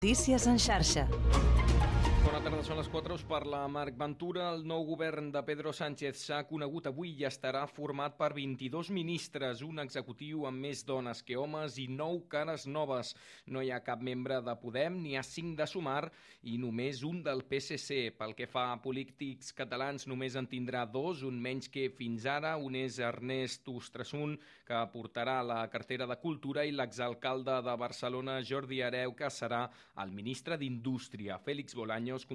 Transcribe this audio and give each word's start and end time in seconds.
Notícies 0.00 0.46
en 0.46 0.60
xarxa. 0.60 1.08
Bona 2.18 2.40
tarda, 2.42 2.60
són 2.66 2.80
les 2.80 2.88
4, 2.90 3.14
us 3.14 3.22
parla 3.28 3.60
Marc 3.70 3.94
Ventura. 3.98 4.48
El 4.52 4.64
nou 4.66 4.82
govern 4.88 5.28
de 5.32 5.40
Pedro 5.46 5.70
Sánchez 5.72 6.24
s'ha 6.26 6.40
conegut 6.48 6.88
avui 6.90 7.12
i 7.20 7.24
estarà 7.28 7.62
format 7.70 8.16
per 8.18 8.32
22 8.34 8.90
ministres, 8.96 9.62
un 9.62 9.78
executiu 9.78 10.42
amb 10.48 10.58
més 10.66 10.82
dones 10.88 11.22
que 11.22 11.38
homes 11.38 11.78
i 11.78 11.86
9 11.92 12.26
cares 12.32 12.66
noves. 12.66 13.12
No 13.46 13.62
hi 13.62 13.70
ha 13.70 13.78
cap 13.86 14.02
membre 14.02 14.40
de 14.42 14.54
Podem, 14.58 14.96
n'hi 15.04 15.14
ha 15.16 15.22
5 15.22 15.54
de 15.60 15.66
Sumar 15.70 16.08
i 16.42 16.56
només 16.58 17.04
un 17.06 17.22
del 17.22 17.44
PSC. 17.46 18.10
Pel 18.18 18.34
que 18.38 18.50
fa 18.50 18.66
a 18.72 18.80
polítics 18.82 19.54
catalans, 19.56 20.08
només 20.10 20.34
en 20.36 20.50
tindrà 20.50 20.84
dos, 20.90 21.22
un 21.22 21.38
menys 21.38 21.70
que 21.70 21.86
fins 21.94 22.26
ara. 22.26 22.56
Un 22.58 22.76
és 22.82 22.98
Ernest 22.98 23.70
Ustresun, 23.70 24.34
que 24.66 24.82
portarà 24.92 25.38
la 25.46 25.60
cartera 25.70 26.06
de 26.10 26.18
Cultura, 26.18 26.66
i 26.66 26.74
l'exalcalde 26.74 27.60
de 27.62 27.78
Barcelona, 27.78 28.40
Jordi 28.42 28.82
Areu, 28.82 29.14
que 29.14 29.30
serà 29.30 29.64
el 30.02 30.12
ministre 30.12 30.58
d'Indústria. 30.58 31.38
Félix 31.46 31.78
Bolaños 32.08 32.26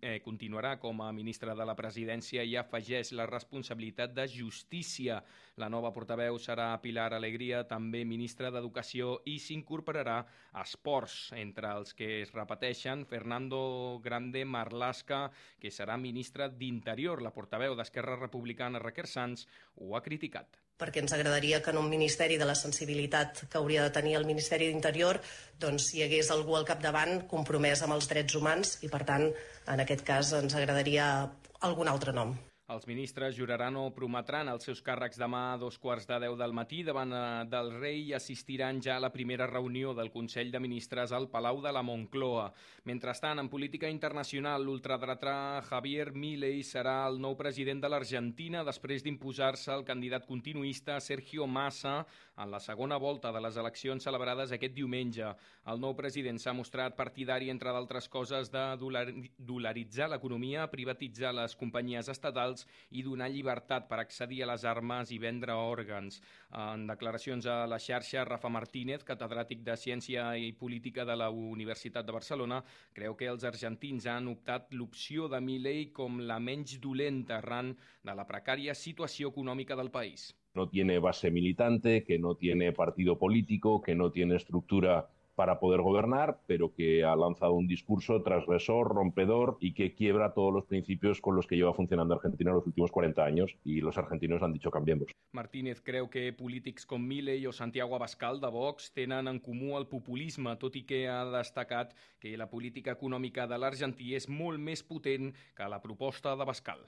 eh, 0.00 0.20
continuarà 0.24 0.78
com 0.82 1.02
a 1.02 1.12
ministre 1.12 1.54
de 1.54 1.64
la 1.64 1.76
Presidència 1.78 2.42
i 2.42 2.56
afegeix 2.58 3.12
la 3.14 3.26
responsabilitat 3.30 4.14
de 4.16 4.26
Justícia. 4.26 5.20
La 5.62 5.68
nova 5.70 5.92
portaveu 5.94 6.38
serà 6.42 6.66
Pilar 6.82 7.12
Alegria, 7.14 7.62
també 7.62 8.02
ministra 8.04 8.50
d'Educació, 8.50 9.20
i 9.30 9.38
s'incorporarà 9.38 10.16
a 10.52 10.64
Esports. 10.66 11.30
Entre 11.38 11.70
els 11.70 11.94
que 11.94 12.08
es 12.24 12.34
repeteixen, 12.34 13.04
Fernando 13.06 14.00
Grande 14.02 14.42
Marlasca, 14.44 15.28
que 15.60 15.70
serà 15.70 15.96
ministre 15.96 16.50
d'Interior. 16.50 17.22
La 17.22 17.34
portaveu 17.36 17.78
d'Esquerra 17.78 18.18
Republicana, 18.18 18.82
Raquel 18.82 19.06
Sanz, 19.06 19.46
ho 19.76 19.94
ha 19.94 20.02
criticat 20.02 20.58
perquè 20.80 21.04
ens 21.04 21.14
agradaria 21.16 21.60
que 21.62 21.70
en 21.74 21.78
un 21.78 21.90
ministeri 21.92 22.40
de 22.40 22.48
la 22.48 22.56
sensibilitat 22.58 23.44
que 23.46 23.60
hauria 23.60 23.84
de 23.86 23.94
tenir 23.94 24.16
el 24.18 24.28
Ministeri 24.28 24.70
d'Interior 24.72 25.20
doncs, 25.60 25.92
hi 25.94 26.06
hagués 26.06 26.32
algú 26.34 26.56
al 26.56 26.68
capdavant 26.68 27.26
compromès 27.30 27.84
amb 27.84 27.98
els 27.98 28.08
drets 28.10 28.36
humans 28.40 28.78
i, 28.80 28.88
per 28.88 29.04
tant, 29.04 29.28
en 29.68 29.84
aquest 29.84 30.06
cas 30.06 30.32
ens 30.40 30.56
agradaria 30.56 31.10
algun 31.60 31.92
altre 31.92 32.16
nom. 32.16 32.38
Els 32.70 32.86
ministres 32.86 33.34
juraran 33.34 33.74
o 33.80 33.88
prometran 33.90 34.46
els 34.46 34.62
seus 34.68 34.78
càrrecs 34.86 35.18
demà 35.18 35.40
a 35.50 35.56
dos 35.58 35.74
quarts 35.82 36.04
de 36.06 36.20
deu 36.22 36.36
del 36.38 36.52
matí 36.54 36.84
davant 36.86 37.10
eh, 37.10 37.22
del 37.50 37.72
rei 37.80 38.04
i 38.04 38.12
assistiran 38.14 38.78
ja 38.78 38.94
a 38.94 39.02
la 39.02 39.10
primera 39.10 39.48
reunió 39.50 39.90
del 39.98 40.12
Consell 40.14 40.52
de 40.54 40.60
Ministres 40.62 41.10
al 41.10 41.26
Palau 41.32 41.58
de 41.64 41.72
la 41.74 41.82
Moncloa. 41.82 42.44
Mentrestant, 42.86 43.42
en 43.42 43.48
política 43.50 43.90
internacional, 43.90 44.62
l'ultradretà 44.62 45.34
Javier 45.66 46.12
Milei 46.14 46.62
serà 46.62 47.08
el 47.08 47.18
nou 47.18 47.34
president 47.40 47.82
de 47.82 47.90
l'Argentina 47.90 48.62
després 48.62 49.02
d'imposar-se 49.02 49.74
el 49.74 49.82
candidat 49.88 50.30
continuista 50.30 51.00
Sergio 51.02 51.50
Massa 51.50 52.04
en 52.38 52.54
la 52.54 52.62
segona 52.62 53.00
volta 53.02 53.34
de 53.34 53.42
les 53.42 53.58
eleccions 53.58 54.06
celebrades 54.06 54.54
aquest 54.54 54.78
diumenge. 54.78 55.34
El 55.66 55.82
nou 55.82 55.98
president 55.98 56.38
s'ha 56.38 56.54
mostrat 56.54 56.94
partidari, 56.96 57.50
entre 57.50 57.74
d'altres 57.74 58.06
coses, 58.08 58.54
de 58.54 58.64
dolaritzar 58.78 60.08
l'economia, 60.14 60.70
privatitzar 60.70 61.34
les 61.34 61.58
companyies 61.58 62.08
estatals 62.08 62.59
criminals 62.60 62.90
i 62.90 63.02
donar 63.02 63.28
llibertat 63.30 63.88
per 63.88 64.00
accedir 64.00 64.42
a 64.42 64.48
les 64.50 64.64
armes 64.64 65.10
i 65.12 65.18
vendre 65.18 65.54
òrgans. 65.54 66.20
En 66.52 66.86
declaracions 66.88 67.46
a 67.46 67.66
la 67.66 67.78
xarxa, 67.78 68.24
Rafa 68.24 68.48
Martínez, 68.48 69.04
catedràtic 69.04 69.62
de 69.62 69.76
Ciència 69.76 70.36
i 70.36 70.52
Política 70.52 71.04
de 71.04 71.16
la 71.16 71.30
Universitat 71.30 72.06
de 72.06 72.12
Barcelona, 72.12 72.62
creu 72.92 73.14
que 73.14 73.28
els 73.30 73.44
argentins 73.44 74.06
han 74.06 74.28
optat 74.28 74.74
l'opció 74.74 75.28
de 75.28 75.40
Milei 75.40 75.90
com 75.92 76.20
la 76.20 76.40
menys 76.40 76.80
dolenta 76.80 77.38
arran 77.38 77.76
de 78.02 78.14
la 78.14 78.26
precària 78.26 78.74
situació 78.74 79.30
econòmica 79.30 79.76
del 79.76 79.90
país. 79.90 80.34
No 80.54 80.68
tiene 80.68 80.98
base 80.98 81.30
militante, 81.30 82.02
que 82.02 82.18
no 82.18 82.34
tiene 82.34 82.72
partido 82.72 83.16
político, 83.16 83.80
que 83.80 83.94
no 83.94 84.10
tiene 84.10 84.34
estructura 84.34 85.08
para 85.34 85.60
poder 85.60 85.80
gobernar, 85.80 86.40
pero 86.46 86.72
que 86.72 87.04
ha 87.04 87.16
lanzado 87.16 87.52
un 87.52 87.66
discurso 87.66 88.22
transgresor, 88.22 88.94
rompedor 88.94 89.56
y 89.60 89.74
que 89.74 89.94
quiebra 89.94 90.34
todos 90.34 90.52
los 90.52 90.64
principios 90.64 91.20
con 91.20 91.36
los 91.36 91.46
que 91.46 91.56
lleva 91.56 91.74
funcionando 91.74 92.14
Argentina 92.14 92.50
en 92.50 92.56
los 92.56 92.66
últimos 92.66 92.90
40 92.90 93.24
años 93.24 93.56
y 93.64 93.80
los 93.80 93.96
argentinos 93.98 94.42
han 94.42 94.52
dicho 94.52 94.70
cambiemos. 94.70 95.08
Martínez 95.32 95.80
creu 95.80 96.10
que 96.10 96.32
polítics 96.32 96.86
com 96.86 97.00
Milei 97.00 97.46
o 97.46 97.52
Santiago 97.52 97.94
Abascal 97.96 98.40
de 98.40 98.50
Vox 98.50 98.92
tenen 98.92 99.28
en 99.28 99.38
comú 99.38 99.78
el 99.78 99.86
populisme, 99.86 100.56
tot 100.58 100.76
i 100.76 100.84
que 100.84 101.06
ha 101.08 101.22
destacat 101.30 101.94
que 102.18 102.36
la 102.36 102.50
política 102.50 102.96
econòmica 102.98 103.46
de 103.46 103.58
l'Argentí 103.58 104.14
és 104.18 104.28
molt 104.28 104.60
més 104.60 104.82
potent 104.82 105.30
que 105.54 105.70
la 105.70 105.80
proposta 105.80 106.34
d'Abascal 106.36 106.82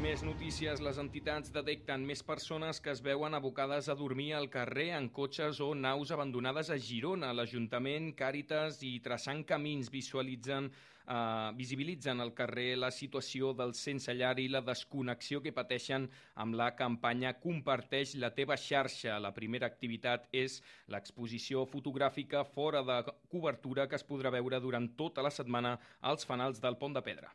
més 0.00 0.22
notícies, 0.24 0.80
les 0.80 0.98
entitats 1.00 1.50
detecten 1.52 2.04
més 2.08 2.22
persones 2.24 2.78
que 2.80 2.92
es 2.92 3.02
veuen 3.04 3.34
abocades 3.36 3.88
a 3.90 3.96
dormir 3.98 4.30
al 4.32 4.46
carrer 4.52 4.88
en 4.96 5.08
cotxes 5.12 5.58
o 5.60 5.74
naus 5.76 6.12
abandonades 6.14 6.70
a 6.72 6.78
Girona. 6.80 7.34
L'Ajuntament, 7.36 8.14
Càritas 8.16 8.78
i 8.86 8.94
Traçant 9.04 9.42
Camins 9.44 9.90
visualitzen 9.92 10.70
eh, 10.70 11.50
visibilitzen 11.58 12.22
al 12.24 12.32
carrer 12.38 12.78
la 12.78 12.90
situació 12.94 13.52
del 13.58 13.74
sense 13.76 14.14
llar 14.16 14.38
i 14.40 14.48
la 14.48 14.62
desconnexió 14.64 15.42
que 15.44 15.52
pateixen 15.52 16.08
amb 16.34 16.56
la 16.56 16.70
campanya 16.78 17.34
Comparteix 17.42 18.16
la 18.16 18.32
teva 18.32 18.56
xarxa. 18.56 19.18
La 19.20 19.34
primera 19.36 19.68
activitat 19.68 20.30
és 20.32 20.62
l'exposició 20.88 21.66
fotogràfica 21.68 22.46
fora 22.54 22.80
de 22.82 23.02
cobertura 23.28 23.88
que 23.88 24.00
es 24.00 24.06
podrà 24.06 24.32
veure 24.32 24.64
durant 24.64 24.88
tota 24.96 25.22
la 25.26 25.34
setmana 25.34 25.76
als 26.00 26.24
fanals 26.24 26.62
del 26.64 26.80
Pont 26.80 26.96
de 26.96 27.04
Pedra. 27.04 27.34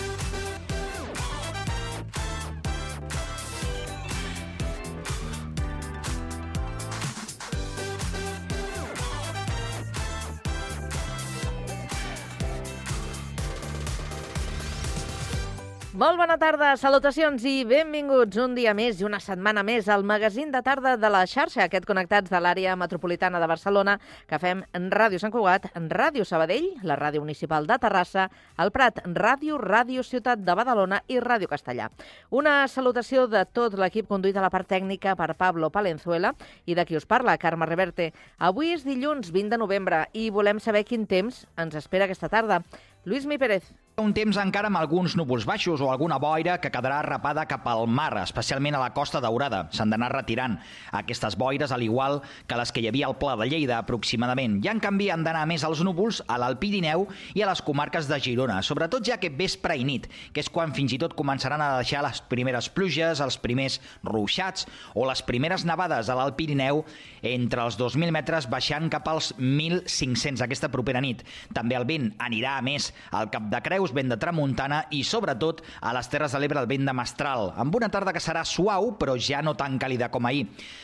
Molt 15.91 16.15
bona 16.15 16.37
tarda, 16.39 16.69
salutacions 16.79 17.43
i 17.43 17.65
benvinguts 17.67 18.37
un 18.39 18.53
dia 18.55 18.71
més 18.71 19.01
i 19.01 19.03
una 19.03 19.17
setmana 19.19 19.59
més 19.67 19.89
al 19.91 20.05
magazín 20.07 20.47
de 20.53 20.61
tarda 20.63 20.93
de 20.95 21.09
la 21.11 21.25
xarxa, 21.27 21.65
aquest 21.65 21.83
connectats 21.83 22.31
de 22.31 22.39
l'àrea 22.39 22.77
metropolitana 22.79 23.41
de 23.43 23.49
Barcelona, 23.51 23.97
que 24.29 24.39
fem 24.39 24.61
en 24.71 24.85
Ràdio 24.93 25.19
Sant 25.19 25.33
Cugat, 25.35 25.67
en 25.75 25.89
Ràdio 25.91 26.23
Sabadell, 26.23 26.69
la 26.87 26.95
Ràdio 26.95 27.19
Municipal 27.19 27.67
de 27.67 27.75
Terrassa, 27.83 28.29
el 28.63 28.71
Prat 28.71 29.03
Ràdio, 29.03 29.59
Ràdio 29.59 30.07
Ciutat 30.07 30.39
de 30.47 30.55
Badalona 30.55 31.01
i 31.11 31.19
Ràdio 31.19 31.51
Castellà. 31.51 31.89
Una 32.31 32.55
salutació 32.71 33.27
de 33.27 33.43
tot 33.51 33.75
l'equip 33.75 34.07
conduït 34.07 34.39
a 34.39 34.47
la 34.47 34.53
part 34.55 34.71
tècnica 34.71 35.17
per 35.19 35.33
Pablo 35.35 35.73
Palenzuela 35.75 36.31
i 36.63 36.79
de 36.79 36.87
qui 36.87 36.95
us 36.95 37.05
parla, 37.05 37.35
Carme 37.35 37.67
Reverte. 37.67 38.13
Avui 38.39 38.71
és 38.77 38.87
dilluns 38.87 39.35
20 39.35 39.51
de 39.51 39.59
novembre 39.59 40.05
i 40.13 40.29
volem 40.31 40.63
saber 40.63 40.87
quin 40.87 41.03
temps 41.03 41.43
ens 41.59 41.75
espera 41.75 42.07
aquesta 42.07 42.31
tarda. 42.31 42.63
Lluís 43.03 43.27
Mi 43.27 43.35
Pérez. 43.41 43.73
Un 43.99 44.13
temps 44.15 44.37
encara 44.39 44.69
amb 44.71 44.79
alguns 44.79 45.17
núvols 45.19 45.43
baixos 45.43 45.81
o 45.83 45.89
alguna 45.91 46.15
boira 46.15 46.53
que 46.63 46.69
quedarà 46.71 47.01
rapada 47.03 47.43
cap 47.45 47.65
al 47.67 47.83
mar, 47.91 48.13
especialment 48.21 48.77
a 48.77 48.79
la 48.79 48.93
Costa 48.95 49.19
Daurada. 49.19 49.65
S'han 49.75 49.91
d'anar 49.91 50.07
retirant 50.13 50.55
aquestes 50.95 51.35
boires, 51.35 51.73
al 51.75 51.83
igual 51.83 52.21
que 52.47 52.55
les 52.55 52.71
que 52.71 52.79
hi 52.79 52.87
havia 52.87 53.09
al 53.09 53.17
Pla 53.19 53.35
de 53.35 53.49
Lleida, 53.51 53.77
aproximadament. 53.77 54.61
I, 54.63 54.69
en 54.71 54.79
canvi, 54.79 55.09
han 55.11 55.25
d'anar 55.27 55.43
més 55.49 55.65
als 55.67 55.83
núvols 55.83 56.21
a 56.31 56.37
l'Alpirineu 56.39 57.03
i 57.35 57.43
a 57.43 57.49
les 57.49 57.61
comarques 57.67 58.07
de 58.07 58.19
Girona, 58.23 58.61
sobretot 58.63 59.03
ja 59.05 59.19
que 59.19 59.29
vespre 59.29 59.75
i 59.75 59.83
nit, 59.83 60.07
que 60.31 60.39
és 60.39 60.49
quan 60.49 60.71
fins 60.71 60.95
i 60.95 61.01
tot 61.01 61.13
començaran 61.19 61.59
a 61.59 61.69
deixar 61.81 62.05
les 62.07 62.23
primeres 62.31 62.71
pluges, 62.71 63.19
els 63.19 63.37
primers 63.43 63.81
ruixats 64.07 64.69
o 64.95 65.03
les 65.09 65.21
primeres 65.27 65.67
nevades 65.67 66.07
a 66.07 66.15
l'Alpirineu 66.15 66.85
entre 67.27 67.67
els 67.67 67.77
2.000 67.77 68.15
metres 68.15 68.47
baixant 68.49 68.87
cap 68.89 69.11
als 69.11 69.33
1.500 69.37 70.47
aquesta 70.47 70.71
propera 70.71 71.03
nit. 71.03 71.27
També 71.53 71.75
el 71.75 71.85
vent 71.85 72.13
anirà 72.23 72.55
a 72.57 72.65
més 72.65 72.93
al 73.11 73.27
Cap 73.31 73.51
de 73.51 73.61
Creus, 73.81 73.95
vent 73.97 74.11
de 74.11 74.17
tramuntana 74.21 74.83
i, 74.93 74.99
sobretot, 75.01 75.63
a 75.81 75.89
les 75.95 76.05
Terres 76.11 76.35
de 76.35 76.39
l'Ebre 76.43 76.59
el 76.61 76.67
vent 76.69 76.83
de 76.85 76.93
mestral, 76.93 77.47
amb 77.57 77.73
una 77.73 77.87
tarda 77.89 78.11
que 78.13 78.21
serà 78.21 78.43
suau, 78.45 78.91
però 78.99 79.15
ja 79.17 79.39
no 79.41 79.55
tan 79.57 79.79
càlida 79.81 80.11
com 80.13 80.27
ahir. 80.29 80.43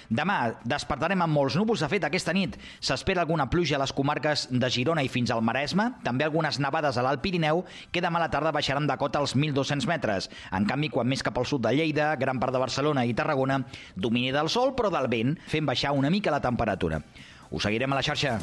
Demà 0.10 0.38
despertarem 0.66 1.22
amb 1.22 1.38
molts 1.38 1.54
núvols. 1.60 1.84
De 1.86 1.90
fet, 1.92 2.08
aquesta 2.08 2.34
nit 2.34 2.56
s'espera 2.82 3.22
alguna 3.22 3.46
pluja 3.54 3.78
a 3.78 3.84
les 3.84 3.94
comarques 3.94 4.48
de 4.50 4.72
Girona 4.74 5.06
i 5.06 5.12
fins 5.14 5.30
al 5.30 5.46
Maresme, 5.46 5.92
també 6.02 6.26
algunes 6.26 6.58
nevades 6.58 6.98
a 6.98 7.06
l'Alt 7.06 7.22
Pirineu, 7.22 7.62
que 7.94 8.02
demà 8.02 8.18
a 8.18 8.26
la 8.26 8.32
tarda 8.34 8.56
baixaran 8.56 8.90
de 8.90 8.98
cota 8.98 9.22
als 9.22 9.36
1.200 9.38 9.86
metres. 9.86 10.32
En 10.50 10.66
canvi, 10.66 10.90
quan 10.90 11.06
més 11.06 11.22
cap 11.22 11.38
al 11.38 11.46
sud 11.46 11.68
de 11.68 11.76
Lleida, 11.78 12.16
gran 12.18 12.42
part 12.42 12.56
de 12.56 12.64
Barcelona 12.66 13.06
i 13.06 13.14
Tarragona, 13.14 13.60
domini 13.94 14.34
del 14.34 14.50
sol, 14.50 14.74
però 14.74 14.90
del 14.90 15.06
vent, 15.14 15.38
fent 15.46 15.70
baixar 15.70 15.94
una 15.94 16.10
mica 16.10 16.34
la 16.34 16.42
temperatura. 16.42 17.04
Us 17.52 17.70
seguirem 17.70 17.94
a 17.94 18.02
la 18.02 18.10
xarxa. 18.10 18.40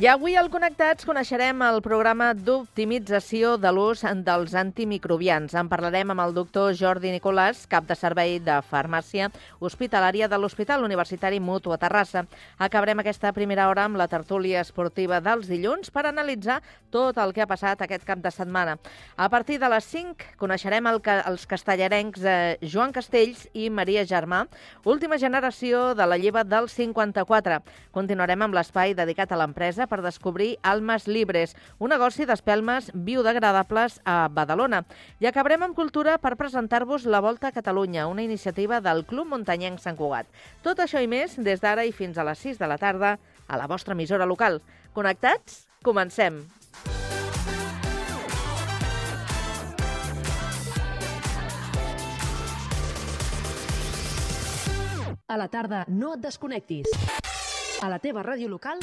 I 0.00 0.06
avui 0.08 0.32
al 0.32 0.46
Connectats 0.48 1.04
coneixerem 1.04 1.60
el 1.60 1.82
programa 1.84 2.30
d'optimització 2.32 3.58
de 3.60 3.68
l'ús 3.68 4.00
dels 4.24 4.54
antimicrobians. 4.56 5.52
En 5.52 5.68
parlarem 5.68 6.14
amb 6.14 6.22
el 6.24 6.32
doctor 6.32 6.72
Jordi 6.72 7.10
Nicolàs, 7.12 7.66
cap 7.68 7.84
de 7.84 7.92
servei 7.92 8.38
de 8.40 8.54
farmàcia 8.64 9.28
hospitalària 9.60 10.24
de 10.26 10.38
l'Hospital 10.40 10.86
Universitari 10.86 11.36
Mutu 11.36 11.74
a 11.74 11.76
Terrassa. 11.76 12.22
Acabarem 12.56 13.02
aquesta 13.02 13.34
primera 13.36 13.66
hora 13.68 13.84
amb 13.84 14.00
la 14.00 14.06
tertúlia 14.08 14.62
esportiva 14.64 15.18
dels 15.20 15.50
dilluns 15.52 15.92
per 15.92 16.06
analitzar 16.08 16.62
tot 16.88 17.20
el 17.20 17.34
que 17.36 17.44
ha 17.44 17.50
passat 17.50 17.84
aquest 17.84 18.08
cap 18.08 18.24
de 18.24 18.32
setmana. 18.32 18.78
A 19.18 19.28
partir 19.28 19.60
de 19.60 19.68
les 19.68 19.84
5 19.84 20.32
coneixerem 20.40 20.88
el, 20.88 21.02
els 21.28 21.44
castellarencs 21.44 22.24
eh, 22.24 22.56
Joan 22.62 22.96
Castells 22.96 23.50
i 23.52 23.68
Maria 23.68 24.08
Germà, 24.08 24.46
última 24.88 25.20
generació 25.20 25.92
de 25.92 26.08
la 26.08 26.16
lleva 26.16 26.40
del 26.40 26.72
54. 26.72 27.60
Continuarem 27.92 28.48
amb 28.48 28.56
l'espai 28.56 28.96
dedicat 28.96 29.36
a 29.36 29.44
l'empresa 29.44 29.80
empresa 29.80 29.89
per 29.90 30.00
descobrir 30.04 30.54
Almas 30.62 31.08
Libres, 31.10 31.56
un 31.82 31.90
negoci 31.90 32.24
d'espelmes 32.28 32.92
biodegradables 32.94 33.98
a 34.06 34.28
Badalona. 34.30 34.84
I 35.18 35.28
acabarem 35.28 35.66
amb 35.66 35.76
cultura 35.76 36.16
per 36.22 36.36
presentar-vos 36.38 37.08
la 37.10 37.20
Volta 37.20 37.50
a 37.50 37.56
Catalunya, 37.56 38.06
una 38.06 38.22
iniciativa 38.22 38.80
del 38.80 39.04
Club 39.04 39.34
Muntanyenc 39.34 39.82
Sant 39.82 39.98
Cugat. 39.98 40.30
Tot 40.62 40.78
això 40.78 41.02
i 41.02 41.10
més 41.10 41.34
des 41.36 41.60
d'ara 41.60 41.84
i 41.84 41.92
fins 41.92 42.16
a 42.16 42.24
les 42.30 42.38
6 42.38 42.62
de 42.62 42.70
la 42.70 42.78
tarda 42.78 43.18
a 43.50 43.58
la 43.58 43.66
vostra 43.66 43.98
emissora 43.98 44.30
local. 44.30 44.62
Connectats? 44.94 45.66
Comencem! 45.82 46.44
A 55.30 55.36
la 55.38 55.46
tarda 55.46 55.84
no 55.86 56.16
et 56.16 56.24
desconnectis. 56.24 56.90
A 57.80 57.88
la 57.88 58.00
teva 58.02 58.24
ràdio 58.26 58.48
local, 58.50 58.82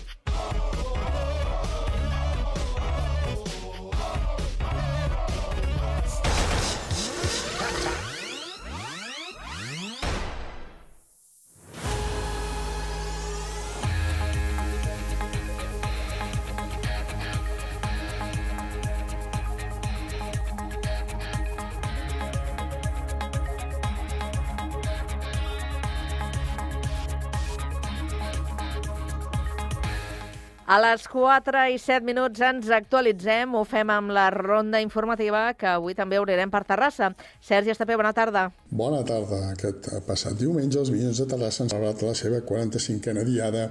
A 30.71 30.77
les 30.79 31.03
4 31.11 31.65
i 31.67 31.73
7 31.83 32.05
minuts 32.07 32.39
ens 32.47 32.69
actualitzem, 32.71 33.57
ho 33.59 33.65
fem 33.67 33.89
amb 33.91 34.13
la 34.15 34.29
ronda 34.31 34.79
informativa 34.79 35.41
que 35.59 35.67
avui 35.67 35.97
també 35.97 36.15
obrirem 36.21 36.47
per 36.53 36.61
Terrassa. 36.69 37.09
Sergi 37.43 37.73
Estapé, 37.73 37.97
bona 37.99 38.13
tarda. 38.15 38.45
Bona 38.81 39.01
tarda. 39.03 39.41
Aquest 39.51 39.89
passat 40.07 40.39
diumenge 40.39 40.79
els 40.79 40.93
Minyons 40.95 41.19
de 41.19 41.27
Terrassa 41.33 41.65
han 41.65 41.73
celebrat 41.73 42.05
la 42.07 42.15
seva 42.15 42.39
45a 42.47 43.25
diada 43.27 43.65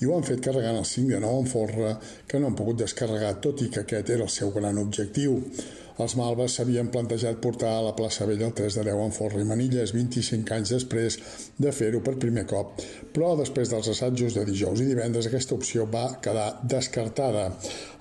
i 0.00 0.08
ho 0.08 0.16
han 0.16 0.24
fet 0.24 0.40
carregant 0.48 0.80
el 0.80 0.88
5 0.88 1.12
de 1.12 1.20
9 1.26 1.42
en 1.42 1.50
forra 1.52 1.92
que 2.24 2.40
no 2.40 2.48
han 2.48 2.56
pogut 2.56 2.80
descarregar, 2.86 3.34
tot 3.44 3.60
i 3.60 3.68
que 3.68 3.84
aquest 3.84 4.16
era 4.16 4.24
el 4.24 4.32
seu 4.32 4.56
gran 4.56 4.80
objectiu. 4.80 5.42
Els 6.02 6.12
Malves 6.18 6.58
s'havien 6.58 6.90
plantejat 6.92 7.38
portar 7.40 7.70
a 7.72 7.84
la 7.86 7.94
plaça 7.96 8.26
Vella 8.28 8.50
el 8.50 8.54
3 8.56 8.74
de 8.78 8.82
10 8.90 8.98
en 9.06 9.14
forra 9.16 9.40
i 9.40 9.46
manilles 9.48 9.94
25 9.96 10.52
anys 10.56 10.72
després 10.74 11.16
de 11.56 11.72
fer-ho 11.72 12.02
per 12.04 12.18
primer 12.20 12.44
cop, 12.50 12.82
però 13.16 13.30
després 13.38 13.72
dels 13.72 13.88
assajos 13.94 14.36
de 14.36 14.44
dijous 14.44 14.82
i 14.84 14.88
divendres 14.90 15.30
aquesta 15.30 15.56
opció 15.56 15.86
va 15.88 16.04
quedar 16.20 16.50
descartada. 16.74 17.46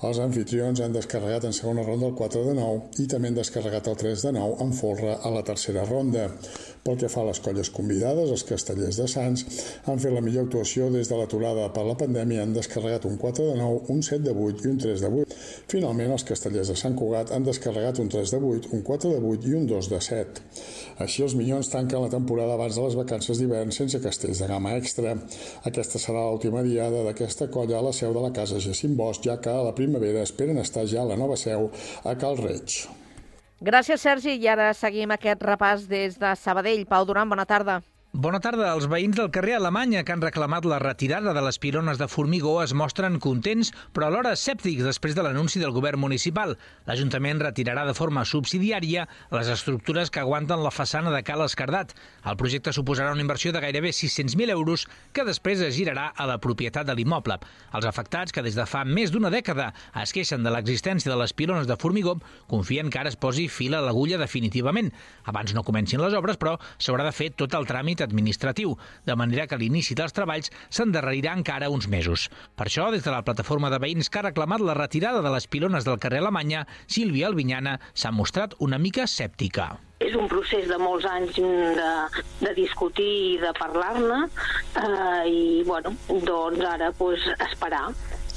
Els 0.06 0.20
anfitrions 0.22 0.80
han 0.86 0.94
descarregat 0.94 1.48
en 1.48 1.54
segona 1.58 1.84
ronda 1.86 2.06
el 2.12 2.16
4 2.20 2.44
de 2.46 2.54
9 2.58 3.02
i 3.02 3.06
també 3.10 3.32
han 3.32 3.38
descarregat 3.40 3.88
el 3.90 3.96
3 4.02 4.26
de 4.28 4.34
9 4.36 4.58
en 4.66 4.74
folre 4.78 5.16
a 5.18 5.32
la 5.34 5.42
tercera 5.48 5.86
ronda. 5.90 6.28
Pel 6.86 7.00
que 7.02 7.10
fa 7.10 7.24
a 7.24 7.26
les 7.26 7.40
colles 7.42 7.72
convidades, 7.74 8.30
els 8.30 8.44
castellers 8.46 9.00
de 9.02 9.08
Sants 9.10 9.46
han 9.90 10.02
fet 10.04 10.14
la 10.14 10.22
millor 10.22 10.46
actuació 10.46 10.92
des 10.94 11.10
de 11.10 11.18
l'aturada 11.18 11.64
per 11.74 11.88
la 11.88 11.96
pandèmia, 11.98 12.44
han 12.46 12.54
descarregat 12.54 13.08
un 13.10 13.18
4 13.18 13.48
de 13.48 13.56
9, 13.58 13.80
un 13.90 14.04
7 14.06 14.22
de 14.28 14.36
8 14.48 14.68
i 14.68 14.70
un 14.70 14.78
3 14.84 15.02
de 15.02 15.10
8. 15.24 15.40
Finalment, 15.74 16.14
els 16.14 16.28
castellers 16.30 16.70
de 16.70 16.76
Sant 16.78 16.94
Cugat 17.00 17.34
han 17.34 17.48
descarregat 17.48 18.04
un 18.04 18.12
3 18.14 18.36
de 18.36 18.42
8, 18.52 18.70
un 18.78 18.84
4 18.86 19.16
de 19.16 19.24
8 19.32 19.50
i 19.50 19.58
un 19.58 19.66
2 19.72 19.90
de 19.96 20.02
7. 20.10 20.46
Així, 21.02 21.24
els 21.26 21.34
Minyons 21.40 21.72
tanquen 21.74 22.06
la 22.06 22.12
temporada 22.14 22.54
abans 22.54 22.78
de 22.78 22.86
les 22.86 23.00
vacances 23.02 23.42
d'hivern 23.42 23.74
sense 23.74 23.98
castells 24.06 24.44
de 24.44 24.52
gamma 24.54 24.76
extra. 24.78 25.16
Aquesta 25.66 26.00
serà 26.00 26.22
l'última 26.28 26.62
diada 26.62 27.02
d'aquesta 27.08 27.50
colla 27.50 27.80
a 27.82 27.84
la 27.88 27.96
seu 27.98 28.14
de 28.14 28.22
la 28.28 28.32
casa 28.38 28.62
Jacint 28.62 28.94
Bosch, 28.96 29.26
ja 29.26 29.40
que 29.42 29.50
a 29.50 29.66
la 29.66 29.74
primavera 30.00 30.24
esperen 30.28 30.62
estar 30.62 30.86
ja 30.88 31.02
a 31.04 31.10
la 31.10 31.18
nova 31.20 31.38
seu 31.38 31.70
a 32.04 32.16
Cal 32.20 32.38
Reig. 32.38 32.86
Gràcies, 33.66 34.02
Sergi. 34.02 34.36
I 34.36 34.48
ara 34.52 34.74
seguim 34.76 35.12
aquest 35.16 35.42
repàs 35.42 35.88
des 35.90 36.20
de 36.20 36.36
Sabadell. 36.36 36.86
Pau 36.86 37.06
Duran, 37.06 37.30
bona 37.30 37.46
tarda. 37.46 37.82
Bona 38.16 38.40
tarda. 38.40 38.70
Els 38.72 38.86
veïns 38.88 39.18
del 39.18 39.28
carrer 39.36 39.58
Alemanya 39.58 40.06
que 40.08 40.14
han 40.14 40.22
reclamat 40.24 40.64
la 40.64 40.78
retirada 40.80 41.34
de 41.36 41.42
les 41.44 41.58
pilones 41.60 41.98
de 42.00 42.06
formigó 42.08 42.54
es 42.64 42.72
mostren 42.72 43.18
contents, 43.20 43.74
però 43.92 44.08
alhora 44.08 44.32
escèptics 44.38 44.86
després 44.88 45.18
de 45.18 45.26
l'anunci 45.26 45.60
del 45.60 45.74
govern 45.76 46.00
municipal. 46.00 46.54
L'Ajuntament 46.88 47.42
retirarà 47.44 47.84
de 47.84 47.96
forma 47.98 48.24
subsidiària 48.24 49.04
les 49.36 49.50
estructures 49.52 50.08
que 50.08 50.22
aguanten 50.22 50.64
la 50.64 50.72
façana 50.72 51.12
de 51.12 51.20
Cal 51.28 51.44
Escardat. 51.44 51.92
El 52.24 52.38
projecte 52.40 52.72
suposarà 52.72 53.12
una 53.12 53.26
inversió 53.26 53.52
de 53.52 53.60
gairebé 53.66 53.92
600.000 53.92 54.56
euros 54.56 54.88
que 55.12 55.28
després 55.28 55.66
es 55.68 55.76
girarà 55.76 56.08
a 56.16 56.30
la 56.32 56.40
propietat 56.40 56.88
de 56.88 56.96
l'immoble. 56.96 57.36
Els 57.76 57.90
afectats, 57.92 58.32
que 58.32 58.46
des 58.48 58.56
de 58.56 58.64
fa 58.64 58.86
més 58.88 59.12
d'una 59.12 59.34
dècada 59.34 59.74
es 60.06 60.16
queixen 60.16 60.48
de 60.48 60.56
l'existència 60.56 61.12
de 61.12 61.20
les 61.20 61.36
pilones 61.36 61.68
de 61.68 61.76
formigó, 61.76 62.16
confien 62.48 62.88
que 62.88 63.04
ara 63.04 63.12
es 63.12 63.20
posi 63.20 63.50
fil 63.52 63.76
a 63.76 63.84
l'agulla 63.84 64.24
definitivament. 64.24 64.94
Abans 65.28 65.52
no 65.52 65.68
comencin 65.68 66.00
les 66.00 66.16
obres, 66.16 66.40
però 66.40 66.56
s'haurà 66.80 67.12
de 67.12 67.16
fer 67.20 67.34
tot 67.36 67.60
el 67.60 67.68
tràmit 67.68 68.05
administratiu, 68.06 68.76
de 69.06 69.16
manera 69.20 69.48
que 69.50 69.60
l'inici 69.60 69.98
dels 69.98 70.16
treballs 70.16 70.52
s'endarrerirà 70.70 71.34
encara 71.36 71.72
uns 71.74 71.90
mesos. 71.92 72.30
Per 72.56 72.70
això, 72.70 72.88
des 72.94 73.04
de 73.06 73.14
la 73.14 73.24
plataforma 73.26 73.72
de 73.74 73.82
veïns 73.82 74.10
que 74.10 74.22
ha 74.22 74.28
reclamat 74.30 74.64
la 74.64 74.78
retirada 74.78 75.24
de 75.26 75.34
les 75.34 75.50
pilones 75.52 75.86
del 75.88 76.00
carrer 76.00 76.22
Alemanya, 76.24 76.66
Sílvia 76.88 77.28
Albinyana 77.28 77.80
s'ha 77.94 78.14
mostrat 78.16 78.56
una 78.60 78.80
mica 78.80 79.06
escèptica. 79.10 79.74
És 80.04 80.16
un 80.20 80.28
procés 80.28 80.68
de 80.68 80.78
molts 80.80 81.06
anys 81.08 81.38
de, 81.40 81.92
de 82.42 82.52
discutir 82.58 83.12
i 83.36 83.38
de 83.40 83.54
parlar-ne 83.60 84.26
eh, 84.26 85.24
i, 85.32 85.46
bueno, 85.68 85.96
doncs 86.28 86.66
ara 86.68 86.92
pues, 87.00 87.24
esperar. 87.50 87.88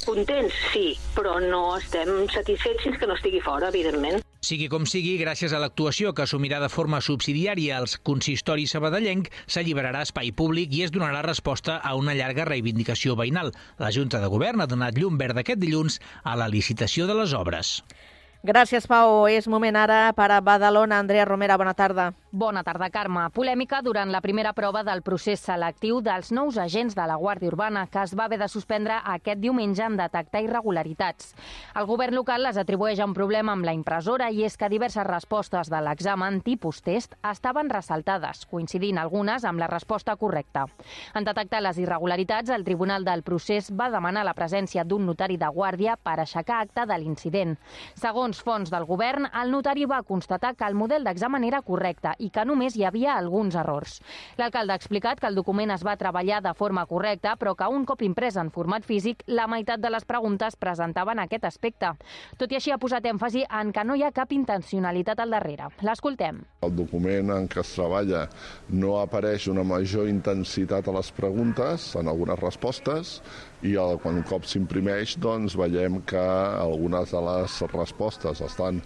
Contents, 0.05 0.55
sí, 0.71 0.93
però 1.17 1.37
no 1.43 1.75
estem 1.77 2.25
satisfets 2.31 2.87
fins 2.87 2.97
que 2.97 3.09
no 3.09 3.19
estigui 3.19 3.43
fora, 3.43 3.69
evidentment. 3.69 4.23
Sigui 4.47 4.69
com 4.71 4.85
sigui, 4.87 5.17
gràcies 5.19 5.51
a 5.51 5.57
l'actuació 5.59 6.13
que 6.15 6.23
assumirà 6.23 6.61
de 6.63 6.69
forma 6.71 7.01
subsidiària 7.03 7.79
els 7.83 7.97
consistoris 8.09 8.71
sabadellenc, 8.75 9.27
s'alliberarà 9.51 10.05
espai 10.07 10.31
públic 10.41 10.71
i 10.77 10.85
es 10.85 10.93
donarà 10.95 11.19
resposta 11.25 11.75
a 11.89 11.91
una 11.99 12.15
llarga 12.15 12.45
reivindicació 12.47 13.17
veïnal. 13.19 13.51
La 13.83 13.91
Junta 13.91 14.21
de 14.23 14.29
Govern 14.31 14.63
ha 14.63 14.69
donat 14.75 14.95
llum 14.95 15.19
verd 15.19 15.41
aquest 15.43 15.59
dilluns 15.59 15.99
a 16.23 16.37
la 16.39 16.47
licitació 16.55 17.09
de 17.09 17.19
les 17.19 17.35
obres. 17.41 17.73
Gràcies, 18.39 18.85
Pau. 18.87 19.25
És 19.27 19.49
moment 19.51 19.75
ara 19.75 20.13
per 20.15 20.29
a 20.31 20.39
Badalona. 20.39 21.01
Andrea 21.03 21.25
Romera, 21.27 21.57
bona 21.59 21.73
tarda. 21.75 22.13
Bona 22.31 22.61
tarda, 22.63 22.87
Carme. 22.89 23.25
Polèmica 23.35 23.81
durant 23.83 24.13
la 24.13 24.21
primera 24.23 24.53
prova 24.55 24.79
del 24.87 25.01
procés 25.03 25.41
selectiu 25.43 25.97
dels 25.99 26.29
nous 26.31 26.55
agents 26.61 26.95
de 26.95 27.07
la 27.09 27.17
Guàrdia 27.19 27.49
Urbana, 27.51 27.87
que 27.91 27.99
es 27.99 28.13
va 28.15 28.29
haver 28.29 28.37
de 28.39 28.47
suspendre 28.47 29.01
aquest 29.03 29.41
diumenge 29.41 29.83
en 29.83 29.97
detectar 29.99 30.43
irregularitats. 30.45 31.33
El 31.75 31.87
govern 31.89 32.15
local 32.15 32.45
les 32.45 32.55
atribueix 32.55 33.01
a 33.01 33.07
un 33.09 33.15
problema 33.17 33.51
amb 33.51 33.67
la 33.67 33.73
impressora 33.75 34.29
i 34.31 34.45
és 34.47 34.55
que 34.55 34.69
diverses 34.71 35.03
respostes 35.09 35.67
de 35.73 35.83
l'examen 35.83 36.39
tipus 36.39 36.79
test 36.85 37.17
estaven 37.27 37.67
ressaltades, 37.67 38.45
coincidint 38.45 39.01
algunes 39.03 39.43
amb 39.43 39.59
la 39.59 39.67
resposta 39.67 40.15
correcta. 40.15 40.63
En 41.11 41.27
detectar 41.27 41.59
les 41.65 41.81
irregularitats, 41.81 42.55
el 42.55 42.63
Tribunal 42.63 43.03
del 43.03 43.25
Procés 43.27 43.67
va 43.75 43.91
demanar 43.91 44.23
la 44.23 44.37
presència 44.37 44.85
d'un 44.85 45.09
notari 45.09 45.35
de 45.35 45.51
guàrdia 45.51 45.97
per 45.97 46.21
aixecar 46.21 46.61
acte 46.61 46.87
de 46.87 47.01
l'incident. 47.03 47.57
Segons 47.99 48.28
Segons 48.29 48.45
fons 48.45 48.69
del 48.69 48.83
govern, 48.85 49.25
el 49.41 49.49
notari 49.49 49.87
va 49.89 50.03
constatar 50.05 50.51
que 50.53 50.67
el 50.67 50.75
model 50.77 51.01
d'examen 51.07 51.47
era 51.47 51.63
correcte 51.65 52.11
i 52.21 52.27
que 52.29 52.43
només 52.45 52.75
hi 52.77 52.83
havia 52.85 53.15
alguns 53.17 53.55
errors. 53.57 53.95
L'alcalde 54.37 54.75
ha 54.75 54.77
explicat 54.77 55.17
que 55.17 55.25
el 55.25 55.39
document 55.39 55.73
es 55.73 55.81
va 55.87 55.95
treballar 55.97 56.43
de 56.45 56.53
forma 56.53 56.83
correcta, 56.85 57.33
però 57.41 57.55
que 57.57 57.65
un 57.73 57.87
cop 57.89 58.03
imprès 58.05 58.37
en 58.37 58.51
format 58.53 58.85
físic, 58.85 59.23
la 59.25 59.47
meitat 59.49 59.81
de 59.81 59.89
les 59.89 60.05
preguntes 60.05 60.59
presentaven 60.61 61.23
aquest 61.23 61.47
aspecte. 61.49 61.89
Tot 62.37 62.53
i 62.53 62.59
així 62.59 62.69
ha 62.69 62.77
posat 62.77 63.09
èmfasi 63.09 63.47
en 63.49 63.73
que 63.73 63.87
no 63.87 63.97
hi 63.97 64.05
ha 64.05 64.13
cap 64.13 64.29
intencionalitat 64.37 65.25
al 65.25 65.33
darrere. 65.33 65.71
L'escoltem. 65.81 66.43
El 66.61 66.75
document 66.77 67.33
en 67.33 67.49
què 67.49 67.63
es 67.63 67.73
treballa 67.79 68.27
no 68.69 68.99
apareix 69.01 69.49
una 69.49 69.65
major 69.65 70.05
intensitat 70.05 70.85
a 70.85 70.99
les 70.99 71.09
preguntes, 71.17 71.95
en 71.97 72.13
algunes 72.13 72.37
respostes, 72.45 73.23
i 73.67 73.75
el, 73.75 73.97
quan 74.03 74.19
un 74.19 74.25
cop 74.27 74.45
s'imprimeix 74.47 75.17
doncs 75.19 75.57
veiem 75.59 75.99
que 76.07 76.21
algunes 76.21 77.11
de 77.11 77.21
les 77.25 77.59
respostes 77.73 78.43
estan 78.45 78.79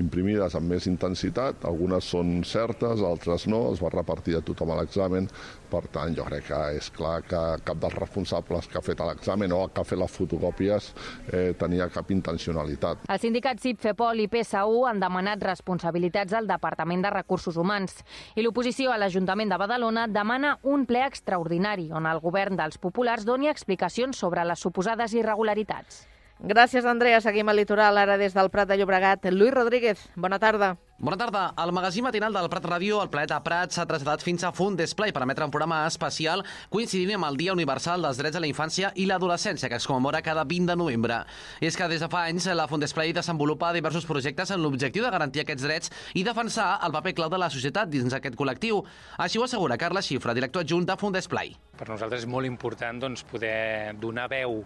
imprimides 0.00 0.54
amb 0.58 0.72
més 0.74 0.88
intensitat, 0.90 1.64
algunes 1.68 2.06
són 2.10 2.40
certes, 2.46 3.02
altres 3.04 3.46
no, 3.50 3.68
es 3.72 3.82
va 3.82 3.92
repartir 3.94 4.36
a 4.38 4.42
tothom 4.44 4.72
a 4.74 4.78
l'examen, 4.80 5.28
per 5.70 5.84
tant 5.94 6.14
jo 6.16 6.26
crec 6.28 6.48
que 6.48 6.60
és 6.78 6.90
clar 6.94 7.16
que 7.26 7.42
cap 7.66 7.80
dels 7.82 7.96
responsables 7.98 8.68
que 8.70 8.78
ha 8.78 8.84
fet 8.84 9.00
l'examen 9.04 9.52
o 9.54 9.64
que 9.68 9.82
ha 9.82 9.88
fet 9.88 10.00
les 10.00 10.14
fotocòpies 10.14 10.90
eh, 11.32 11.52
tenia 11.58 11.88
cap 11.94 12.10
intencionalitat. 12.14 13.04
El 13.10 13.22
sindicat 13.22 13.62
CIP, 13.62 13.80
FEPOL 13.88 14.24
i 14.24 14.28
PSU 14.30 14.84
han 14.88 15.02
demanat 15.02 15.42
responsabilitats 15.44 16.34
al 16.34 16.48
Departament 16.50 17.04
de 17.04 17.12
Recursos 17.14 17.58
Humans 17.60 18.00
i 18.34 18.46
l'oposició 18.46 18.94
a 18.94 18.98
l'Ajuntament 19.00 19.52
de 19.52 19.60
Badalona 19.60 20.08
demana 20.10 20.56
un 20.62 20.86
ple 20.86 21.04
extraordinari 21.06 21.90
on 21.92 22.08
el 22.10 22.22
govern 22.24 22.58
dels 22.58 22.78
populars 22.78 23.26
doni 23.26 23.50
explicacions 23.50 24.18
sobre 24.18 24.44
les 24.46 24.60
suposades 24.60 25.14
irregularitats. 25.14 26.04
Gràcies, 26.40 26.84
Andrea. 26.84 27.20
Seguim 27.22 27.48
al 27.48 27.56
litoral, 27.56 27.96
ara 27.96 28.18
des 28.18 28.34
del 28.34 28.50
Prat 28.50 28.68
de 28.68 28.76
Llobregat. 28.76 29.30
Lluís 29.30 29.54
Rodríguez, 29.54 30.00
bona 30.16 30.38
tarda. 30.38 30.74
Bona 30.98 31.16
tarda. 31.16 31.54
El 31.62 31.72
magazín 31.72 32.04
matinal 32.04 32.32
del 32.32 32.48
Prat 32.48 32.64
Ràdio, 32.64 33.00
el 33.02 33.08
Planeta 33.10 33.38
Prat, 33.42 33.72
s'ha 33.74 33.86
traslladat 33.86 34.22
fins 34.22 34.44
a 34.44 34.50
Font 34.54 34.76
Display 34.76 35.12
per 35.12 35.22
emetre 35.24 35.46
un 35.46 35.50
programa 35.50 35.80
especial 35.88 36.44
coincidint 36.70 37.16
amb 37.16 37.26
el 37.28 37.38
Dia 37.38 37.52
Universal 37.52 38.02
dels 38.06 38.18
Drets 38.20 38.38
a 38.38 38.42
la 38.42 38.48
Infància 38.50 38.92
i 38.94 39.06
l'Adolescència, 39.06 39.68
que 39.68 39.78
es 39.80 39.86
commemora 39.90 40.22
cada 40.22 40.44
20 40.44 40.70
de 40.70 40.76
novembre. 40.78 41.20
I 41.60 41.68
és 41.70 41.78
que 41.78 41.88
des 41.90 42.02
de 42.02 42.08
fa 42.08 42.24
anys 42.30 42.46
la 42.54 42.66
Font 42.70 42.82
Display 42.82 43.12
desenvolupa 43.12 43.72
diversos 43.74 44.06
projectes 44.06 44.50
amb 44.54 44.62
l'objectiu 44.66 45.06
de 45.06 45.12
garantir 45.14 45.42
aquests 45.42 45.66
drets 45.66 45.94
i 46.14 46.26
defensar 46.26 46.80
el 46.86 46.94
paper 46.94 47.14
clau 47.14 47.30
de 47.30 47.40
la 47.42 47.50
societat 47.50 47.90
dins 47.90 48.14
aquest 48.14 48.36
col·lectiu. 48.38 48.82
Així 49.18 49.38
ho 49.38 49.46
assegura 49.48 49.78
Carla 49.78 50.02
Xifra, 50.02 50.34
director 50.34 50.62
adjunt 50.62 50.86
de 50.86 50.98
Font 51.00 51.14
Display. 51.14 51.56
Per 51.78 51.88
nosaltres 51.88 52.22
és 52.22 52.30
molt 52.30 52.46
important 52.46 53.00
doncs, 53.02 53.24
poder 53.26 53.94
donar 53.98 54.28
veu 54.30 54.62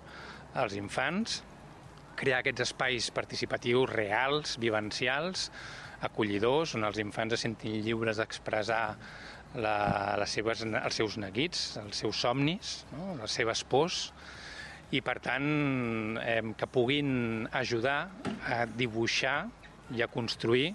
als 0.54 0.74
infants, 0.76 1.42
crear 2.18 2.42
aquests 2.42 2.66
espais 2.66 3.10
participatius 3.14 3.90
reals, 3.92 4.56
vivencials, 4.60 5.48
acollidors, 6.04 6.74
on 6.78 6.86
els 6.88 7.00
infants 7.02 7.34
es 7.36 7.44
sentin 7.46 7.78
lliures 7.82 8.20
d'expressar 8.20 8.82
la, 9.58 9.76
les 10.20 10.34
seves, 10.36 10.64
els 10.66 11.00
seus 11.00 11.16
neguits, 11.20 11.62
els 11.82 12.02
seus 12.04 12.20
somnis, 12.26 12.82
no? 12.92 13.14
les 13.22 13.38
seves 13.40 13.64
pors, 13.64 14.08
i 14.94 15.02
per 15.04 15.18
tant 15.24 16.18
eh, 16.22 16.40
que 16.56 16.68
puguin 16.72 17.48
ajudar 17.52 17.98
a 18.48 18.64
dibuixar 18.68 19.38
i 19.94 20.02
a 20.04 20.08
construir 20.12 20.72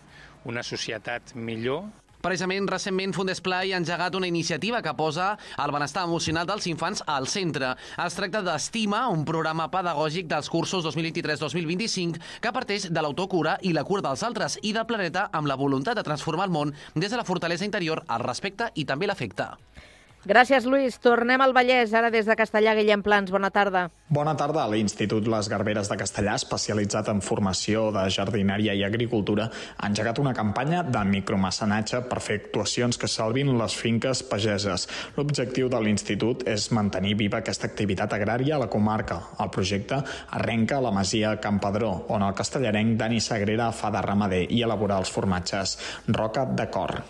una 0.49 0.63
societat 0.65 1.35
millor 1.35 1.87
Precisament, 2.23 2.69
recentment, 2.71 3.11
Fundesplai 3.11 3.73
ha 3.73 3.79
engegat 3.81 4.15
una 4.15 4.29
iniciativa 4.29 4.79
que 4.81 4.93
posa 4.95 5.25
el 5.59 5.73
benestar 5.75 6.05
emocional 6.07 6.47
dels 6.47 6.69
infants 6.71 7.03
al 7.11 7.27
centre. 7.27 7.73
Es 7.99 8.15
tracta 8.15 8.39
d'Estima, 8.45 9.01
un 9.11 9.25
programa 9.27 9.65
pedagògic 9.73 10.29
dels 10.31 10.47
cursos 10.53 10.87
2023-2025 10.87 12.23
que 12.39 12.55
parteix 12.55 12.87
de 12.87 13.03
l'autocura 13.03 13.57
i 13.67 13.75
la 13.75 13.83
cura 13.83 14.07
dels 14.07 14.23
altres 14.23 14.55
i 14.63 14.71
del 14.71 14.87
planeta 14.87 15.27
amb 15.35 15.51
la 15.51 15.59
voluntat 15.59 15.99
de 15.99 16.07
transformar 16.07 16.47
el 16.47 16.55
món 16.55 16.71
des 16.95 17.11
de 17.11 17.19
la 17.19 17.27
fortalesa 17.27 17.67
interior, 17.67 18.05
el 18.07 18.23
respecte 18.23 18.71
i 18.79 18.87
també 18.87 19.11
l'afecte. 19.11 19.51
Gràcies, 20.23 20.63
Lluís. 20.63 20.95
Tornem 21.03 21.41
al 21.43 21.51
Vallès, 21.51 21.91
ara 21.91 22.07
des 22.07 22.23
de 22.23 22.35
Castellà. 22.39 22.71
Guillem 22.77 23.01
Plans, 23.03 23.27
bona 23.27 23.49
tarda. 23.51 23.89
Bona 24.07 24.37
tarda. 24.39 24.63
L'Institut 24.71 25.25
Les 25.27 25.49
Garberes 25.51 25.89
de 25.91 25.97
Castellà, 25.99 26.37
especialitzat 26.39 27.09
en 27.11 27.19
formació 27.19 27.89
de 27.91 28.05
jardineria 28.07 28.71
i 28.71 28.85
agricultura, 28.87 29.49
ha 29.75 29.89
engegat 29.89 30.21
una 30.23 30.31
campanya 30.33 30.79
de 30.87 31.01
micromecenatge 31.09 32.05
per 32.07 32.21
fer 32.23 32.37
actuacions 32.39 32.97
que 33.01 33.09
salvin 33.11 33.51
les 33.59 33.75
finques 33.75 34.23
pageses. 34.29 34.87
L'objectiu 35.17 35.67
de 35.67 35.83
l'Institut 35.83 36.47
és 36.47 36.69
mantenir 36.71 37.17
viva 37.19 37.43
aquesta 37.43 37.67
activitat 37.67 38.15
agrària 38.15 38.55
a 38.55 38.61
la 38.63 38.71
comarca. 38.71 39.19
El 39.43 39.51
projecte 39.51 39.99
arrenca 40.39 40.79
a 40.79 40.85
la 40.87 40.95
masia 40.95 41.35
Campadró, 41.43 41.91
on 42.15 42.23
el 42.23 42.39
castellarenc 42.39 42.95
Dani 42.95 43.19
Sagrera 43.19 43.73
fa 43.75 43.91
de 43.91 44.07
ramader 44.07 44.45
i 44.47 44.63
elaborar 44.63 45.03
els 45.03 45.11
formatges. 45.11 45.77
Roca 46.07 46.47
de 46.47 46.69
Cor. 46.71 47.01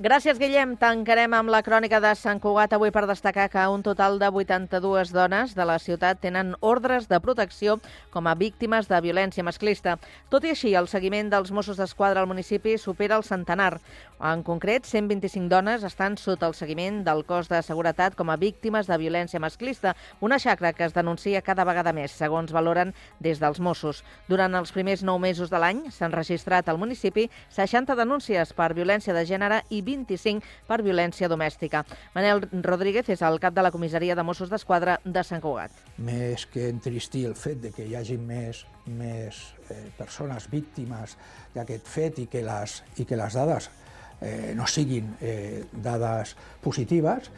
Gràcies, 0.00 0.38
Guillem. 0.40 0.78
Tancarem 0.80 1.34
amb 1.36 1.50
la 1.52 1.58
crònica 1.60 1.98
de 2.00 2.14
Sant 2.16 2.38
Cugat 2.40 2.72
avui 2.72 2.88
per 2.88 3.02
destacar 3.04 3.50
que 3.52 3.64
un 3.68 3.82
total 3.84 4.14
de 4.22 4.30
82 4.32 5.10
dones 5.12 5.52
de 5.52 5.66
la 5.68 5.74
ciutat 5.76 6.22
tenen 6.22 6.54
ordres 6.64 7.04
de 7.10 7.18
protecció 7.20 7.74
com 8.08 8.24
a 8.24 8.32
víctimes 8.32 8.88
de 8.88 9.00
violència 9.04 9.44
masclista. 9.44 9.98
Tot 10.32 10.48
i 10.48 10.54
així, 10.54 10.72
el 10.72 10.88
seguiment 10.88 11.28
dels 11.28 11.52
Mossos 11.52 11.76
d'Esquadra 11.76 12.24
al 12.24 12.30
municipi 12.32 12.78
supera 12.80 13.20
el 13.20 13.28
centenar. 13.28 13.74
En 14.20 14.42
concret, 14.42 14.84
125 14.84 15.48
dones 15.48 15.84
estan 15.86 16.18
sota 16.20 16.44
el 16.50 16.52
seguiment 16.52 16.98
del 17.06 17.22
cos 17.24 17.48
de 17.48 17.62
seguretat 17.64 18.12
com 18.18 18.28
a 18.28 18.36
víctimes 18.36 18.84
de 18.84 18.98
violència 19.00 19.40
masclista, 19.40 19.94
una 20.20 20.36
xacra 20.36 20.74
que 20.76 20.84
es 20.84 20.92
denuncia 20.92 21.40
cada 21.40 21.64
vegada 21.64 21.94
més, 21.96 22.12
segons 22.12 22.52
valoren 22.52 22.92
des 23.24 23.40
dels 23.40 23.62
Mossos. 23.64 24.02
Durant 24.28 24.58
els 24.60 24.74
primers 24.76 25.00
nou 25.08 25.16
mesos 25.16 25.48
de 25.48 25.56
l'any 25.56 25.86
s'han 25.88 26.12
registrat 26.12 26.68
al 26.68 26.76
municipi 26.76 27.30
60 27.48 27.96
denúncies 27.96 28.52
per 28.52 28.74
violència 28.76 29.16
de 29.16 29.24
gènere 29.24 29.62
i 29.72 29.80
25 29.80 30.44
per 30.68 30.82
violència 30.84 31.32
domèstica. 31.32 31.86
Manel 32.12 32.44
Rodríguez 32.60 33.08
és 33.08 33.24
el 33.24 33.40
cap 33.40 33.56
de 33.56 33.64
la 33.64 33.72
comissaria 33.72 34.14
de 34.14 34.26
Mossos 34.26 34.52
d'Esquadra 34.52 35.00
de 35.02 35.24
Sant 35.24 35.40
Cugat. 35.40 35.72
Més 35.96 36.44
que 36.44 36.68
entristir 36.68 37.24
el 37.24 37.40
fet 37.40 37.64
de 37.64 37.72
que 37.72 37.88
hi 37.88 37.96
hagi 37.96 38.20
més, 38.20 38.66
més 38.84 39.46
eh, 39.70 39.86
persones 39.96 40.52
víctimes 40.52 41.16
d'aquest 41.56 41.88
fet 41.88 42.20
i 42.20 42.28
que 42.28 42.44
les, 42.44 42.82
i 43.00 43.08
que 43.08 43.16
les 43.16 43.40
dades 43.40 43.72
eh, 44.20 44.52
no 44.56 44.66
siguin 44.66 45.14
eh, 45.20 45.64
dades 45.72 46.36
positives, 46.60 47.30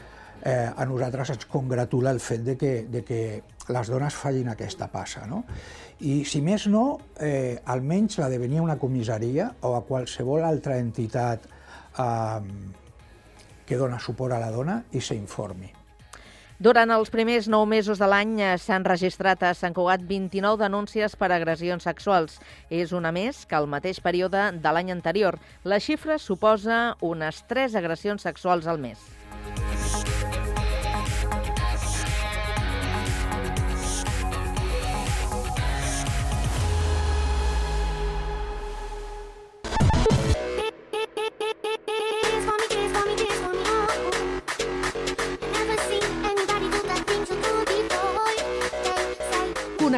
eh, 0.44 0.70
a 0.74 0.84
nosaltres 0.86 1.30
ens 1.36 1.46
congratula 1.46 2.10
el 2.10 2.20
fet 2.20 2.42
de 2.44 2.56
que, 2.58 2.74
de 2.90 3.04
que 3.06 3.22
les 3.68 3.90
dones 3.90 4.14
facin 4.14 4.50
aquesta 4.50 4.88
passa. 4.90 5.26
No? 5.30 5.44
I, 6.02 6.22
si 6.26 6.42
més 6.42 6.66
no, 6.70 6.98
eh, 7.22 7.60
almenys 7.70 8.18
la 8.18 8.28
de 8.32 8.40
venir 8.42 8.58
a 8.60 8.66
una 8.66 8.78
comissaria 8.78 9.52
o 9.62 9.76
a 9.76 9.84
qualsevol 9.86 10.44
altra 10.44 10.78
entitat 10.82 11.46
eh, 11.46 12.40
que 13.66 13.78
dona 13.78 14.00
suport 14.02 14.34
a 14.34 14.42
la 14.42 14.50
dona 14.50 14.82
i 14.92 15.00
s'informi. 15.00 15.81
Durant 16.62 16.92
els 16.94 17.10
primers 17.10 17.48
nou 17.50 17.64
mesos 17.66 17.98
de 17.98 18.06
l'any 18.06 18.36
eh, 18.38 18.50
s'han 18.62 18.84
registrat 18.86 19.40
a 19.42 19.48
Sant 19.58 19.74
Cugat 19.74 20.04
29 20.06 20.60
denúncies 20.60 21.16
per 21.18 21.32
agressions 21.34 21.88
sexuals. 21.88 22.36
És 22.70 22.92
una 22.94 23.10
més 23.10 23.40
que 23.50 23.58
el 23.58 23.66
mateix 23.72 23.98
període 24.04 24.44
de 24.62 24.74
l'any 24.76 24.94
anterior. 24.94 25.40
La 25.66 25.80
xifra 25.82 26.20
suposa 26.22 26.78
unes 27.02 27.42
3 27.50 27.74
agressions 27.82 28.22
sexuals 28.30 28.70
al 28.70 28.78
mes. 28.78 29.02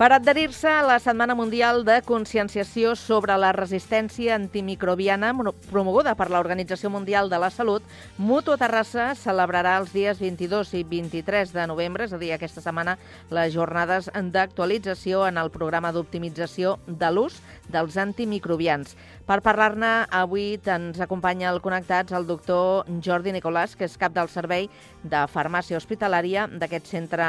Per 0.00 0.14
adherir-se 0.14 0.64
a 0.66 0.80
la 0.80 0.94
Setmana 0.96 1.34
Mundial 1.36 1.82
de 1.84 1.98
Conscienciació 2.00 2.94
sobre 2.96 3.34
la 3.36 3.50
Resistència 3.52 4.32
Antimicrobiana 4.32 5.34
promoguda 5.68 6.14
per 6.16 6.30
l'Organització 6.32 6.88
Mundial 6.88 7.28
de 7.28 7.36
la 7.36 7.50
Salut, 7.52 7.84
Mutu 8.16 8.54
Terrassa 8.56 9.10
celebrarà 9.12 9.74
els 9.76 9.92
dies 9.92 10.16
22 10.16 10.72
i 10.78 10.86
23 10.88 11.52
de 11.52 11.66
novembre, 11.68 12.06
és 12.08 12.14
a 12.16 12.20
dir, 12.22 12.30
aquesta 12.32 12.64
setmana, 12.64 12.94
les 13.28 13.52
jornades 13.52 14.08
d'actualització 14.08 15.26
en 15.28 15.36
el 15.36 15.52
programa 15.52 15.92
d'optimització 15.92 16.78
de 16.86 17.10
l'ús 17.12 17.36
dels 17.68 17.98
antimicrobians. 18.00 18.96
Per 19.28 19.42
parlar-ne, 19.44 20.06
avui 20.16 20.54
ens 20.64 21.02
acompanya 21.04 21.50
al 21.50 21.60
Connectats 21.60 22.16
el 22.16 22.24
doctor 22.24 22.88
Jordi 23.04 23.36
Nicolàs, 23.36 23.76
que 23.76 23.84
és 23.84 24.00
cap 24.00 24.16
del 24.16 24.32
Servei 24.32 24.70
de 25.04 25.26
Farmàcia 25.28 25.76
Hospitalària 25.76 26.48
d'aquest 26.48 26.88
centre 26.88 27.28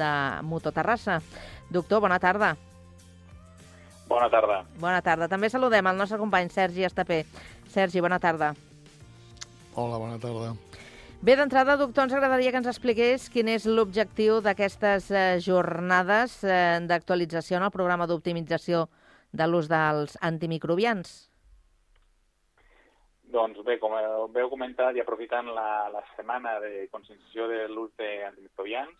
de 0.00 0.10
Mutu 0.48 0.72
Terrassa. 0.72 1.20
Doctor, 1.70 2.00
bona 2.00 2.18
tarda. 2.22 2.54
Bona 4.06 4.30
tarda. 4.30 4.60
Bona 4.78 5.00
tarda. 5.02 5.28
També 5.28 5.50
saludem 5.50 5.86
el 5.90 5.98
nostre 5.98 6.18
company 6.18 6.48
Sergi 6.54 6.86
Estapé. 6.86 7.24
Sergi, 7.72 8.00
bona 8.00 8.20
tarda. 8.22 8.52
Hola, 9.74 9.98
bona 9.98 10.18
tarda. 10.22 10.54
Bé, 11.26 11.34
d'entrada, 11.34 11.74
doctor, 11.80 12.04
ens 12.06 12.14
agradaria 12.14 12.52
que 12.52 12.60
ens 12.60 12.68
expliqués 12.70 13.30
quin 13.32 13.48
és 13.50 13.64
l'objectiu 13.66 14.42
d'aquestes 14.44 15.08
eh, 15.10 15.24
jornades 15.42 16.36
eh, 16.44 16.78
d'actualització 16.86 17.56
en 17.58 17.64
el 17.66 17.72
programa 17.74 18.06
d'optimització 18.06 18.84
de 19.32 19.48
l'ús 19.48 19.66
dels 19.72 20.14
antimicrobians. 20.22 21.16
Doncs 23.32 23.58
bé, 23.66 23.78
com 23.82 23.96
veu 24.32 24.52
comentat 24.52 24.94
i 24.94 25.02
aprofitant 25.02 25.48
la, 25.56 25.88
la 25.90 26.04
setmana 26.14 26.60
de 26.62 26.86
conscienciació 26.92 27.48
de 27.50 27.64
l'ús 27.72 27.90
d'antimicrobians, 27.98 28.94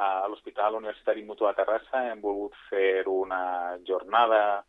a 0.00 0.26
l'Hospital 0.28 0.78
Universitari 0.78 1.22
Mutu 1.26 1.44
de 1.44 1.54
Terrassa 1.58 2.06
hem 2.08 2.22
volgut 2.24 2.56
fer 2.70 3.04
una 3.08 3.76
jornada 3.86 4.64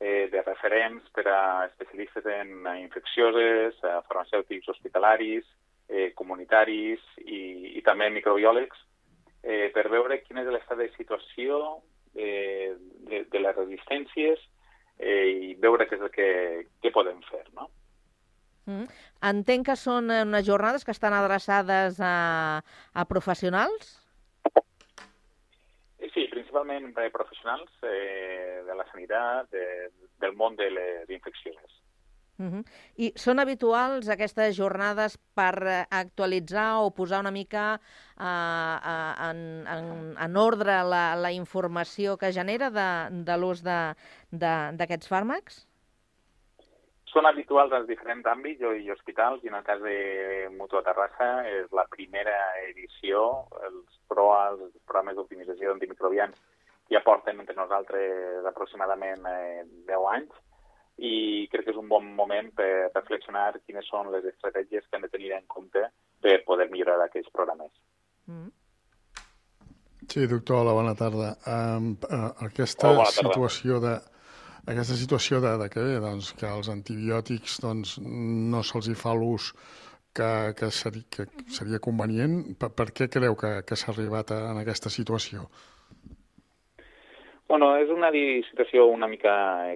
eh, 0.00 0.28
de 0.32 0.42
referents 0.42 1.08
per 1.12 1.26
a 1.28 1.40
especialistes 1.68 2.24
en 2.32 2.64
infeccioses, 2.80 3.76
farmacèutics 4.08 4.72
hospitalaris, 4.72 5.44
eh, 5.90 6.12
comunitaris 6.16 7.04
i, 7.26 7.76
i 7.76 7.82
també 7.84 8.08
microbiòlegs, 8.14 8.80
eh, 9.42 9.68
per 9.74 9.88
veure 9.92 10.22
quin 10.24 10.40
és 10.40 10.48
l'estat 10.48 10.80
de 10.80 10.88
situació 10.96 11.60
eh, 12.14 12.72
de, 13.10 13.24
de 13.28 13.44
les 13.44 13.56
resistències 13.60 14.40
eh, 14.96 15.28
i 15.50 15.54
veure 15.60 15.88
què 15.88 16.00
és 16.00 16.08
el 16.08 16.14
que, 16.14 16.30
què 16.80 16.94
podem 16.94 17.20
fer, 17.28 17.44
no? 17.52 17.68
Mm. 18.70 18.86
Entenc 19.28 19.68
que 19.68 19.76
són 19.76 20.12
unes 20.12 20.46
jornades 20.46 20.84
que 20.86 20.94
estan 20.94 21.16
adreçades 21.16 22.00
a, 22.00 22.60
a 22.94 23.10
professionals? 23.12 23.99
Principalment 26.50 26.90
per 26.96 27.12
professionals 27.14 27.70
eh, 27.86 28.62
de 28.66 28.74
la 28.74 28.86
sanitat, 28.90 29.46
de, 29.54 29.66
del 30.18 30.34
món 30.34 30.56
de 30.58 30.66
les 30.74 31.12
infeccions. 31.14 31.76
Uh 32.40 32.48
-huh. 32.48 32.64
I 32.96 33.12
són 33.14 33.38
habituals 33.38 34.08
aquestes 34.08 34.56
jornades 34.56 35.18
per 35.34 35.86
actualitzar 35.90 36.80
o 36.82 36.90
posar 36.90 37.20
una 37.20 37.30
mica 37.30 37.78
uh, 37.78 38.24
uh, 38.24 39.30
en, 39.30 39.38
en, 39.68 40.16
en 40.18 40.36
ordre 40.36 40.82
la, 40.82 41.14
la 41.14 41.32
informació 41.32 42.16
que 42.16 42.32
genera 42.32 42.70
de, 42.70 43.22
de 43.24 43.36
l'ús 43.36 43.62
d'aquests 43.62 45.06
fàrmacs? 45.06 45.69
Són 47.10 47.26
habituals 47.26 47.72
als 47.74 47.88
diferents 47.88 48.26
àmbits 48.30 48.62
i 48.62 48.90
hospitals, 48.94 49.42
i 49.42 49.50
en 49.50 49.56
el 49.58 49.64
cas 49.66 49.80
de 49.82 49.96
Mutua 50.54 50.84
Terrassa 50.86 51.30
és 51.50 51.72
la 51.74 51.86
primera 51.90 52.36
edició. 52.68 53.24
Els 53.66 53.98
PROA, 54.10 54.52
els 54.54 54.76
programes 54.86 55.18
d'optimització 55.18 55.72
d'antimicrobians, 55.72 56.38
ja 56.90 57.02
porten 57.06 57.42
entre 57.42 57.58
nosaltres 57.58 58.46
aproximadament 58.50 59.26
eh, 59.26 59.66
10 59.90 60.06
anys, 60.14 60.38
i 61.00 61.48
crec 61.50 61.66
que 61.66 61.74
és 61.74 61.80
un 61.80 61.88
bon 61.88 62.06
moment 62.14 62.50
per 62.56 62.90
reflexionar 62.94 63.54
quines 63.64 63.86
són 63.88 64.10
les 64.14 64.26
estratègies 64.30 64.86
que 64.86 64.98
hem 64.98 65.06
de 65.06 65.12
tenir 65.12 65.32
en 65.36 65.46
compte 65.48 65.86
per 66.20 66.42
poder 66.46 66.68
millorar 66.70 66.98
aquells 67.04 67.30
programes. 67.32 67.72
Mm. 68.28 68.50
Sí, 70.10 70.26
doctor, 70.26 70.62
hola, 70.62 70.74
bona 70.74 70.94
tarda. 70.98 71.34
Um, 71.46 71.92
uh, 72.04 72.30
aquesta 72.46 72.90
oh, 72.90 72.96
bona 73.00 73.10
tarda. 73.10 73.30
situació 73.30 73.80
de 73.82 73.94
aquesta 74.66 74.96
situació 74.98 75.40
de, 75.40 75.56
de 75.62 75.68
que, 75.72 75.84
doncs, 76.02 76.32
que 76.38 76.48
els 76.48 76.68
antibiòtics 76.72 77.60
doncs, 77.64 77.96
no 78.02 78.62
se'ls 78.66 78.90
hi 78.90 78.96
fa 78.98 79.14
l'ús 79.16 79.52
que, 80.14 80.30
que, 80.58 80.70
seria, 80.74 81.06
que 81.10 81.26
seria 81.48 81.80
convenient, 81.82 82.56
per, 82.60 82.72
per 82.76 82.90
què 82.92 83.08
creu 83.12 83.36
que, 83.38 83.60
que 83.66 83.78
s'ha 83.78 83.92
arribat 83.94 84.32
a, 84.34 84.40
en 84.52 84.60
aquesta 84.62 84.90
situació? 84.92 85.46
Bueno, 87.50 87.72
és 87.82 87.90
una 87.90 88.12
situació 88.46 88.86
una 88.86 89.08
mica 89.10 89.32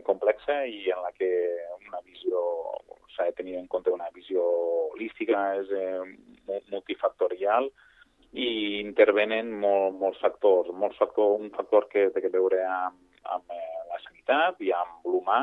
complexa 0.06 0.60
i 0.70 0.84
en 0.94 1.00
la 1.02 1.10
que 1.16 1.30
una 1.88 1.98
visió 2.06 2.42
s'ha 3.14 3.26
de 3.30 3.34
tenir 3.38 3.56
en 3.58 3.66
compte 3.70 3.90
una 3.90 4.10
visió 4.14 4.42
holística, 4.92 5.40
és 5.58 5.72
eh, 5.74 6.60
multifactorial 6.70 7.70
i 8.34 8.80
intervenen 8.80 9.52
molt, 9.62 9.94
molts 10.00 10.20
factors. 10.22 10.70
Molts 10.74 10.98
factor, 10.98 11.36
un 11.40 11.52
factor 11.54 11.86
que 11.90 12.08
té 12.14 12.22
que 12.24 12.32
veure 12.34 12.64
amb, 12.66 12.98
amb 13.36 13.54
eh, 13.54 13.82
la 13.90 14.00
sanitat 14.02 14.62
i 14.64 14.72
amb 14.74 15.06
l'humà, 15.06 15.42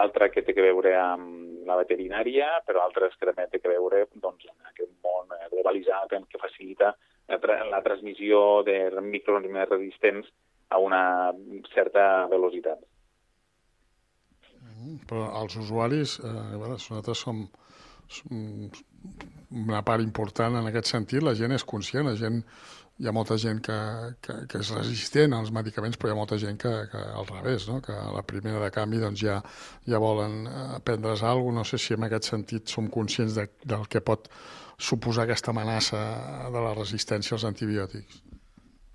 altre 0.00 0.30
que 0.30 0.44
té 0.46 0.54
que 0.54 0.62
veure 0.62 0.94
amb 0.98 1.66
la 1.66 1.76
veterinària, 1.80 2.60
però 2.66 2.84
altres 2.84 3.16
que 3.18 3.26
també 3.26 3.48
té 3.50 3.58
que 3.58 3.72
veure 3.72 4.04
doncs, 4.14 4.46
en 4.46 4.70
aquest 4.70 4.92
món 5.04 5.34
globalitzat 5.50 6.14
en 6.14 6.28
què 6.30 6.38
facilita 6.42 6.94
la, 7.28 7.38
tra 7.42 7.58
la 7.68 7.82
transmissió 7.82 8.62
de 8.66 8.78
microorganismes 9.02 9.68
resistents 9.70 10.30
a 10.70 10.78
una 10.78 11.02
certa 11.74 12.26
velocitat. 12.30 12.78
Mm, 14.60 15.00
però 15.10 15.26
els 15.42 15.56
usuaris, 15.58 16.18
eh, 16.22 16.36
nosaltres 16.62 17.18
som, 17.26 17.42
som 17.46 17.69
una 18.30 19.82
part 19.86 20.02
important 20.02 20.58
en 20.58 20.68
aquest 20.70 20.90
sentit, 20.92 21.22
la 21.22 21.34
gent 21.38 21.54
és 21.56 21.64
conscient, 21.66 22.06
la 22.08 22.18
gent 22.18 22.42
hi 23.00 23.08
ha 23.08 23.12
molta 23.16 23.36
gent 23.40 23.62
que, 23.64 23.76
que, 24.20 24.34
que 24.50 24.60
és 24.60 24.70
resistent 24.76 25.32
als 25.32 25.52
medicaments, 25.56 25.96
però 25.96 26.10
hi 26.10 26.14
ha 26.14 26.18
molta 26.18 26.36
gent 26.40 26.58
que, 26.60 26.72
que 26.92 27.00
al 27.00 27.28
revés, 27.30 27.64
no? 27.70 27.78
que 27.84 27.94
a 27.96 28.10
la 28.12 28.22
primera 28.22 28.60
de 28.60 28.70
canvi 28.74 29.00
doncs, 29.00 29.22
ja, 29.24 29.38
ja 29.88 30.00
volen 30.02 30.42
aprendre's 30.76 31.24
alguna 31.24 31.60
cosa. 31.60 31.60
No 31.60 31.64
sé 31.68 31.80
si 31.80 31.96
en 31.96 32.04
aquest 32.06 32.28
sentit 32.30 32.68
som 32.72 32.88
conscients 32.92 33.36
de, 33.36 33.46
del 33.64 33.88
que 33.88 34.00
pot 34.04 34.28
suposar 34.80 35.24
aquesta 35.26 35.52
amenaça 35.54 36.00
de 36.52 36.66
la 36.68 36.74
resistència 36.76 37.36
als 37.36 37.44
antibiòtics. 37.48 38.20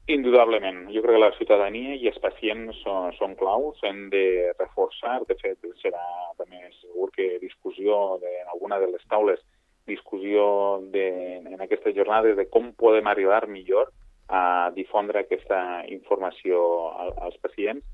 Indudablement. 0.08 0.84
Jo 0.94 1.02
crec 1.02 1.16
que 1.16 1.22
la 1.24 1.34
ciutadania 1.34 1.96
i 1.98 2.06
els 2.12 2.20
pacients 2.22 2.78
són, 2.84 3.14
són 3.18 3.34
claus. 3.40 3.80
Hem 3.90 4.04
de 4.14 4.52
reforçar, 4.60 5.18
de 5.26 5.38
fet, 5.40 5.58
serà 5.82 6.04
també 6.38 6.62
segur 6.78 7.10
que 7.16 7.40
discussió 7.42 8.20
de, 8.22 8.30
en 8.44 8.52
alguna 8.54 8.78
de 8.84 8.92
les 8.92 9.06
taules 9.10 9.42
discussió 9.90 10.46
de, 10.94 11.08
en 11.42 11.62
aquestes 11.62 11.96
jornades 11.98 12.38
de 12.38 12.46
com 12.50 12.72
podem 12.78 13.10
arribar 13.10 13.48
millor 13.50 13.90
a 14.30 14.72
difondre 14.78 15.22
aquesta 15.22 15.60
informació 15.94 16.62
als 17.26 17.38
pacients 17.42 17.86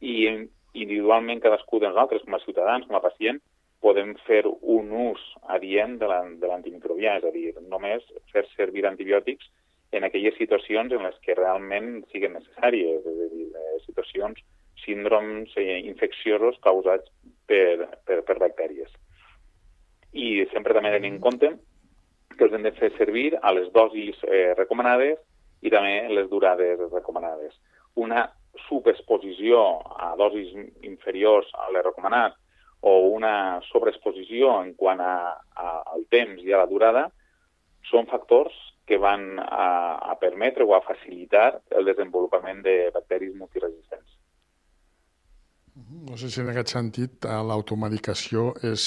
i 0.00 0.28
individualment 0.28 1.40
cadascú 1.40 1.80
de 1.80 1.88
nosaltres, 1.88 2.24
com 2.24 2.36
a 2.36 2.44
ciutadans, 2.44 2.86
com 2.88 2.96
a 2.96 3.04
pacient, 3.04 3.40
podem 3.84 4.14
fer 4.24 4.42
un 4.48 4.92
ús 5.10 5.20
adient 5.52 5.98
de 6.00 6.08
l'antimicrobià, 6.08 7.18
és 7.20 7.28
a 7.28 7.32
dir, 7.32 7.52
només 7.68 8.04
fer 8.32 8.44
servir 8.54 8.86
antibiòtics 8.88 9.48
en 9.94 10.04
aquelles 10.04 10.36
situacions 10.38 10.92
en 10.92 11.04
les 11.06 11.16
que 11.24 11.36
realment 11.38 12.02
siguin 12.12 12.34
necessàries, 12.36 13.04
és 13.06 13.22
a 13.26 13.30
dir, 13.32 13.48
situacions, 13.86 14.40
síndromes 14.84 15.52
eh, 15.56 15.80
infecciosos 15.86 16.58
causats 16.64 17.10
per, 17.46 17.88
per, 18.06 18.22
per 18.26 18.38
bactèries. 18.42 18.90
I 20.12 20.44
sempre 20.52 20.74
també 20.76 20.92
tenim 20.94 21.16
en 21.16 21.22
compte 21.22 21.52
que 22.34 22.46
els 22.46 22.54
hem 22.54 22.66
de 22.66 22.74
fer 22.78 22.90
servir 22.98 23.32
a 23.40 23.52
les 23.54 23.70
dosis 23.74 24.18
eh, 24.26 24.52
recomanades 24.58 25.20
i 25.64 25.72
també 25.72 26.08
les 26.12 26.28
durades 26.30 26.80
recomanades. 26.92 27.54
Una 27.94 28.26
subexposició 28.68 29.60
a 29.98 30.14
dosis 30.18 30.52
inferiors 30.86 31.48
a 31.54 31.70
les 31.74 31.84
recomanat 31.86 32.36
o 32.84 32.98
una 33.14 33.62
sobreexposició 33.70 34.52
en 34.62 34.74
quant 34.78 35.00
a, 35.00 35.16
a, 35.56 35.68
al 35.94 36.04
temps 36.12 36.42
i 36.44 36.52
a 36.52 36.60
la 36.60 36.70
durada 36.70 37.06
són 37.88 38.08
factors 38.10 38.54
que 38.86 38.98
van 39.00 39.38
a, 39.40 39.96
a 40.12 40.18
permetre 40.20 40.64
o 40.64 40.74
a 40.76 40.82
facilitar 40.84 41.60
el 41.70 41.88
desenvolupament 41.88 42.62
de 42.64 42.90
bacteris 42.94 43.34
multiresistents. 43.36 44.18
No 45.74 46.16
sé 46.16 46.28
si 46.30 46.42
en 46.42 46.50
aquest 46.52 46.70
sentit 46.76 47.24
eh, 47.26 47.38
l'automedicació 47.48 48.52
és, 48.62 48.84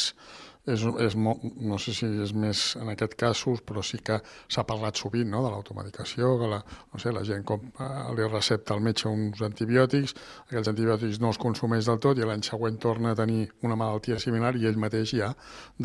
és, 0.72 0.84
és 1.04 1.16
molt, 1.20 1.42
no 1.68 1.76
sé 1.84 1.92
si 1.98 2.08
és 2.24 2.32
més 2.32 2.62
en 2.80 2.94
aquest 2.94 3.18
casos, 3.20 3.64
però 3.68 3.84
sí 3.84 4.00
que 4.00 4.22
s'ha 4.24 4.64
parlat 4.70 5.02
sovint 5.02 5.28
no, 5.34 5.42
de 5.44 5.52
l'automedicació, 5.52 6.30
que 6.40 6.48
la, 6.54 6.62
no 6.94 7.02
sé, 7.04 7.12
la 7.12 7.26
gent 7.28 7.44
com, 7.50 7.66
eh, 7.74 7.90
li 8.16 8.30
recepta 8.30 8.78
al 8.78 8.86
metge 8.86 9.10
uns 9.12 9.44
antibiòtics, 9.50 10.16
aquells 10.46 10.72
antibiòtics 10.72 11.20
no 11.24 11.34
els 11.34 11.42
consumeix 11.44 11.90
del 11.90 12.00
tot 12.06 12.22
i 12.22 12.28
l'any 12.30 12.46
següent 12.48 12.80
torna 12.80 13.12
a 13.12 13.20
tenir 13.20 13.50
una 13.68 13.76
malaltia 13.76 14.22
similar 14.24 14.56
i 14.56 14.70
ell 14.70 14.80
mateix 14.80 15.18
ja 15.18 15.34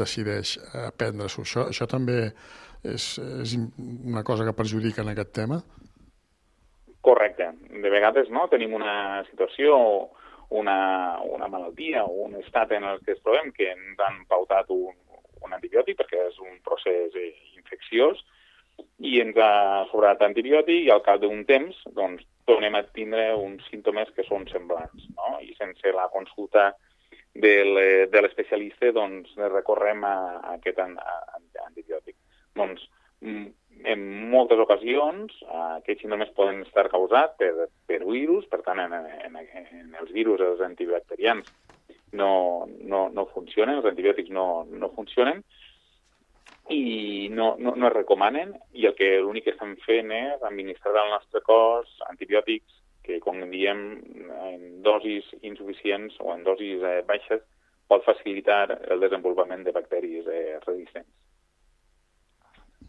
decideix 0.05 0.59
eh, 0.69 0.91
prendre-s'ho. 0.95 1.49
Això, 1.49 1.67
això 1.73 1.91
també 1.91 2.29
és, 2.85 3.07
és 3.43 3.55
una 3.59 4.25
cosa 4.27 4.45
que 4.47 4.57
perjudica 4.57 5.03
en 5.03 5.13
aquest 5.13 5.33
tema? 5.39 5.61
Correcte. 7.03 7.51
de 7.83 7.91
vegades 7.91 8.29
no, 8.31 8.47
tenim 8.49 8.75
una 8.79 9.25
situació, 9.31 9.77
una, 10.51 11.19
una 11.27 11.49
malaltia 11.49 12.05
o 12.05 12.29
un 12.29 12.37
estat 12.39 12.73
en 12.77 12.85
el 12.85 13.01
que 13.03 13.17
ens 13.17 13.25
trobem 13.25 13.51
que 13.57 13.73
ens 13.73 13.99
han 14.07 14.21
pautat 14.31 14.71
un, 14.71 14.95
un 15.43 15.57
antibiòtic 15.57 15.99
perquè 15.99 16.29
és 16.29 16.39
un 16.45 16.61
procés 16.67 17.17
eh, 17.19 17.33
infecciós 17.59 18.23
i 19.03 19.19
ens 19.23 19.37
ha 19.37 19.85
sobrat 19.91 20.23
antibiòtic 20.23 20.87
i 20.87 20.93
al 20.95 21.03
cap 21.03 21.21
d'un 21.23 21.43
temps 21.49 21.83
doncs, 21.99 22.23
tornem 22.47 22.75
a 22.79 22.85
tindre 22.95 23.33
uns 23.39 23.67
símptomes 23.71 24.11
que 24.15 24.25
són 24.27 24.47
semblants. 24.51 25.05
No? 25.17 25.37
I 25.43 25.55
sense 25.59 25.95
la 25.95 26.09
consulta 26.15 26.73
de 27.35 27.55
l'especialista 28.23 28.93
doncs, 28.93 29.35
recorrem 29.51 30.05
a, 30.05 30.17
a 30.39 30.57
aquest 30.59 30.81
antibiòtic. 30.83 32.17
Doncs, 32.59 32.85
mm, 33.21 33.47
en 33.93 34.05
moltes 34.31 34.61
ocasions 34.63 35.35
aquests 35.49 36.05
símptomes 36.05 36.35
poden 36.37 36.63
estar 36.67 36.89
causats 36.93 37.39
per, 37.41 37.69
per 37.89 38.01
virus, 38.05 38.47
per 38.51 38.61
tant, 38.67 38.81
en, 38.83 38.95
en, 38.95 39.39
en 39.39 39.97
els 40.01 40.13
virus, 40.15 40.43
els 40.45 40.63
antibacterians, 40.65 41.49
no, 42.13 42.69
no, 42.85 43.07
no 43.09 43.27
funcionen, 43.33 43.81
els 43.81 43.89
antibiòtics 43.89 44.31
no, 44.31 44.65
no 44.69 44.93
funcionen, 44.97 45.43
i 46.71 47.29
no, 47.33 47.57
no, 47.59 47.75
no 47.75 47.89
es 47.89 47.95
recomanen 47.95 48.53
i 48.79 48.87
el 48.87 48.95
que 48.95 49.17
l'únic 49.21 49.49
que 49.49 49.55
estan 49.57 49.75
fent 49.83 50.13
és 50.15 50.45
administrar 50.47 50.95
al 51.01 51.11
nostre 51.17 51.43
cos 51.45 51.91
antibiòtics 52.09 52.79
que, 53.03 53.19
com 53.25 53.41
diem, 53.51 53.81
en 54.47 54.63
dosis 54.87 55.27
insuficients 55.43 56.15
o 56.23 56.31
en 56.37 56.45
dosis 56.47 56.85
eh, 56.87 57.01
baixes 57.09 57.43
pot 57.91 58.05
facilitar 58.07 58.79
el 58.95 59.03
desenvolupament 59.03 59.67
de 59.67 59.75
bacteris 59.75 60.29
eh, 60.31 60.61
resistents. 60.63 61.11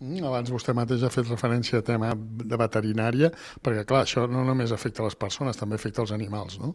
Mm, 0.04 0.26
abans 0.28 0.52
vostè 0.52 0.74
mateix 0.76 1.04
ha 1.06 1.12
fet 1.14 1.30
referència 1.30 1.80
a 1.80 1.86
tema 1.88 2.10
de 2.52 2.58
veterinària, 2.60 3.30
perquè 3.64 3.86
clar, 3.88 4.02
això 4.04 4.26
no 4.28 4.42
només 4.44 4.74
afecta 4.76 5.06
les 5.06 5.16
persones, 5.16 5.60
també 5.60 5.78
afecta 5.80 6.04
els 6.04 6.12
animals, 6.12 6.58
no? 6.60 6.74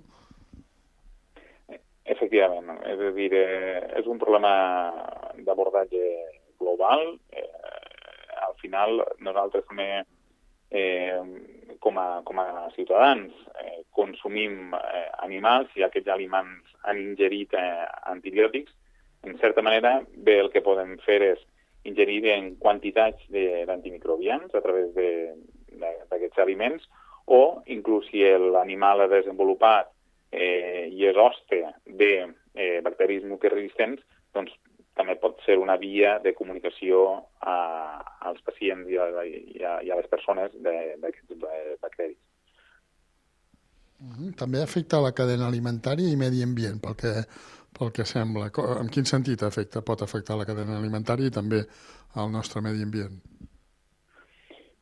Efectivament, 2.09 2.71
és 2.89 3.03
a 3.05 3.11
dir, 3.19 3.29
eh, 3.37 3.83
és 4.01 4.07
un 4.09 4.21
problema 4.23 4.53
d'abordatge 5.45 6.07
global. 6.63 7.19
Eh, 7.37 7.45
al 8.47 8.57
final, 8.63 9.05
nosaltres 9.21 9.67
també, 9.69 9.91
eh, 10.71 11.21
com, 11.85 12.01
a, 12.01 12.23
com 12.25 12.41
a 12.41 12.71
ciutadans, 12.77 13.37
eh, 13.61 13.83
consumim 13.93 14.73
eh, 14.73 15.05
animals 15.29 15.77
i 15.77 15.85
aquests 15.85 16.09
aliments 16.17 16.81
han 16.89 17.05
ingerit 17.05 17.53
eh, 17.53 17.85
antibiòtics. 18.15 18.73
En 19.29 19.37
certa 19.37 19.61
manera, 19.61 19.99
bé, 20.17 20.41
el 20.41 20.53
que 20.55 20.65
podem 20.65 20.97
fer 21.05 21.21
és 21.35 21.47
ingerir 21.85 22.25
en 22.35 22.55
quantitats 22.57 23.23
d'antimicrobians 23.31 24.55
a 24.55 24.63
través 24.65 24.91
d'aquests 24.95 26.39
aliments 26.43 26.89
o 27.27 27.63
inclús 27.67 28.09
si 28.11 28.25
l'animal 28.25 29.05
ha 29.05 29.11
desenvolupat 29.13 29.91
eh, 30.33 30.89
i 30.91 31.05
és 31.09 31.17
hoste 31.17 31.61
de 31.85 32.13
eh, 32.55 32.81
bacteris 32.85 33.25
multiresistents, 33.29 34.03
doncs 34.35 34.55
també 34.99 35.15
pot 35.21 35.39
ser 35.47 35.59
una 35.61 35.77
via 35.79 36.17
de 36.25 36.35
comunicació 36.35 37.05
a, 37.41 37.59
als 38.27 38.41
pacients 38.47 38.89
i 38.91 38.99
a, 38.99 39.07
i 39.23 39.63
a, 39.63 39.77
i 39.87 39.93
a 39.93 40.01
les 40.01 40.09
persones 40.11 40.57
d'aquests 40.59 41.39
bacteris. 41.85 42.19
Mhm, 43.99 44.35
també 44.39 44.63
afecta 44.63 45.01
la 45.03 45.15
cadena 45.15 45.49
alimentària 45.51 46.11
i 46.11 46.19
medi 46.19 46.43
ambient, 46.43 46.79
pel 46.83 46.95
que, 46.99 47.13
pel 47.79 47.93
que 47.95 48.07
sembla. 48.09 48.49
En 48.81 48.91
quin 48.93 49.07
sentit 49.09 49.43
afecta, 49.47 49.85
pot 49.87 50.03
afectar 50.03 50.39
la 50.39 50.47
cadena 50.49 50.79
alimentària 50.79 51.31
i 51.31 51.35
també 51.35 51.63
el 52.19 52.33
nostre 52.35 52.63
medi 52.65 52.83
ambient? 52.87 53.21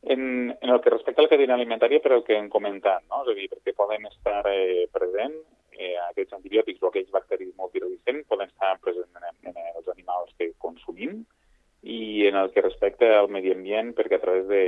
En, 0.07 0.23
en 0.55 0.69
el 0.71 0.81
que 0.81 0.93
respecta 0.93 1.21
a 1.21 1.27
la 1.27 1.31
cadena 1.33 1.57
alimentària, 1.57 1.99
per 2.03 2.13
el 2.15 2.23
que 2.23 2.37
hem 2.37 2.47
comentat, 2.49 3.03
no? 3.11 3.23
és 3.25 3.33
a 3.33 3.37
dir, 3.37 3.49
perquè 3.51 3.75
poden 3.75 4.07
estar 4.07 4.41
eh, 4.51 4.85
presents 4.93 5.43
eh, 5.77 5.95
aquests 6.09 6.37
antibiòtics 6.37 6.81
o 6.81 6.91
aquells 6.91 7.11
bacteris 7.13 7.53
multiresistents 7.59 8.27
poden 8.31 8.49
estar 8.49 8.77
presents 8.83 9.19
en, 9.19 9.51
en 9.51 9.59
els 9.75 9.89
animals 9.93 10.33
que 10.37 10.53
consumim 10.63 11.21
i 11.87 12.25
en 12.27 12.35
el 12.35 12.49
que 12.51 12.63
respecta 12.65 13.11
al 13.19 13.29
medi 13.31 13.53
ambient, 13.53 13.93
perquè 13.95 14.17
a 14.17 14.23
través 14.23 14.47
de, 14.49 14.63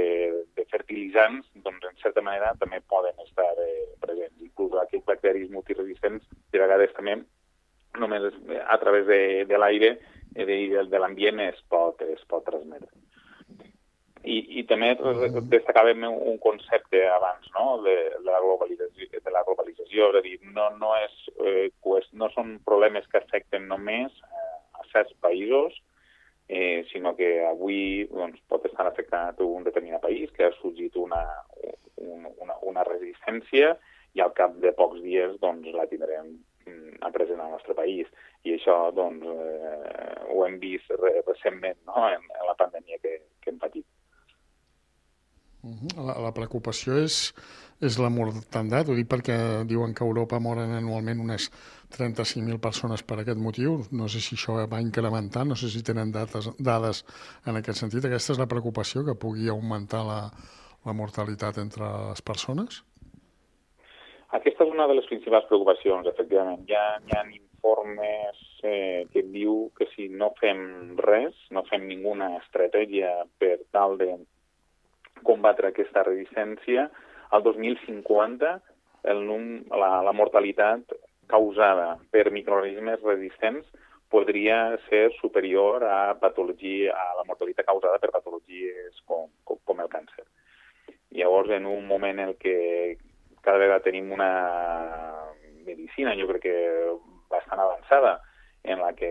de 0.55 0.65
fertilitzants, 0.69 1.49
doncs, 1.65 1.87
en 1.89 1.97
certa 2.03 2.21
manera, 2.23 2.53
també 2.61 2.79
poden 2.87 3.17
estar 3.25 3.49
eh, 3.63 3.89
presents. 3.99 4.37
Inclús 4.45 4.77
aquests 4.77 5.07
bacteris 5.09 5.49
multiresistents, 5.51 6.27
de 6.53 6.61
vegades 6.61 6.93
també, 6.95 7.17
només 7.97 8.33
a 8.67 8.77
través 8.81 9.05
de, 9.07 9.45
de 9.49 9.57
l'aire 9.57 9.97
eh, 10.35 10.45
de, 10.45 10.85
de 10.89 11.01
l'ambient 11.01 11.39
es 11.47 11.59
pot, 11.71 12.01
es 12.05 12.21
pot 12.29 12.45
transmetre. 12.45 12.91
I, 14.19 14.37
i 14.59 14.63
també 14.67 14.91
destacàvem 15.47 16.03
un 16.09 16.37
concepte 16.43 17.05
abans 17.07 17.45
no? 17.55 17.77
de, 17.85 17.95
de, 18.17 18.27
la 18.27 18.41
globalització, 18.43 19.07
de 19.15 19.31
la 19.31 19.45
globalització, 19.47 20.09
és 20.11 20.17
a 20.19 20.23
dir, 20.25 20.35
no, 20.55 20.67
no, 20.75 20.91
és, 20.99 21.15
eh, 21.39 21.69
no 22.19 22.27
són 22.35 22.57
problemes 22.67 23.07
que 23.07 23.21
afecten 23.21 23.69
només 23.71 24.11
a 24.75 24.83
certs 24.91 25.15
països, 25.23 25.77
eh, 26.49 26.83
sinó 26.91 27.15
que 27.15 27.45
avui 27.47 28.09
doncs, 28.11 28.41
pot 28.51 28.65
estar 28.67 28.89
afectat 28.89 29.39
un 29.45 29.63
determinat 29.63 30.03
país 30.03 30.33
que 30.35 30.49
ha 30.49 30.53
sorgit 30.57 30.97
una, 30.99 31.23
una, 31.95 32.59
una 32.65 32.83
resistència 32.87 33.75
i 34.17 34.23
al 34.25 34.33
cap 34.35 34.55
de 34.59 34.73
pocs 34.75 34.99
dies 35.05 35.37
doncs, 35.39 35.69
la 35.77 35.85
tindrem 35.87 36.33
mm, 36.69 36.99
a 37.05 37.11
present 37.15 37.41
al 37.43 37.55
nostre 37.57 37.75
país. 37.77 38.09
I 38.47 38.55
això 38.55 38.77
doncs, 38.95 39.25
eh, 39.25 40.27
ho 40.31 40.45
hem 40.45 40.59
vist 40.61 40.91
recentment 41.27 41.79
no? 41.89 41.97
en, 42.07 42.29
en 42.39 42.45
la 42.47 42.57
pandèmia 42.59 43.01
que, 43.03 43.17
que 43.41 43.51
hem 43.51 43.59
patit. 43.61 43.87
La, 45.97 46.13
la 46.23 46.31
preocupació 46.31 46.95
és, 47.03 47.17
és 47.83 47.97
la 47.99 48.07
mortandat, 48.13 48.87
ho 48.87 48.95
dic 48.95 49.09
perquè 49.11 49.35
diuen 49.67 49.91
que 49.95 50.05
a 50.05 50.07
Europa 50.07 50.39
moren 50.39 50.71
anualment 50.77 51.19
unes 51.25 51.49
35.000 51.97 52.61
persones 52.63 53.03
per 53.03 53.19
aquest 53.19 53.41
motiu. 53.43 53.75
No 53.91 54.07
sé 54.07 54.23
si 54.23 54.37
això 54.37 54.55
va 54.71 54.79
incrementar, 54.83 55.43
no 55.49 55.57
sé 55.59 55.71
si 55.73 55.83
tenen 55.83 56.13
dates, 56.15 56.47
dades 56.59 57.03
en 57.45 57.59
aquest 57.59 57.83
sentit. 57.83 58.07
Aquesta 58.07 58.37
és 58.37 58.39
la 58.41 58.47
preocupació, 58.51 59.03
que 59.03 59.19
pugui 59.19 59.51
augmentar 59.51 60.05
la, 60.07 60.21
la 60.85 60.95
mortalitat 60.95 61.59
entre 61.59 61.91
les 62.09 62.23
persones? 62.23 62.83
Aquesta 64.37 64.65
és 64.65 64.69
una 64.69 64.85
de 64.85 64.93
les 64.93 65.07
principals 65.09 65.47
preocupacions, 65.49 66.07
efectivament. 66.11 66.61
Hi 66.69 66.75
ha, 66.77 66.85
hi 67.01 67.15
ha 67.17 67.23
informes 67.33 68.41
eh, 68.61 69.07
que 69.13 69.23
diu 69.25 69.71
que 69.77 69.87
si 69.95 70.05
no 70.09 70.29
fem 70.37 70.59
res, 71.01 71.37
no 71.55 71.63
fem 71.69 71.87
ninguna 71.89 72.35
estratègia 72.37 73.09
per 73.41 73.57
tal 73.73 73.97
de 73.97 74.11
combatre 75.25 75.71
aquesta 75.71 76.05
resistència, 76.05 76.85
al 77.33 77.43
2050 77.45 78.53
el 79.09 79.25
num, 79.25 79.49
la, 79.73 79.91
la 80.05 80.13
mortalitat 80.13 80.93
causada 81.29 81.95
per 82.13 82.29
microorganismes 82.33 83.01
resistents 83.05 83.67
podria 84.09 84.77
ser 84.87 85.09
superior 85.19 85.83
a 85.85 86.15
patologia, 86.21 86.93
a 86.93 87.17
la 87.17 87.25
mortalitat 87.25 87.65
causada 87.65 87.97
per 88.01 88.13
patologies 88.13 89.01
com, 89.05 89.27
com, 89.45 89.61
com 89.65 89.81
el 89.81 89.89
càncer. 89.89 90.25
Llavors, 91.17 91.49
en 91.53 91.65
un 91.69 91.85
moment 91.89 92.21
en 92.21 92.33
què 92.41 92.57
cada 93.49 93.57
vegada 93.57 93.81
tenim 93.81 94.11
una 94.13 94.29
medicina, 95.65 96.13
jo 96.13 96.27
crec 96.29 96.43
que 96.43 96.57
bastant 97.33 97.61
avançada, 97.63 98.19
en 98.61 98.77
la 98.77 98.93
que, 98.93 99.09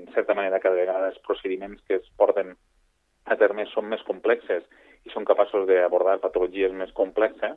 en 0.00 0.08
certa 0.14 0.34
manera, 0.34 0.58
cada 0.58 0.74
vegada 0.74 1.10
els 1.12 1.20
procediments 1.22 1.82
que 1.86 2.00
es 2.00 2.08
porten 2.18 2.56
a 3.30 3.36
terme 3.38 3.68
són 3.70 3.86
més 3.92 4.02
complexes 4.08 4.66
i 5.06 5.12
són 5.14 5.28
capaços 5.28 5.68
d'abordar 5.68 6.18
patologies 6.24 6.74
més 6.74 6.90
complexes, 6.98 7.54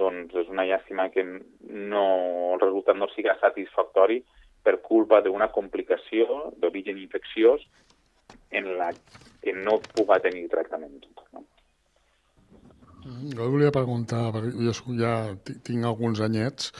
doncs 0.00 0.32
és 0.40 0.48
una 0.48 0.64
llàstima 0.64 1.10
que 1.12 1.26
no, 1.26 2.04
el 2.54 2.62
resultat 2.62 2.96
no 2.96 3.10
siga 3.12 3.36
satisfactori 3.42 4.22
per 4.64 4.78
culpa 4.80 5.20
d'una 5.20 5.50
complicació 5.52 6.54
d'origen 6.56 6.96
infecciós 7.02 7.66
en 8.56 8.72
la 8.78 8.94
que 9.42 9.52
no 9.52 9.82
puga 9.92 10.22
tenir 10.24 10.46
tractament. 10.48 10.96
No? 11.34 11.44
Mm, 13.02 13.32
jo 13.34 13.48
volia 13.50 13.72
preguntar, 13.74 14.28
perquè 14.34 14.52
jo 14.68 14.96
ja 14.98 15.12
tinc 15.66 15.86
alguns 15.88 16.20
anyets, 16.22 16.70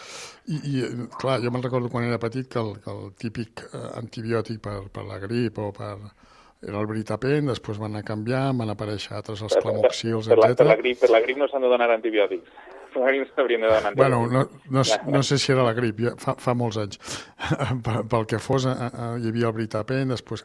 i, 0.46 0.58
i 0.70 0.82
clar, 1.18 1.40
jo 1.42 1.50
me'n 1.50 1.64
recordo 1.64 1.90
quan 1.90 2.06
era 2.06 2.20
petit 2.22 2.46
que 2.50 2.60
el, 2.62 2.76
que 2.84 2.92
el 2.92 3.10
típic 3.18 3.64
eh, 3.72 3.88
antibiòtic 3.98 4.60
per, 4.62 4.76
per 4.94 5.06
la 5.08 5.18
grip 5.22 5.58
o 5.58 5.72
per, 5.74 5.96
era 6.62 6.78
el 6.78 6.86
Britapen, 6.86 7.50
després 7.50 7.80
van 7.82 7.90
anar 7.90 8.04
canviant, 8.06 8.60
van 8.62 8.70
aparèixer 8.70 9.16
altres, 9.18 9.42
els 9.42 9.56
clamoxils, 9.58 10.28
etc. 10.30 10.44
Per, 10.44 10.54
per, 10.60 10.68
la 10.68 10.78
grip, 10.78 11.00
per 11.02 11.10
la 11.10 11.22
grip 11.24 11.40
no 11.40 11.50
s'han 11.50 11.66
de 11.66 11.72
donar 11.72 11.90
antibiòtics. 11.96 12.54
Grip 12.94 13.30
s'haurien 13.34 13.62
de 13.64 13.68
antibiòtics. 13.68 13.96
Bueno, 13.96 14.26
no, 14.30 14.42
no, 14.70 14.82
no 15.14 15.22
sé 15.22 15.38
si 15.38 15.52
era 15.52 15.64
la 15.66 15.72
grip, 15.76 16.00
ja 16.04 16.12
fa, 16.20 16.34
fa 16.40 16.54
molts 16.58 16.78
anys. 16.82 16.98
Pel 18.12 18.26
que 18.30 18.40
fos, 18.42 18.66
eh, 18.68 18.74
eh, 18.88 19.08
hi 19.22 19.30
havia 19.30 19.48
el 19.50 19.56
Britapen, 19.56 20.12
després 20.12 20.44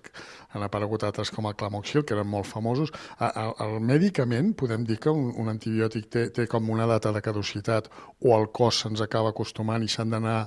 han 0.55 0.65
aparegut 0.65 1.03
altres 1.07 1.31
com 1.33 1.49
el 1.49 1.57
clamoxil, 1.59 2.05
que 2.07 2.15
eren 2.15 2.29
molt 2.31 2.49
famosos. 2.49 2.93
El, 3.19 3.53
el 3.65 3.77
medicament, 3.83 4.53
podem 4.59 4.87
dir 4.87 4.99
que 5.03 5.13
un, 5.13 5.29
un 5.37 5.51
antibiòtic 5.53 6.09
té, 6.13 6.27
té 6.33 6.47
com 6.51 6.71
una 6.73 6.87
data 6.89 7.13
de 7.15 7.23
caducitat 7.25 7.91
o 8.23 8.33
el 8.37 8.49
cos 8.55 8.83
se'ns 8.83 9.03
acaba 9.03 9.35
acostumant 9.35 9.83
i 9.83 9.91
s'han 9.91 10.15
d'anar 10.15 10.39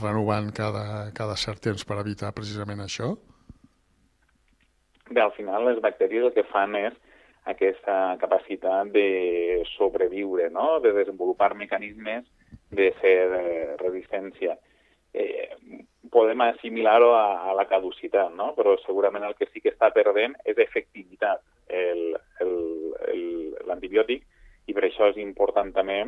renovant 0.00 0.50
cada, 0.56 1.12
cada 1.16 1.36
cert 1.36 1.62
temps 1.68 1.84
per 1.86 2.00
evitar 2.00 2.32
precisament 2.36 2.82
això? 2.84 3.14
Bé, 5.12 5.20
al 5.20 5.34
final 5.36 5.66
les 5.68 5.80
bacteris 5.84 6.24
el 6.28 6.34
que 6.36 6.46
fan 6.48 6.76
és 6.80 6.96
aquesta 7.44 8.16
capacitat 8.20 8.92
de 8.94 9.62
sobreviure, 9.76 10.50
no? 10.50 10.80
de 10.80 10.92
desenvolupar 10.92 11.54
mecanismes 11.58 12.24
de 12.70 12.92
fer 13.00 13.18
eh, 13.38 13.76
resistència. 13.80 14.56
Eh, 15.12 15.48
podem 16.12 16.40
assimilar-ho 16.46 17.12
a, 17.16 17.50
a 17.50 17.54
la 17.56 17.66
caducitat, 17.68 18.32
no? 18.36 18.52
però 18.56 18.76
segurament 18.86 19.24
el 19.26 19.34
que 19.38 19.48
sí 19.50 19.60
que 19.60 19.72
està 19.74 19.90
perdent 19.94 20.36
és 20.44 20.58
efectivitat 20.58 21.42
l'antibiòtic 23.68 24.26
i 24.68 24.74
per 24.76 24.84
això 24.86 25.08
és 25.10 25.18
important 25.22 25.72
també 25.74 26.02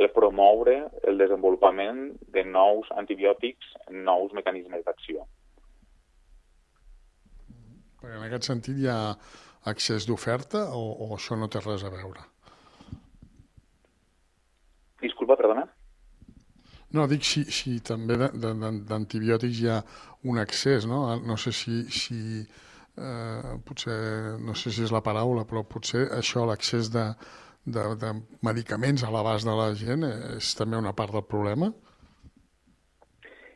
el 0.00 0.08
promoure 0.14 0.76
el 1.08 1.20
desenvolupament 1.20 2.16
de 2.34 2.44
nous 2.46 2.88
antibiòtics, 2.96 3.74
nous 3.90 4.32
mecanismes 4.32 4.84
d'acció. 4.86 5.26
En 8.00 8.24
aquest 8.24 8.48
sentit 8.48 8.78
hi 8.80 8.88
ha 8.88 9.00
accés 9.68 10.06
d'oferta 10.08 10.70
o, 10.76 10.84
o 11.06 11.14
això 11.16 11.36
no 11.36 11.48
té 11.48 11.60
res 11.64 11.84
a 11.84 11.92
veure? 11.92 12.24
Disculpa, 15.00 15.36
perdona? 15.36 15.66
No, 16.96 17.06
dic 17.06 17.24
si, 17.24 17.44
si 17.54 17.76
també 17.86 18.16
d'antibiòtics 18.18 19.60
hi 19.60 19.68
ha 19.70 19.78
un 20.26 20.40
accés, 20.42 20.86
no? 20.90 21.04
No 21.22 21.36
sé 21.38 21.52
si, 21.54 21.84
si 21.94 22.40
eh, 22.40 23.52
potser, 23.66 24.00
no 24.42 24.56
sé 24.58 24.72
si 24.74 24.82
és 24.86 24.92
la 24.92 25.02
paraula, 25.04 25.46
però 25.46 25.62
potser 25.62 26.08
això, 26.16 26.42
l'accés 26.48 26.90
de, 26.90 27.06
de, 27.64 27.84
de 28.00 28.10
medicaments 28.46 29.04
a 29.04 29.12
l'abast 29.14 29.46
de 29.46 29.54
la 29.54 29.70
gent 29.78 30.08
és 30.08 30.50
també 30.58 30.80
una 30.80 30.96
part 30.96 31.14
del 31.14 31.26
problema? 31.30 31.70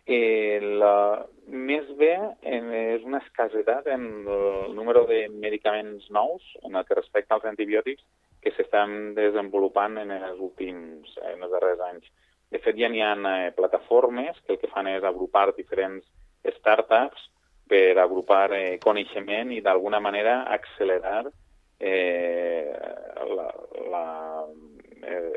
Eh, 0.06 0.60
la, 0.60 1.24
més 1.48 1.86
bé 1.96 2.12
en, 2.44 2.66
és 2.76 3.04
una 3.08 3.22
escassetat 3.24 3.86
en 3.88 4.02
el 4.28 4.74
número 4.76 5.06
de 5.08 5.22
medicaments 5.32 6.10
nous 6.12 6.44
en 6.62 6.76
el 6.76 6.84
que 6.84 6.98
respecta 6.98 7.38
als 7.38 7.46
antibiòtics 7.48 8.04
que 8.44 8.52
s'estan 8.52 9.14
desenvolupant 9.16 9.96
en 10.02 10.12
els 10.12 10.42
últims, 10.44 11.16
en 11.24 11.40
els 11.40 11.54
darrers 11.54 11.80
anys. 11.88 12.10
De 12.52 12.60
fet, 12.60 12.76
ja 12.76 12.90
n'hi 12.92 13.00
ha 13.00 13.14
eh, 13.16 13.54
plataformes 13.56 14.36
que 14.44 14.54
el 14.54 14.60
que 14.60 14.68
fan 14.68 14.92
és 14.92 15.08
agrupar 15.08 15.46
diferents 15.56 16.04
startups 16.58 17.30
per 17.66 17.96
agrupar 17.96 18.50
eh, 18.52 18.76
coneixement 18.84 19.56
i 19.56 19.62
d'alguna 19.64 20.02
manera 20.04 20.42
accelerar 20.52 21.24
eh, 21.80 22.76
la, 23.32 23.48
la, 23.88 24.06
eh, 25.00 25.32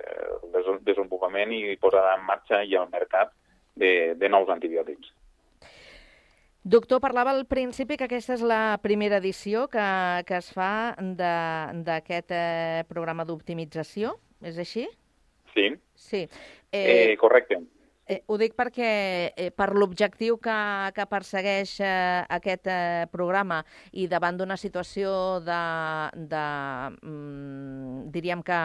el 0.60 0.84
desenvolupament 0.84 1.56
i 1.56 1.80
posar 1.80 2.04
en 2.18 2.28
marxa 2.28 2.66
i 2.68 2.76
al 2.76 2.92
mercat 2.92 3.32
de, 3.78 3.94
de 4.20 4.30
nous 4.30 4.50
antibiòtics. 4.50 5.14
Doctor, 6.68 7.00
parlava 7.00 7.32
al 7.32 7.46
principi 7.48 7.96
que 7.96 8.10
aquesta 8.10 8.36
és 8.36 8.42
la 8.44 8.78
primera 8.84 9.22
edició 9.22 9.70
que, 9.72 9.88
que 10.28 10.36
es 10.36 10.50
fa 10.52 10.98
d'aquest 11.00 12.34
eh, 12.36 12.84
programa 12.90 13.24
d'optimització, 13.24 14.18
és 14.44 14.60
així? 14.60 14.84
Sí. 15.54 15.70
Sí. 15.96 16.26
Eh, 16.76 17.14
eh, 17.14 17.16
correcte. 17.22 17.62
Eh, 18.08 18.22
ho 18.32 18.38
dic 18.40 18.54
perquè 18.56 18.90
eh, 19.36 19.50
per 19.52 19.74
l'objectiu 19.76 20.38
que, 20.40 20.56
que 20.96 21.06
persegueix 21.12 21.74
eh, 21.84 22.24
aquest 22.38 22.70
eh, 22.72 23.04
programa 23.12 23.58
i 23.92 24.06
davant 24.08 24.38
d'una 24.40 24.56
situació 24.56 25.10
de, 25.44 25.58
de 26.32 26.44
mm, 27.04 28.06
diríem 28.16 28.46
que 28.48 28.60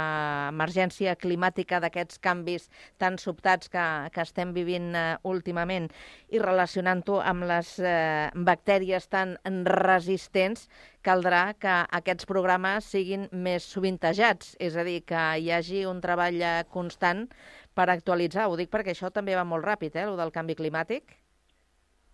emergència 0.52 1.16
climàtica 1.18 1.80
d'aquests 1.82 2.22
canvis 2.22 2.68
tan 3.02 3.18
sobtats 3.18 3.72
que, 3.72 3.86
que 4.14 4.22
estem 4.22 4.54
vivint 4.54 4.92
eh, 4.94 5.18
últimament 5.26 5.90
i 6.30 6.38
relacionant-ho 6.38 7.18
amb 7.18 7.48
les 7.50 7.74
eh, 7.82 8.30
bactèries 8.46 9.10
tan 9.10 9.34
resistents, 9.66 10.68
caldrà 11.02 11.56
que 11.58 11.80
aquests 11.98 12.28
programes 12.30 12.86
siguin 12.94 13.26
més 13.34 13.66
sovintejats, 13.66 14.54
és 14.62 14.78
a 14.78 14.86
dir, 14.86 15.00
que 15.02 15.22
hi 15.42 15.50
hagi 15.50 15.82
un 15.90 15.98
treball 16.04 16.38
eh, 16.38 16.54
constant 16.70 17.26
per 17.74 17.88
actualitzar. 17.90 18.48
Ho 18.48 18.56
dic 18.60 18.70
perquè 18.72 18.94
això 18.94 19.10
també 19.10 19.36
va 19.38 19.44
molt 19.48 19.64
ràpid, 19.64 19.96
eh, 19.96 20.06
el 20.06 20.16
del 20.20 20.32
canvi 20.34 20.56
climàtic. 20.58 21.18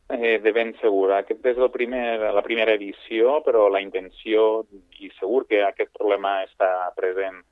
Eh, 0.09 0.39
de 0.41 0.53
ben 0.57 0.73
segur. 0.81 1.13
Aquest 1.13 1.45
és 1.47 1.59
el 1.61 1.71
primer, 1.71 2.33
la 2.33 2.43
primera 2.43 2.73
edició, 2.79 3.43
però 3.45 3.69
la 3.69 3.83
intenció, 3.85 4.65
i 5.05 5.11
segur 5.19 5.45
que 5.51 5.61
aquest 5.67 5.93
problema 5.93 6.39
està 6.47 6.71
present 6.97 7.43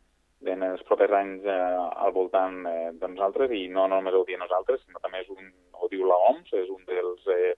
en 0.46 0.62
els 0.62 0.82
propers 0.88 1.12
anys 1.18 1.44
eh, 1.44 1.58
al 2.06 2.12
voltant 2.16 2.62
eh, 2.70 2.90
de 2.96 3.08
nosaltres, 3.12 3.52
i 3.52 3.66
no 3.68 3.86
només 3.92 4.14
ho 4.14 4.24
diem 4.24 4.40
nosaltres, 4.40 4.80
sinó 4.84 5.02
també 5.02 5.20
és 5.24 5.30
un, 5.32 5.50
ho 5.76 5.88
diu 5.92 6.06
l'OMS, 6.08 6.52
és 6.56 6.72
un 6.72 6.84
dels 6.88 7.28
eh, 7.34 7.54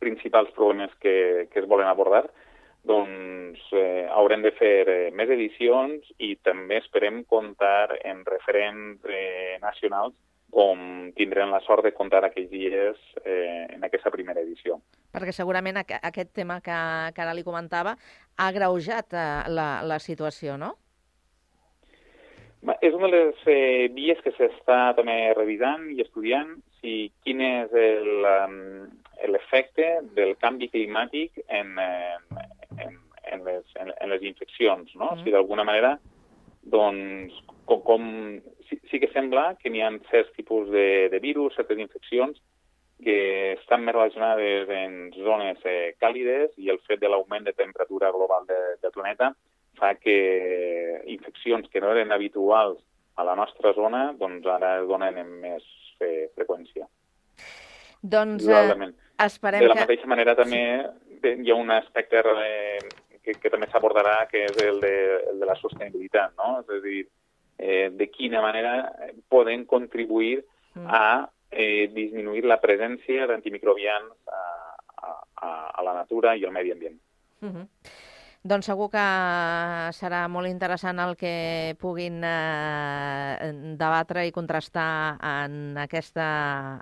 principals 0.00 0.52
problemes 0.56 0.94
que, 1.02 1.48
que 1.52 1.60
es 1.60 1.68
volen 1.68 1.88
abordar, 1.90 2.28
doncs 2.86 3.60
eh, 3.72 4.06
haurem 4.14 4.42
de 4.44 4.52
fer 4.58 4.88
eh, 4.88 5.10
més 5.14 5.30
edicions 5.34 6.06
i 6.18 6.36
també 6.46 6.78
esperem 6.78 7.24
comptar 7.28 7.98
en 8.04 8.24
referents 8.28 9.04
eh, 9.10 9.58
nacionals 9.62 10.14
com 10.50 11.10
tindrem 11.16 11.50
la 11.52 11.60
sort 11.66 11.84
de 11.84 11.92
comptar 11.92 12.22
aquells 12.24 12.48
dies 12.50 12.96
eh, 13.24 13.66
en 13.74 13.84
aquesta 13.84 14.10
primera 14.10 14.40
edició. 14.40 14.78
Perquè 15.12 15.32
segurament 15.36 15.76
aqu 15.82 15.98
aquest 16.00 16.32
tema 16.36 16.60
que, 16.64 16.78
que 17.14 17.24
ara 17.24 17.34
li 17.36 17.44
comentava 17.44 17.96
ha 18.36 18.52
greujat 18.56 19.12
eh, 19.12 19.48
la, 19.52 19.70
la 19.84 19.98
situació, 20.00 20.56
no? 20.56 20.74
És 22.82 22.94
una 22.94 23.06
de 23.06 23.12
les 23.14 23.44
eh, 23.46 23.88
vies 23.94 24.18
que 24.24 24.32
s'està 24.34 24.94
també 24.96 25.32
revisant 25.36 25.84
i 25.94 26.02
estudiant 26.02 26.56
si 26.80 27.12
quin 27.22 27.40
és 27.44 27.70
l'efecte 29.28 29.86
del 30.16 30.34
canvi 30.42 30.68
climàtic 30.72 31.38
en, 31.46 31.78
en, 31.78 32.57
en, 33.32 33.44
les, 33.46 33.64
en, 33.80 33.92
en 33.94 34.12
les 34.12 34.24
infeccions, 34.28 34.94
no? 34.96 35.12
Mm. 35.12 35.24
Si 35.24 35.34
d'alguna 35.34 35.64
manera, 35.68 35.96
doncs, 36.68 37.34
com, 37.68 37.82
com 37.86 38.06
sí, 38.68 38.80
sí 38.90 39.00
que 39.00 39.10
sembla 39.14 39.52
que 39.60 39.72
n'hi 39.72 39.82
ha 39.84 39.90
certs 40.10 40.32
tipus 40.36 40.70
de, 40.72 41.08
de 41.12 41.20
virus, 41.24 41.56
certes 41.56 41.78
infeccions, 41.78 42.40
que 42.98 43.52
estan 43.52 43.84
més 43.86 43.94
relacionades 43.94 44.70
en 44.74 45.12
zones 45.14 45.60
eh, 45.70 45.94
càlides 46.02 46.56
i 46.58 46.70
el 46.72 46.80
fet 46.86 46.98
de 46.98 47.10
l'augment 47.10 47.46
de 47.46 47.54
temperatura 47.54 48.10
global 48.10 48.46
de, 48.48 48.58
del 48.82 48.94
planeta 48.94 49.30
fa 49.78 49.92
que 49.94 51.02
infeccions 51.06 51.68
que 51.70 51.80
no 51.80 51.92
eren 51.94 52.10
habituals 52.12 52.80
a 53.18 53.24
la 53.26 53.36
nostra 53.38 53.72
zona, 53.74 54.08
doncs 54.18 54.46
ara 54.50 54.80
donen 54.86 55.18
en 55.22 55.30
més 55.42 55.66
eh, 56.02 56.26
freqüència. 56.34 56.88
Doncs 58.02 58.46
eh, 58.46 58.90
esperem 59.24 59.62
De 59.62 59.70
la 59.70 59.74
que... 59.74 59.86
mateixa 59.86 60.10
manera 60.10 60.34
també 60.38 60.62
hi 61.42 61.50
ha 61.50 61.58
un 61.58 61.70
aspecte 61.74 62.22
eh, 62.22 62.78
que, 63.28 63.36
que 63.42 63.52
també 63.52 63.68
s'abordarà, 63.68 64.22
que 64.30 64.46
és 64.48 64.60
el 64.64 64.80
de, 64.80 64.94
el 65.32 65.40
de 65.42 65.48
la 65.48 65.56
sostenibilitat, 65.60 66.34
no? 66.40 66.58
És 66.62 66.72
a 66.72 66.80
dir, 66.84 67.02
eh, 67.58 67.88
de 67.92 68.08
quina 68.10 68.40
manera 68.44 68.74
poden 69.28 69.66
contribuir 69.68 70.40
mm. 70.74 70.86
a 70.86 71.28
eh, 71.50 71.88
disminuir 71.92 72.46
la 72.48 72.60
presència 72.62 73.28
d'antimicrobians 73.28 74.32
a, 74.32 74.42
a, 75.04 75.50
a 75.74 75.84
la 75.84 75.96
natura 76.00 76.36
i 76.36 76.46
al 76.46 76.54
medi 76.56 76.72
ambient. 76.72 77.00
Mm 77.40 77.50
-hmm. 77.52 77.66
Doncs 78.48 78.68
segur 78.70 78.86
que 78.88 79.04
serà 79.92 80.22
molt 80.32 80.48
interessant 80.48 80.96
el 81.02 81.10
que 81.20 81.74
puguin 81.82 82.22
eh, 82.24 83.48
debatre 83.76 84.22
i 84.24 84.32
contrastar 84.32 85.18
en, 85.20 85.56
aquesta, 85.76 86.28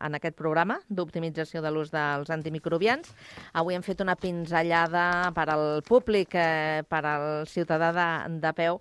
en 0.06 0.14
aquest 0.14 0.36
programa 0.38 0.76
d'optimització 0.86 1.62
de 1.64 1.72
l'ús 1.74 1.90
dels 1.90 2.30
antimicrobians. 2.30 3.10
Avui 3.58 3.74
hem 3.74 3.82
fet 3.82 4.04
una 4.04 4.14
pinzellada 4.20 5.32
per 5.34 5.46
al 5.50 5.82
públic, 5.88 6.36
eh, 6.38 6.84
per 6.86 7.00
al 7.02 7.26
ciutadà 7.50 7.88
de, 7.96 8.06
de 8.44 8.52
peu, 8.60 8.78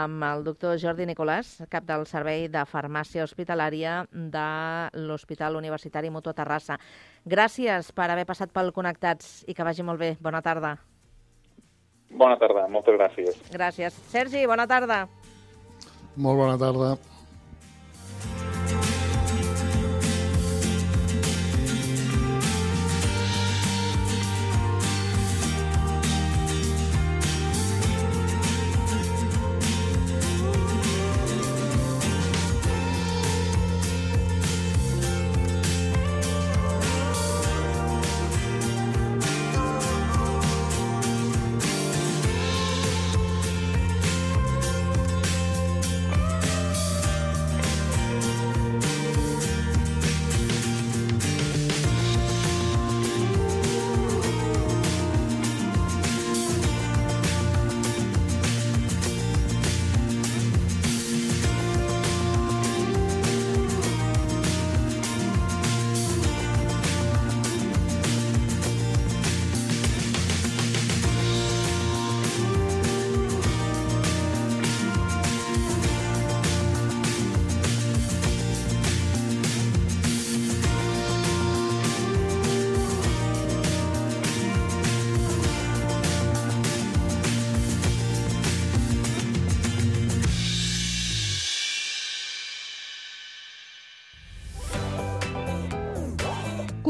amb 0.00 0.26
el 0.26 0.44
doctor 0.44 0.76
Jordi 0.82 1.06
Nicolàs, 1.08 1.54
cap 1.72 1.86
del 1.88 2.04
Servei 2.10 2.50
de 2.52 2.66
Farmàcia 2.68 3.24
Hospitalària 3.24 4.02
de 4.12 4.50
l'Hospital 5.06 5.56
Universitari 5.56 6.12
Mutu 6.12 6.36
Terrassa. 6.36 6.76
Gràcies 7.24 7.94
per 7.96 8.10
haver 8.10 8.28
passat 8.28 8.52
pel 8.52 8.74
Connectats 8.76 9.40
i 9.48 9.56
que 9.56 9.64
vagi 9.64 9.86
molt 9.86 10.04
bé. 10.04 10.12
Bona 10.20 10.44
tarda. 10.44 10.74
Bona 12.10 12.36
tarda, 12.38 12.66
moltes 12.70 12.94
gràcies. 12.96 13.38
Gràcies. 13.52 13.96
Sergi, 14.12 14.46
bona 14.46 14.66
tarda. 14.70 15.06
Molt 16.16 16.38
bona 16.38 16.56
tarda. 16.60 16.94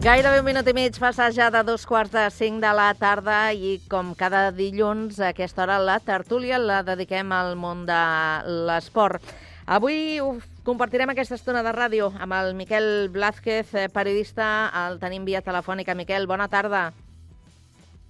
Gairebé 0.00 0.38
un 0.40 0.46
minut 0.46 0.64
i 0.64 0.72
mig 0.72 0.96
passa 0.96 1.26
ja 1.28 1.50
de 1.52 1.60
dos 1.60 1.82
quarts 1.84 2.14
de 2.14 2.22
cinc 2.32 2.62
de 2.62 2.70
la 2.72 2.86
tarda 2.96 3.50
i 3.52 3.74
com 3.92 4.14
cada 4.16 4.46
dilluns 4.48 5.18
a 5.20 5.28
aquesta 5.34 5.60
hora 5.66 5.76
la 5.76 5.98
tertúlia 6.00 6.56
la 6.56 6.78
dediquem 6.80 7.34
al 7.36 7.52
món 7.60 7.82
de 7.84 7.98
l'esport. 8.70 9.20
Avui 9.68 10.16
ho 10.24 10.30
compartirem 10.64 11.12
aquesta 11.12 11.36
estona 11.36 11.60
de 11.60 11.74
ràdio 11.76 12.08
amb 12.16 12.32
el 12.32 12.54
Miquel 12.56 13.10
Blázquez, 13.12 13.74
eh, 13.74 13.90
periodista, 13.92 14.70
el 14.86 14.96
tenim 15.04 15.28
via 15.28 15.44
telefònica. 15.44 15.92
Miquel, 15.94 16.24
bona 16.26 16.48
tarda. 16.48 16.94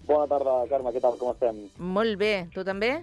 Bona 0.07 0.31
tarda, 0.31 0.61
Carme, 0.71 0.95
què 0.95 1.03
tal, 1.03 1.19
com 1.19 1.35
estem? 1.35 1.59
Molt 1.77 2.15
bé, 2.23 2.47
tu 2.55 2.63
també? 2.63 3.01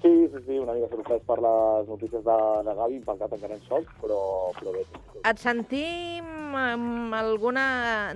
Sí, 0.00 0.10
sí, 0.32 0.38
sí, 0.46 0.58
una 0.58 0.72
mica 0.72 0.88
sorprès 0.88 1.20
per 1.28 1.36
les 1.44 1.88
notícies 1.90 2.22
de, 2.24 2.36
de 2.64 2.74
Gavi, 2.78 2.96
impactat 2.96 3.34
encara 3.36 3.56
en 3.58 3.64
sols, 3.66 3.88
però, 4.00 4.20
però 4.56 4.72
bé. 4.72 4.84
Et 5.28 5.42
sentim 5.42 6.56
amb 6.56 7.12
alguna 7.18 7.64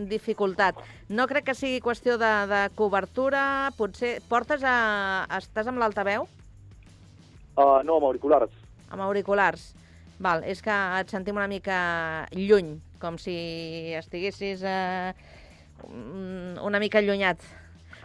dificultat. 0.08 0.80
No 1.12 1.26
crec 1.28 1.50
que 1.50 1.56
sigui 1.58 1.82
qüestió 1.84 2.16
de, 2.20 2.32
de 2.48 2.62
cobertura, 2.78 3.44
potser... 3.76 4.16
Portes 4.30 4.64
a... 4.64 4.76
Estàs 5.36 5.68
amb 5.68 5.82
l'altaveu? 5.82 6.24
Uh, 7.54 7.82
no, 7.84 7.98
amb 7.98 8.08
auriculars. 8.08 8.54
Amb 8.88 9.04
auriculars. 9.04 9.74
Val, 10.24 10.44
és 10.48 10.62
que 10.64 10.74
et 11.02 11.12
sentim 11.12 11.36
una 11.36 11.50
mica 11.50 11.76
lluny, 12.32 12.78
com 13.02 13.18
si 13.20 13.34
estiguessis 13.98 14.62
eh, 14.64 15.12
una 15.84 16.80
mica 16.80 17.02
allunyat. 17.02 17.42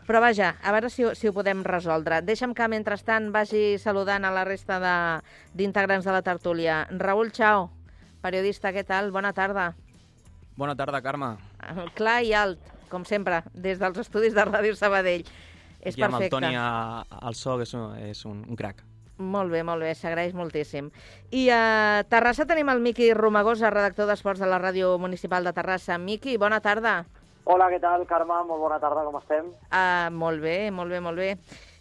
Però 0.10 0.17
vaja, 0.24 0.56
a 0.65 0.72
veure 0.74 0.89
si, 0.89 1.04
si 1.13 1.30
ho 1.30 1.34
podem 1.36 1.60
resoldre. 1.62 2.24
Deixa'm 2.26 2.56
que, 2.58 2.65
mentrestant, 2.72 3.28
vagi 3.30 3.78
saludant 3.78 4.26
a 4.26 4.32
la 4.34 4.41
resta 4.48 4.80
de- 4.82 5.22
d'integrants 5.54 6.02
de, 6.04 6.10
de 6.10 6.15
la 6.15 6.24
tertúlia. 6.26 6.80
Raül 6.89 7.30
Chao, 7.32 7.67
periodista, 8.24 8.72
què 8.74 8.82
tal? 8.84 9.12
Bona 9.13 9.34
tarda. 9.38 9.76
Bona 10.58 10.74
tarda, 10.76 11.04
Carme. 11.06 11.36
Clar 11.93 12.24
i 12.26 12.34
alt, 12.34 12.58
com 12.89 13.06
sempre, 13.06 13.43
des 13.54 13.78
dels 13.78 14.02
estudis 14.02 14.34
de 14.34 14.48
Ràdio 14.50 14.74
Sabadell. 14.76 15.28
És 15.80 15.95
I 15.95 16.02
amb 16.02 16.15
el 16.17 16.26
perfecte. 16.26 16.34
Toni 16.36 16.58
a, 16.58 17.06
al 17.06 17.36
so, 17.38 17.56
que 17.62 17.69
és, 17.69 17.74
un, 17.78 17.93
és 18.10 18.26
un, 18.26 18.41
un 18.50 18.58
crac. 18.58 18.82
Molt 19.19 19.52
bé, 19.52 19.62
molt 19.67 19.84
bé, 19.86 19.93
s'agraeix 19.93 20.34
moltíssim. 20.34 20.89
I 21.30 21.45
a 21.54 22.04
Terrassa 22.10 22.48
tenim 22.50 22.69
el 22.74 22.82
Miqui 22.82 23.13
Romagosa, 23.13 23.69
redactor 23.69 24.10
d'Esports 24.10 24.41
de 24.41 24.48
la 24.50 24.58
Ràdio 24.58 24.98
Municipal 24.98 25.45
de 25.45 25.54
Terrassa. 25.54 25.98
Miqui, 26.02 26.38
bona 26.41 26.62
tarda. 26.65 27.06
Hola, 27.50 27.66
què 27.74 27.80
tal, 27.82 28.04
Carme? 28.06 28.36
Molt 28.46 28.62
bona 28.62 28.76
tarda, 28.78 29.02
com 29.08 29.16
estem? 29.18 29.48
Uh, 29.74 30.10
molt 30.14 30.38
bé, 30.44 30.70
molt 30.70 30.94
bé, 30.94 31.00
molt 31.02 31.18
bé. 31.18 31.30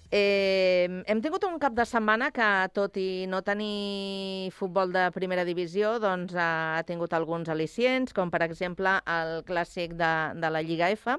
Eh, 0.08 0.88
hem 1.04 1.20
tingut 1.20 1.44
un 1.44 1.58
cap 1.60 1.74
de 1.76 1.84
setmana 1.84 2.30
que, 2.32 2.46
tot 2.72 2.96
i 2.96 3.26
no 3.28 3.42
tenir 3.44 4.48
futbol 4.56 4.94
de 4.96 5.02
primera 5.12 5.44
divisió, 5.44 5.98
doncs 6.00 6.32
ha 6.40 6.80
tingut 6.88 7.12
alguns 7.12 7.52
al·licients, 7.52 8.16
com 8.16 8.32
per 8.32 8.40
exemple 8.46 8.96
el 9.18 9.34
clàssic 9.44 9.92
de, 10.00 10.10
de 10.40 10.52
la 10.56 10.64
Lliga 10.64 10.88
F, 10.96 11.18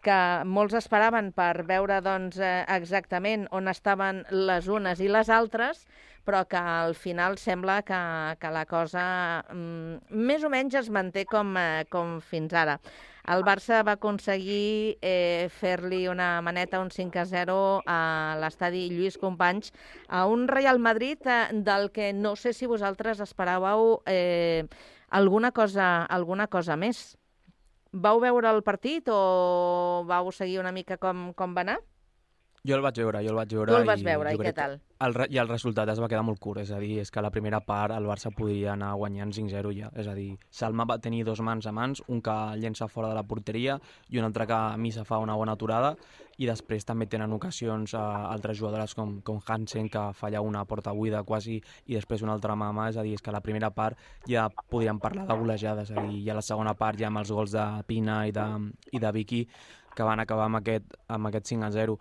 que 0.00 0.18
molts 0.48 0.80
esperaven 0.80 1.28
per 1.36 1.66
veure 1.68 2.00
doncs, 2.00 2.40
eh, 2.40 2.64
exactament 2.72 3.44
on 3.52 3.68
estaven 3.68 4.24
les 4.32 4.72
unes 4.72 5.04
i 5.04 5.12
les 5.12 5.28
altres, 5.28 5.84
però 6.24 6.46
que 6.48 6.56
al 6.56 6.96
final 6.96 7.36
sembla 7.36 7.82
que, 7.84 8.02
que 8.40 8.56
la 8.56 8.64
cosa 8.64 9.04
mm, 9.52 10.16
més 10.16 10.48
o 10.48 10.48
menys 10.48 10.80
es 10.80 10.88
manté 10.88 11.28
com, 11.28 11.58
eh, 11.60 11.84
com 11.92 12.22
fins 12.24 12.56
ara. 12.56 12.80
El 13.22 13.44
Barça 13.46 13.84
va 13.86 13.94
aconseguir 13.94 14.98
eh, 15.00 15.46
fer-li 15.54 16.08
una 16.10 16.40
maneta, 16.42 16.80
un 16.82 16.90
5 16.90 17.20
a 17.22 17.24
0 17.30 17.58
a 17.86 17.98
l'estadi 18.42 18.88
Lluís 18.90 19.18
Companys, 19.18 19.70
a 20.08 20.26
un 20.26 20.48
Real 20.48 20.80
Madrid 20.82 21.22
eh, 21.26 21.46
del 21.52 21.92
que 21.92 22.12
no 22.12 22.34
sé 22.34 22.52
si 22.52 22.66
vosaltres 22.66 23.22
esperàveu 23.22 24.02
eh, 24.06 24.66
alguna, 25.08 25.52
cosa, 25.52 26.02
alguna 26.06 26.48
cosa 26.48 26.76
més. 26.76 27.16
Vau 27.92 28.18
veure 28.18 28.50
el 28.50 28.62
partit 28.66 29.06
o 29.12 30.02
vau 30.08 30.32
seguir 30.32 30.58
una 30.58 30.72
mica 30.72 30.98
com, 30.98 31.30
com 31.36 31.54
va 31.54 31.62
anar? 31.62 31.78
Jo 32.62 32.76
el 32.76 32.82
vaig 32.84 32.94
veure, 33.00 33.18
jo 33.26 33.32
el 33.32 33.38
vaig 33.40 33.52
veure. 33.56 33.72
Tu 33.72 33.74
el 33.80 33.88
vas 33.88 34.02
i 34.04 34.04
veure, 34.06 34.32
jo 34.36 34.38
i 34.38 34.46
què 34.46 34.52
tal? 34.54 34.76
El, 35.02 35.16
I 35.34 35.38
el 35.42 35.48
resultat 35.48 35.88
es 35.90 35.98
va 35.98 36.06
quedar 36.06 36.22
molt 36.22 36.38
curt, 36.38 36.60
és 36.62 36.68
a 36.70 36.76
dir, 36.78 37.00
és 37.02 37.10
que 37.10 37.18
a 37.18 37.24
la 37.26 37.32
primera 37.34 37.58
part 37.66 37.90
el 37.96 38.06
Barça 38.06 38.30
podia 38.30 38.76
anar 38.76 38.92
guanyant 39.00 39.32
5-0 39.34 39.72
ja. 39.74 39.88
És 39.98 40.06
a 40.06 40.14
dir, 40.14 40.36
Salma 40.46 40.86
va 40.86 41.00
tenir 41.02 41.24
dos 41.26 41.42
mans 41.42 41.66
a 41.66 41.72
mans, 41.74 42.04
un 42.06 42.20
que 42.22 42.36
llença 42.62 42.86
fora 42.86 43.10
de 43.10 43.18
la 43.18 43.24
porteria 43.26 43.80
i 44.14 44.22
un 44.22 44.28
altre 44.28 44.46
que 44.46 44.54
a 44.54 44.78
Missa 44.78 45.02
fa 45.02 45.18
una 45.18 45.34
bona 45.34 45.58
aturada 45.58 45.96
i 46.38 46.46
després 46.46 46.86
també 46.86 47.10
tenen 47.10 47.34
ocasions 47.34 47.96
a 47.98 48.04
altres 48.30 48.62
jugadores 48.62 48.94
com, 48.94 49.18
com 49.26 49.42
Hansen 49.42 49.90
que 49.90 50.06
falla 50.14 50.40
una 50.46 50.62
porta 50.64 50.94
buida 50.94 51.26
quasi 51.26 51.58
i 51.58 51.98
després 51.98 52.22
una 52.22 52.38
altra 52.38 52.54
mà 52.54 52.70
a 52.70 52.78
mà, 52.78 52.88
és 52.94 52.96
a 52.96 53.02
dir, 53.02 53.18
és 53.18 53.26
que 53.26 53.34
a 53.34 53.38
la 53.40 53.42
primera 53.42 53.74
part 53.74 53.98
ja 54.30 54.46
podríem 54.70 55.02
parlar 55.02 55.26
de 55.26 55.40
golejades, 55.42 55.90
és 55.90 55.98
a 55.98 56.06
dir, 56.06 56.22
ja 56.28 56.38
a 56.38 56.38
la 56.38 56.46
segona 56.46 56.78
part 56.78 57.02
ja 57.02 57.10
amb 57.10 57.26
els 57.26 57.34
gols 57.34 57.58
de 57.58 57.66
Pina 57.90 58.22
i 58.30 58.38
de, 58.38 58.50
i 58.94 59.02
de 59.02 59.16
Vicky 59.18 59.46
que 59.92 60.04
van 60.06 60.22
acabar 60.22 60.46
amb 60.46 60.62
aquest, 60.62 60.94
amb 61.10 61.28
aquest 61.28 61.50
5 61.50 61.66
a 61.66 61.74
0 61.74 61.98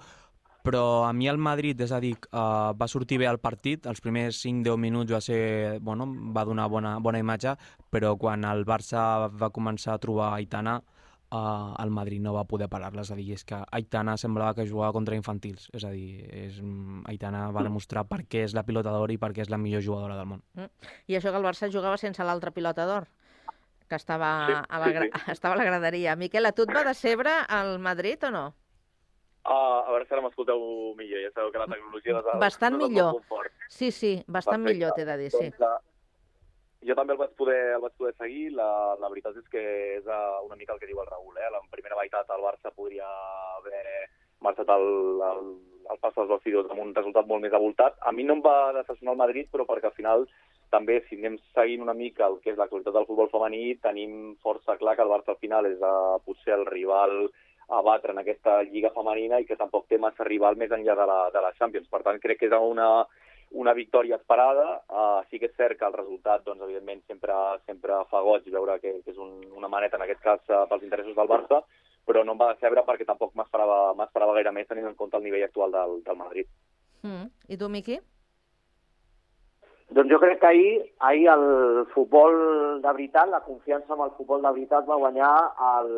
però 0.63 1.06
a 1.08 1.12
mi 1.13 1.28
el 1.28 1.39
Madrid, 1.41 1.80
és 1.82 1.91
a 1.91 2.00
dir, 2.04 2.13
uh, 2.32 2.71
va 2.78 2.88
sortir 2.88 3.19
bé 3.21 3.28
al 3.30 3.39
partit, 3.41 3.88
els 3.89 4.02
primers 4.02 4.39
5-10 4.45 4.78
minuts 4.78 5.13
va 5.13 5.21
ser, 5.21 5.80
bueno, 5.82 6.08
va 6.36 6.45
donar 6.45 6.67
bona, 6.69 6.97
bona 7.00 7.21
imatge, 7.21 7.56
però 7.89 8.15
quan 8.17 8.45
el 8.45 8.65
Barça 8.65 9.28
va 9.30 9.52
començar 9.54 9.95
a 9.95 10.02
trobar 10.02 10.34
Aitana, 10.36 10.78
uh, 11.32 11.74
el 11.82 11.91
Madrid 11.91 12.21
no 12.21 12.36
va 12.36 12.45
poder 12.45 12.69
parar-la, 12.69 13.06
és 13.06 13.12
a 13.12 13.17
dir, 13.17 13.32
és 13.38 13.45
que 13.47 13.62
Aitana 13.71 14.17
semblava 14.21 14.54
que 14.58 14.67
jugava 14.69 14.93
contra 14.93 15.17
infantils, 15.17 15.69
és 15.74 15.86
a 15.88 15.91
dir, 15.95 16.28
és, 16.45 16.62
Aitana 17.10 17.47
va 17.56 17.65
demostrar 17.65 18.06
per 18.10 18.24
què 18.28 18.45
és 18.45 18.56
la 18.58 18.65
pilota 18.67 18.93
d'or 18.93 19.12
i 19.12 19.19
per 19.21 19.34
què 19.34 19.45
és 19.45 19.50
la 19.50 19.60
millor 19.62 19.84
jugadora 19.86 20.19
del 20.19 20.30
món. 20.30 20.45
Mm. 20.60 20.69
I 21.08 21.17
això 21.17 21.34
que 21.34 21.41
el 21.41 21.47
Barça 21.47 21.72
jugava 21.74 21.97
sense 21.97 22.24
l'altre 22.24 22.53
pilota 22.53 22.86
d'or, 22.86 23.09
que 23.91 23.97
estava, 23.99 24.32
Sí, 24.47 24.53
a 24.70 24.80
la, 24.80 24.88
sí, 24.88 24.97
sí. 25.09 25.32
estava 25.36 25.55
a 25.55 25.57
la 25.59 25.68
graderia. 25.68 26.16
Miquel, 26.16 26.45
a 26.45 26.53
tu 26.55 26.64
et 26.64 26.76
va 26.76 26.86
decebre 26.88 27.41
el 27.49 27.78
Madrid 27.80 28.24
o 28.30 28.32
no? 28.32 28.45
Uh, 29.42 29.82
a 29.88 29.89
veure 29.89 30.06
si 30.06 30.14
ara 30.14 30.22
m'escolteu 30.22 30.60
millor, 30.98 31.22
ja 31.24 31.32
sabeu 31.34 31.50
que 31.54 31.62
la 31.62 31.70
tecnologia... 31.72 32.20
Les, 32.20 32.36
Bastant 32.44 32.76
les 32.78 32.84
millor. 32.84 33.24
Sí, 33.68 33.89
sí, 33.89 34.12
bastant 34.28 34.62
Perfecte. 34.62 34.78
millor, 34.78 34.94
t'he 34.94 35.06
de 35.08 35.16
dir, 35.18 35.32
sí. 35.34 35.48
Doncs, 35.58 35.64
eh, 35.66 35.92
jo 36.89 36.98
també 36.98 37.16
el 37.16 37.20
vaig 37.22 37.34
poder, 37.39 37.62
el 37.76 37.82
vaig 37.82 37.96
poder 37.98 38.14
seguir. 38.20 38.52
La, 38.58 38.70
la 39.02 39.10
veritat 39.10 39.38
és 39.42 39.50
que 39.54 39.64
és 39.98 40.06
uh, 40.06 40.44
una 40.46 40.58
mica 40.60 40.76
el 40.76 40.82
que 40.82 40.89
diu 40.89 41.02
el 41.02 41.10
Raül. 41.10 41.34
Eh? 41.42 41.50
En 41.58 41.74
primera 41.74 41.98
meitat 41.98 42.30
el 42.34 42.46
Barça 42.46 42.74
podria 42.76 43.10
haver 43.58 43.84
marxat 44.42 44.70
el, 44.74 44.88
el, 45.32 45.52
el 45.94 46.00
pas 46.02 46.16
dels 46.16 46.32
vestidors 46.32 46.72
amb 46.74 46.82
un 46.86 46.96
resultat 46.98 47.30
molt 47.30 47.46
més 47.46 47.54
avoltat. 47.58 47.98
A 48.02 48.14
mi 48.14 48.26
no 48.26 48.38
em 48.38 48.46
va 48.46 48.74
decepcionar 48.78 49.14
el 49.14 49.22
Madrid, 49.22 49.50
però 49.54 49.68
perquè 49.70 49.89
al 49.89 49.98
final 49.98 50.26
també, 50.74 51.02
si 51.06 51.18
anem 51.20 51.38
seguint 51.58 51.84
una 51.84 51.98
mica 51.98 52.30
el 52.30 52.39
que 52.42 52.54
és 52.54 52.58
l'actualitat 52.58 52.96
del 52.96 53.06
futbol 53.10 53.30
femení, 53.34 53.76
tenim 53.84 54.36
força 54.42 54.78
clar 54.80 54.96
que 54.98 55.06
el 55.06 55.12
Barça 55.12 55.36
al 55.36 55.42
final 55.42 55.70
és 55.70 55.82
uh, 55.82 56.18
potser 56.26 56.56
el 56.58 56.66
rival 56.70 57.32
a 57.72 57.82
batre 57.86 58.11
en 58.11 58.19
aquesta 58.19 58.61
lliga 58.67 58.91
femenina 58.95 59.39
i 59.39 59.47
que 59.47 59.57
tampoc 59.59 59.88
té 59.88 59.97
massa 59.97 60.28
rival 60.28 60.57
més 60.59 60.72
enllà 60.76 60.95
de 60.99 61.05
la, 61.07 61.19
de 61.34 61.43
la 61.43 61.53
Champions. 61.57 61.88
Per 61.91 62.01
tant, 62.03 62.19
crec 62.19 62.41
que 62.41 62.49
és 62.49 62.55
una, 62.57 62.89
una 63.63 63.74
victòria 63.74 64.17
esperada. 64.19 64.82
Uh, 64.89 65.22
sí 65.30 65.39
que 65.39 65.47
és 65.47 65.55
cert 65.55 65.80
que 65.80 65.88
el 65.88 65.95
resultat, 65.95 66.43
doncs, 66.45 66.63
evidentment, 66.67 67.03
sempre, 67.07 67.38
sempre 67.65 68.01
fa 68.11 68.24
goig 68.26 68.47
veure 68.51 68.80
que, 68.84 68.97
que 69.05 69.15
és 69.15 69.19
un, 69.19 69.39
una 69.57 69.72
maneta, 69.72 69.99
en 69.99 70.05
aquest 70.07 70.24
cas, 70.26 70.43
uh, 70.49 70.65
pels 70.69 70.84
interessos 70.88 71.15
del 71.15 71.32
Barça, 71.32 71.61
però 72.07 72.24
no 72.26 72.36
em 72.36 72.41
va 72.41 72.53
decebre 72.53 72.84
perquè 72.88 73.05
tampoc 73.07 73.36
m'esperava 73.38 73.93
m'esperava 73.95 74.34
gaire 74.36 74.51
més 74.55 74.67
tenint 74.67 74.89
en 74.89 74.97
compte 74.99 75.19
el 75.19 75.28
nivell 75.28 75.45
actual 75.45 75.76
del, 75.76 75.99
del 76.07 76.17
Madrid. 76.19 76.49
Mm. 77.05 77.30
I 77.53 77.59
tu, 77.59 77.69
Miqui? 77.69 77.99
Doncs 79.91 80.07
jo 80.07 80.19
crec 80.24 80.39
que 80.39 80.47
ahir, 80.47 80.76
ahir 81.03 81.28
el 81.34 81.45
futbol 81.93 82.36
de 82.82 82.91
veritat, 82.91 83.28
la 83.30 83.41
confiança 83.43 83.93
en 83.93 84.03
el 84.05 84.13
futbol 84.15 84.43
de 84.43 84.51
veritat 84.55 84.88
va 84.88 84.99
guanyar 85.01 85.32
el, 85.72 85.89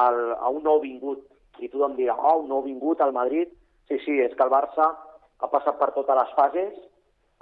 el, 0.00 0.20
a 0.38 0.50
un 0.50 0.62
nou 0.64 0.80
vingut. 0.82 1.22
I 1.62 1.70
tothom 1.70 1.94
dirà, 1.98 2.16
oh, 2.16 2.40
un 2.42 2.50
nou 2.50 2.64
vingut 2.64 3.00
al 3.00 3.14
Madrid. 3.14 3.52
Sí, 3.88 4.00
sí, 4.04 4.18
és 4.24 4.34
que 4.34 4.44
el 4.46 4.52
Barça 4.52 4.90
ha 5.44 5.50
passat 5.52 5.78
per 5.78 5.92
totes 5.94 6.16
les 6.18 6.34
fases, 6.38 6.74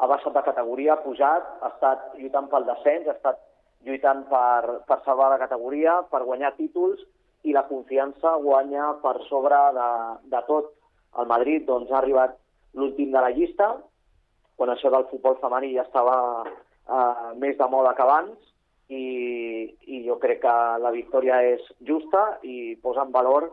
ha 0.03 0.09
baixat 0.11 0.35
de 0.35 0.43
categoria, 0.43 0.95
ha 0.95 1.05
pujat, 1.05 1.49
ha 1.63 1.71
estat 1.71 2.17
lluitant 2.19 2.49
pel 2.51 2.67
descens, 2.67 3.07
ha 3.07 3.17
estat 3.17 3.39
lluitant 3.87 4.25
per, 4.31 4.83
per 4.89 4.99
salvar 5.05 5.31
la 5.33 5.41
categoria, 5.43 6.01
per 6.11 6.25
guanyar 6.27 6.55
títols, 6.57 7.03
i 7.43 7.55
la 7.55 7.65
confiança 7.67 8.37
guanya 8.43 8.93
per 9.03 9.17
sobre 9.29 9.59
de, 9.79 9.89
de 10.35 10.43
tot. 10.49 10.71
El 11.19 11.29
Madrid 11.31 11.67
doncs, 11.69 11.91
ha 11.91 11.99
arribat 12.01 12.37
l'últim 12.79 13.11
de 13.13 13.21
la 13.21 13.33
llista, 13.35 13.75
quan 14.57 14.73
això 14.73 14.91
del 14.95 15.09
futbol 15.11 15.39
femení 15.43 15.73
ja 15.75 15.85
estava 15.85 16.17
eh, 16.47 17.33
més 17.43 17.59
de 17.59 17.69
moda 17.69 17.95
que 17.99 18.05
abans, 18.07 18.52
i, 18.89 19.77
i 19.87 20.03
jo 20.07 20.19
crec 20.23 20.43
que 20.43 20.55
la 20.83 20.93
victòria 20.95 21.43
és 21.55 21.63
justa 21.87 22.39
i 22.43 22.75
posa 22.83 23.07
en 23.07 23.13
valor 23.13 23.51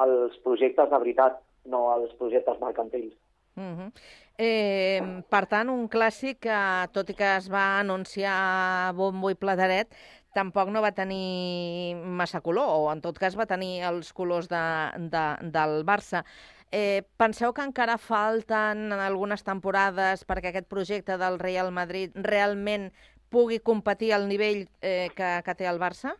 els 0.00 0.36
projectes 0.44 0.90
de 0.90 0.98
veritat, 0.98 1.40
no 1.66 1.88
els 1.94 2.14
projectes 2.18 2.60
mercantils. 2.60 3.14
Mm 3.56 3.76
-hmm. 3.76 3.92
eh, 4.38 5.22
per 5.28 5.46
tant, 5.46 5.68
un 5.68 5.88
clàssic 5.88 6.38
que, 6.40 6.88
tot 6.92 7.10
i 7.10 7.14
que 7.14 7.36
es 7.36 7.50
va 7.50 7.80
anunciar 7.80 8.94
bombo 8.94 9.30
i 9.30 9.34
plateret, 9.34 9.88
tampoc 10.34 10.68
no 10.70 10.82
va 10.82 10.92
tenir 10.92 11.96
massa 11.96 12.40
color, 12.40 12.68
o 12.68 12.92
en 12.92 13.00
tot 13.00 13.18
cas 13.18 13.36
va 13.38 13.46
tenir 13.46 13.82
els 13.82 14.12
colors 14.12 14.48
de, 14.48 14.64
de, 15.10 15.24
del 15.50 15.84
Barça. 15.84 16.24
Eh, 16.70 17.02
penseu 17.16 17.52
que 17.52 17.64
encara 17.66 17.98
falten 17.98 18.92
algunes 18.92 19.42
temporades 19.42 20.22
perquè 20.24 20.52
aquest 20.52 20.68
projecte 20.70 21.16
del 21.18 21.40
Real 21.40 21.72
Madrid 21.72 22.14
realment 22.14 22.92
pugui 23.30 23.60
competir 23.62 24.12
al 24.12 24.26
nivell 24.28 24.66
eh, 24.82 25.08
que, 25.16 25.30
que 25.46 25.54
té 25.58 25.68
el 25.70 25.80
Barça? 25.82 26.16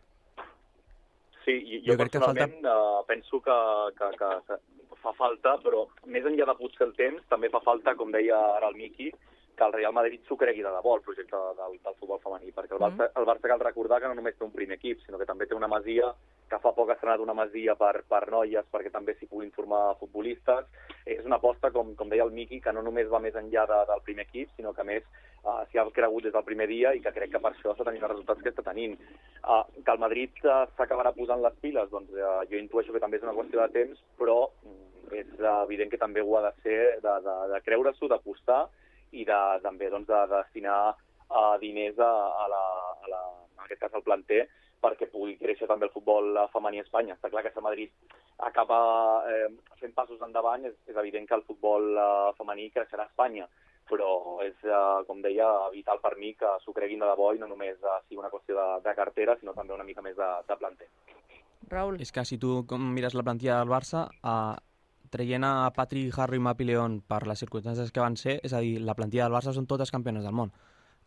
Sí, 1.45 1.57
jo, 1.65 1.79
jo, 1.79 1.93
jo 1.93 1.97
personalment 1.99 2.57
falta... 2.61 2.75
uh, 2.75 3.03
penso 3.09 3.41
que, 3.41 3.57
que, 3.97 4.09
que, 4.19 4.31
que 4.47 4.99
fa 5.01 5.13
falta, 5.17 5.57
però 5.63 5.85
més 6.05 6.25
enllà 6.29 6.47
de 6.51 6.57
potser 6.59 6.87
el 6.87 6.95
temps, 6.97 7.23
també 7.33 7.49
fa 7.53 7.61
falta, 7.65 7.95
com 7.97 8.13
deia 8.13 8.37
ara 8.57 8.69
el 8.69 8.77
Miqui, 8.77 9.09
que 9.55 9.65
el 9.67 9.73
Real 9.73 9.93
Madrid 9.93 10.25
s'ho 10.27 10.37
cregui 10.39 10.63
de 10.65 10.73
debò, 10.73 10.95
el 10.97 11.05
projecte 11.05 11.39
del, 11.59 11.79
del 11.83 11.97
futbol 11.99 12.21
femení, 12.23 12.53
perquè 12.55 12.77
el 12.77 12.83
Barça, 12.83 13.07
mm. 13.07 13.21
el 13.21 13.29
Barça 13.29 13.51
cal 13.51 13.63
recordar 13.63 14.01
que 14.01 14.11
no 14.11 14.17
només 14.19 14.37
té 14.37 14.45
un 14.47 14.53
primer 14.55 14.79
equip, 14.79 15.01
sinó 15.05 15.19
que 15.19 15.29
també 15.29 15.47
té 15.47 15.57
una 15.57 15.71
masia 15.71 16.13
que 16.51 16.59
fa 16.59 16.73
poc 16.75 16.89
ha 16.91 16.97
estrenat 16.97 17.21
una 17.23 17.35
masia 17.37 17.77
per, 17.79 18.03
per 18.11 18.25
noies 18.31 18.67
perquè 18.73 18.91
també 18.91 19.15
s'hi 19.15 19.29
puguin 19.31 19.53
formar 19.55 19.95
futbolistes. 20.01 20.67
És 21.07 21.23
una 21.25 21.39
aposta, 21.39 21.71
com, 21.71 21.93
com 21.95 22.11
deia 22.11 22.25
el 22.27 22.33
Miqui, 22.35 22.59
que 22.63 22.73
no 22.75 22.83
només 22.83 23.09
va 23.11 23.21
més 23.23 23.37
enllà 23.39 23.63
de, 23.69 23.77
del 23.87 24.03
primer 24.07 24.27
equip, 24.27 24.51
sinó 24.57 24.73
que 24.75 24.85
més 24.87 25.07
uh, 25.07 25.61
s'hi 25.71 25.79
ha 25.79 25.87
cregut 25.95 26.27
des 26.27 26.35
del 26.35 26.45
primer 26.47 26.67
dia 26.67 26.91
i 26.93 26.99
que 27.03 27.15
crec 27.15 27.31
que 27.31 27.41
per 27.43 27.53
això 27.53 27.71
està 27.71 27.87
tenint 27.87 28.03
els 28.03 28.13
resultats 28.13 28.43
que 28.43 28.51
està 28.51 28.65
tenint. 28.67 28.97
Uh, 29.41 29.63
que 29.79 29.95
el 29.95 30.03
Madrid 30.03 30.43
uh, 30.43 30.65
s'acabarà 30.75 31.15
posant 31.15 31.41
les 31.45 31.55
piles, 31.63 31.89
doncs 31.93 32.11
uh, 32.19 32.43
jo 32.51 32.59
intueixo 32.59 32.93
que 32.93 33.03
també 33.03 33.21
és 33.21 33.25
una 33.25 33.37
qüestió 33.37 33.63
de 33.63 33.71
temps, 33.77 34.03
però 34.19 34.37
mm, 34.67 35.15
és 35.23 35.33
evident 35.55 35.91
que 35.91 36.03
també 36.03 36.21
ho 36.23 36.35
ha 36.37 36.45
de 36.49 36.53
ser 36.65 36.79
de, 36.99 37.17
de, 37.25 37.39
de 37.55 37.63
creure-s'ho, 37.63 38.11
d'apostar 38.11 38.65
i 39.11 39.25
de, 39.27 39.39
també 39.63 39.89
doncs, 39.91 40.07
de, 40.07 40.23
de 40.31 40.39
destinar 40.39 40.79
uh, 40.91 41.55
diners 41.61 41.99
a, 41.99 42.11
a, 42.43 42.47
la, 42.51 42.63
a 43.03 43.11
la, 43.11 43.21
en 43.57 43.65
aquest 43.65 43.85
cas 43.85 43.95
al 43.97 44.05
planter 44.07 44.45
perquè 44.81 45.07
pugui 45.11 45.37
créixer 45.37 45.67
també 45.69 45.85
el 45.87 45.93
futbol 45.93 46.33
femení 46.53 46.81
a 46.81 46.85
Espanya. 46.85 47.13
Està 47.13 47.29
clar 47.29 47.43
que 47.45 47.51
si 47.53 47.61
Madrid 47.61 47.91
acaba 48.41 48.79
eh, 49.29 49.49
fent 49.79 49.93
passos 49.93 50.21
endavant, 50.25 50.65
és, 50.65 50.73
és 50.89 50.97
evident 50.97 51.27
que 51.29 51.37
el 51.37 51.45
futbol 51.45 51.91
eh, 51.93 52.31
femení 52.39 52.71
creixerà 52.73 53.05
a 53.05 53.11
Espanya, 53.11 53.45
però 53.91 54.39
és, 54.45 54.57
eh, 54.65 55.03
com 55.07 55.21
deia, 55.21 55.47
vital 55.75 56.01
per 56.01 56.15
mi 56.17 56.33
que 56.39 56.49
s'ho 56.63 56.73
creguin 56.73 57.03
de 57.03 57.11
debò 57.11 57.31
i 57.35 57.41
no 57.41 57.51
només 57.51 57.77
eh, 57.77 57.99
sigui 58.07 58.21
una 58.23 58.31
qüestió 58.33 58.57
de, 58.57 58.67
de 58.87 58.95
cartera, 58.97 59.37
sinó 59.39 59.53
també 59.57 59.77
una 59.77 59.85
mica 59.87 60.01
més 60.05 60.17
de, 60.17 60.31
de 60.49 60.57
planter. 60.57 60.89
Raül. 61.71 62.01
És 62.01 62.11
que 62.11 62.25
si 62.25 62.41
tu 62.41 62.63
com 62.67 62.91
mires 62.95 63.13
la 63.15 63.23
plantilla 63.27 63.61
del 63.61 63.71
Barça, 63.71 64.07
eh, 64.09 64.55
traient 65.11 65.43
a 65.43 65.69
Patrick 65.75 66.17
Harry 66.17 66.39
i 66.39 66.43
Mapi 66.43 66.65
León 66.65 67.01
per 67.07 67.25
les 67.27 67.41
circumstàncies 67.43 67.91
que 67.91 68.03
van 68.03 68.15
ser, 68.17 68.39
és 68.43 68.53
a 68.55 68.61
dir, 68.63 68.79
la 68.79 68.95
plantilla 68.97 69.27
del 69.27 69.35
Barça 69.35 69.53
són 69.55 69.67
totes 69.67 69.91
campiones 69.91 70.23
del 70.25 70.35
món. 70.37 70.53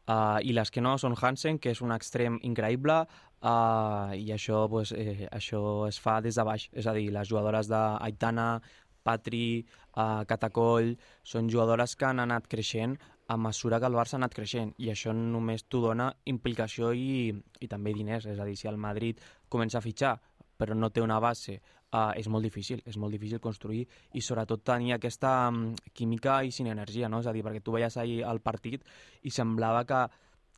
Uh, 0.04 0.36
I 0.44 0.52
les 0.52 0.68
que 0.70 0.82
no 0.84 0.98
són 1.00 1.16
Hansen, 1.16 1.58
que 1.58 1.72
és 1.72 1.80
un 1.80 1.94
extrem 1.94 2.36
increïble, 2.44 2.98
uh, 3.40 4.12
i 4.12 4.28
això, 4.34 4.66
pues, 4.68 4.92
eh, 4.92 5.28
això 5.32 5.62
es 5.88 5.98
fa 6.00 6.18
des 6.20 6.36
de 6.36 6.44
baix. 6.44 6.68
És 6.72 6.86
a 6.86 6.92
dir, 6.92 7.08
les 7.12 7.28
jugadores 7.28 7.70
d'Aitana, 7.72 8.60
Patri, 9.04 9.64
uh, 9.96 10.24
Catacoll, 10.28 10.94
són 11.24 11.48
jugadores 11.48 11.96
que 11.96 12.08
han 12.08 12.20
anat 12.20 12.48
creixent 12.48 12.98
a 13.28 13.38
mesura 13.40 13.80
que 13.80 13.88
el 13.88 13.96
Barça 13.96 14.18
ha 14.18 14.20
anat 14.20 14.36
creixent 14.36 14.74
i 14.76 14.90
això 14.92 15.14
només 15.16 15.64
t'ho 15.64 15.80
dona 15.80 16.10
implicació 16.28 16.92
i, 16.92 17.32
i 17.60 17.68
també 17.68 17.94
diners, 17.96 18.26
és 18.28 18.40
a 18.40 18.44
dir, 18.44 18.56
si 18.60 18.68
el 18.68 18.76
Madrid 18.76 19.20
comença 19.48 19.80
a 19.80 19.84
fitxar 19.84 20.18
però 20.56 20.74
no 20.74 20.90
té 20.90 21.02
una 21.02 21.18
base 21.20 21.60
uh, 21.94 22.10
és 22.18 22.26
molt 22.28 22.44
difícil, 22.44 22.82
és 22.84 22.98
molt 22.98 23.14
difícil 23.14 23.40
construir 23.40 23.86
i 24.12 24.20
sobretot 24.20 24.66
tenir 24.66 24.96
aquesta 24.98 25.48
um, 25.52 25.70
química 25.94 26.42
i 26.42 26.52
sinergia, 26.52 27.08
no? 27.08 27.22
És 27.22 27.30
a 27.30 27.32
dir, 27.32 27.46
perquè 27.46 27.62
tu 27.62 27.78
veies 27.78 27.96
ahir 27.96 28.24
el 28.26 28.42
partit 28.42 28.82
i 29.22 29.30
semblava 29.30 29.86
que 29.88 30.04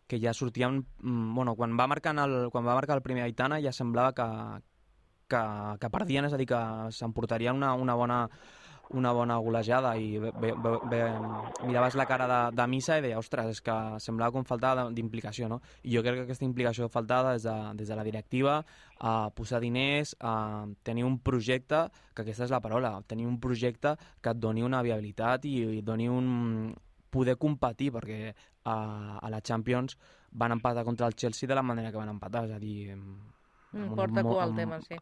que 0.07 0.21
ja 0.21 0.33
sortien... 0.35 0.87
Mm, 1.03 1.35
bueno, 1.35 1.57
quan 1.57 1.77
va, 1.79 1.87
marcar 1.87 2.15
el, 2.23 2.49
quan 2.51 2.67
va 2.67 2.77
marcar 2.79 2.97
el 2.97 3.03
primer 3.03 3.25
Aitana 3.25 3.59
ja 3.63 3.73
semblava 3.75 4.13
que, 4.15 4.27
que, 5.29 5.43
que 5.83 5.91
perdien, 5.91 6.29
és 6.29 6.35
a 6.35 6.41
dir, 6.41 6.47
que 6.51 6.61
s'emportarien 6.95 7.59
una, 7.59 7.75
una 7.75 7.97
bona 7.99 8.21
una 8.95 9.13
bona 9.13 9.37
golejada 9.43 9.97
i 9.99 10.19
bé, 10.23 10.31
bé, 10.37 10.53
bé, 10.87 11.01
miraves 11.67 11.97
la 11.99 12.07
cara 12.07 12.27
de, 12.31 12.41
de 12.57 12.67
Missa 12.71 12.99
i 12.99 13.03
deia, 13.03 13.19
ostres, 13.19 13.57
és 13.57 13.63
que 13.65 13.75
semblava 14.03 14.35
com 14.37 14.47
faltava 14.47 14.87
d'implicació, 14.95 15.49
no? 15.51 15.61
I 15.83 15.97
jo 15.97 16.05
crec 16.05 16.21
que 16.21 16.27
aquesta 16.29 16.47
implicació 16.47 16.89
faltada 16.93 17.35
des 17.35 17.47
de, 17.49 17.57
des 17.81 17.91
de 17.91 17.99
la 17.99 18.07
directiva, 18.07 18.61
a 19.01 19.15
posar 19.35 19.61
diners, 19.65 20.15
a 20.21 20.67
tenir 20.87 21.05
un 21.05 21.19
projecte, 21.19 21.87
que 22.15 22.23
aquesta 22.23 22.47
és 22.47 22.55
la 22.55 22.63
paraula, 22.63 22.95
tenir 23.11 23.27
un 23.27 23.41
projecte 23.43 23.97
que 24.23 24.35
et 24.35 24.43
doni 24.43 24.63
una 24.63 24.83
viabilitat 24.87 25.49
i, 25.51 25.57
i 25.81 25.83
doni 25.83 26.09
un 26.09 26.75
poder 27.11 27.37
competir, 27.41 27.91
perquè 27.95 28.21
a, 28.31 28.77
a 29.19 29.31
la 29.33 29.41
Champions 29.41 29.97
van 30.31 30.53
empatar 30.53 30.85
contra 30.85 31.07
el 31.09 31.15
Chelsea 31.15 31.49
de 31.49 31.57
la 31.57 31.65
manera 31.65 31.91
que 31.91 31.99
van 31.99 32.13
empatar, 32.13 32.47
és 32.47 32.55
a 32.55 32.61
dir... 32.63 32.95
Mm, 32.95 33.95
porta 33.97 34.23
cua 34.23 34.45
el 34.47 34.55
tema, 34.57 34.81
sí. 34.85 34.99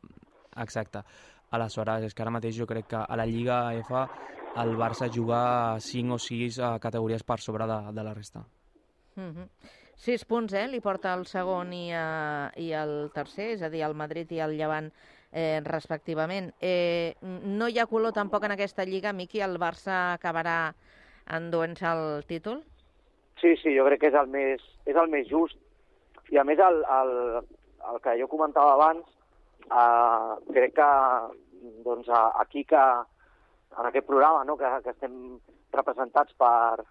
Exacte. 0.57 1.03
Aleshores, 1.51 2.05
és 2.05 2.14
que 2.14 2.22
ara 2.22 2.32
mateix 2.34 2.57
jo 2.57 2.66
crec 2.66 2.88
que 2.88 3.01
a 3.01 3.16
la 3.16 3.26
Lliga 3.26 3.74
F 3.78 3.95
el 4.62 4.76
Barça 4.78 5.11
juga 5.11 5.78
5 5.80 6.14
o 6.14 6.18
6 6.18 6.61
categories 6.80 7.22
per 7.22 7.40
sobre 7.40 7.66
de, 7.66 7.80
de 7.92 8.05
la 8.05 8.14
resta. 8.14 8.45
Mm 9.16 9.30
-hmm. 9.30 9.49
6 9.97 10.24
punts, 10.24 10.53
eh? 10.53 10.66
Li 10.68 10.80
porta 10.80 11.14
el 11.14 11.24
segon 11.26 11.72
i, 11.72 11.92
uh, 11.95 12.51
i 12.57 12.72
el 12.72 13.11
tercer, 13.14 13.53
és 13.55 13.62
a 13.62 13.70
dir, 13.70 13.82
el 13.82 13.95
Madrid 13.95 14.30
i 14.32 14.40
el 14.40 14.57
Llevant 14.59 14.90
eh, 15.34 15.61
respectivament. 15.64 16.53
Eh, 16.61 17.14
no 17.22 17.68
hi 17.68 17.78
ha 17.78 17.86
color 17.86 18.12
tampoc 18.12 18.45
en 18.45 18.55
aquesta 18.55 18.84
lliga, 18.84 19.12
Miqui, 19.12 19.40
el 19.40 19.59
Barça 19.59 20.14
acabarà 20.14 20.74
enduent-se 21.26 21.86
el 21.90 22.24
títol? 22.26 22.62
Sí, 23.40 23.57
sí, 23.62 23.74
jo 23.76 23.84
crec 23.88 24.01
que 24.01 24.12
és 24.12 24.18
el 24.18 24.30
més, 24.30 24.62
és 24.86 24.97
el 24.97 25.11
més 25.11 25.26
just. 25.28 25.59
I 26.30 26.38
a 26.38 26.45
més, 26.45 26.59
el, 26.59 26.82
el, 26.99 27.12
el 27.90 28.01
que 28.05 28.16
jo 28.20 28.28
comentava 28.30 28.74
abans, 28.74 29.05
eh, 29.71 30.33
crec 30.53 30.75
que 30.77 30.91
doncs, 31.85 32.09
aquí 32.41 32.65
que 32.65 32.85
en 33.79 33.87
aquest 33.87 34.07
programa 34.07 34.45
no, 34.45 34.57
que, 34.57 34.69
que 34.85 34.93
estem 34.95 35.15
representats 35.73 36.35
per, 36.39 36.85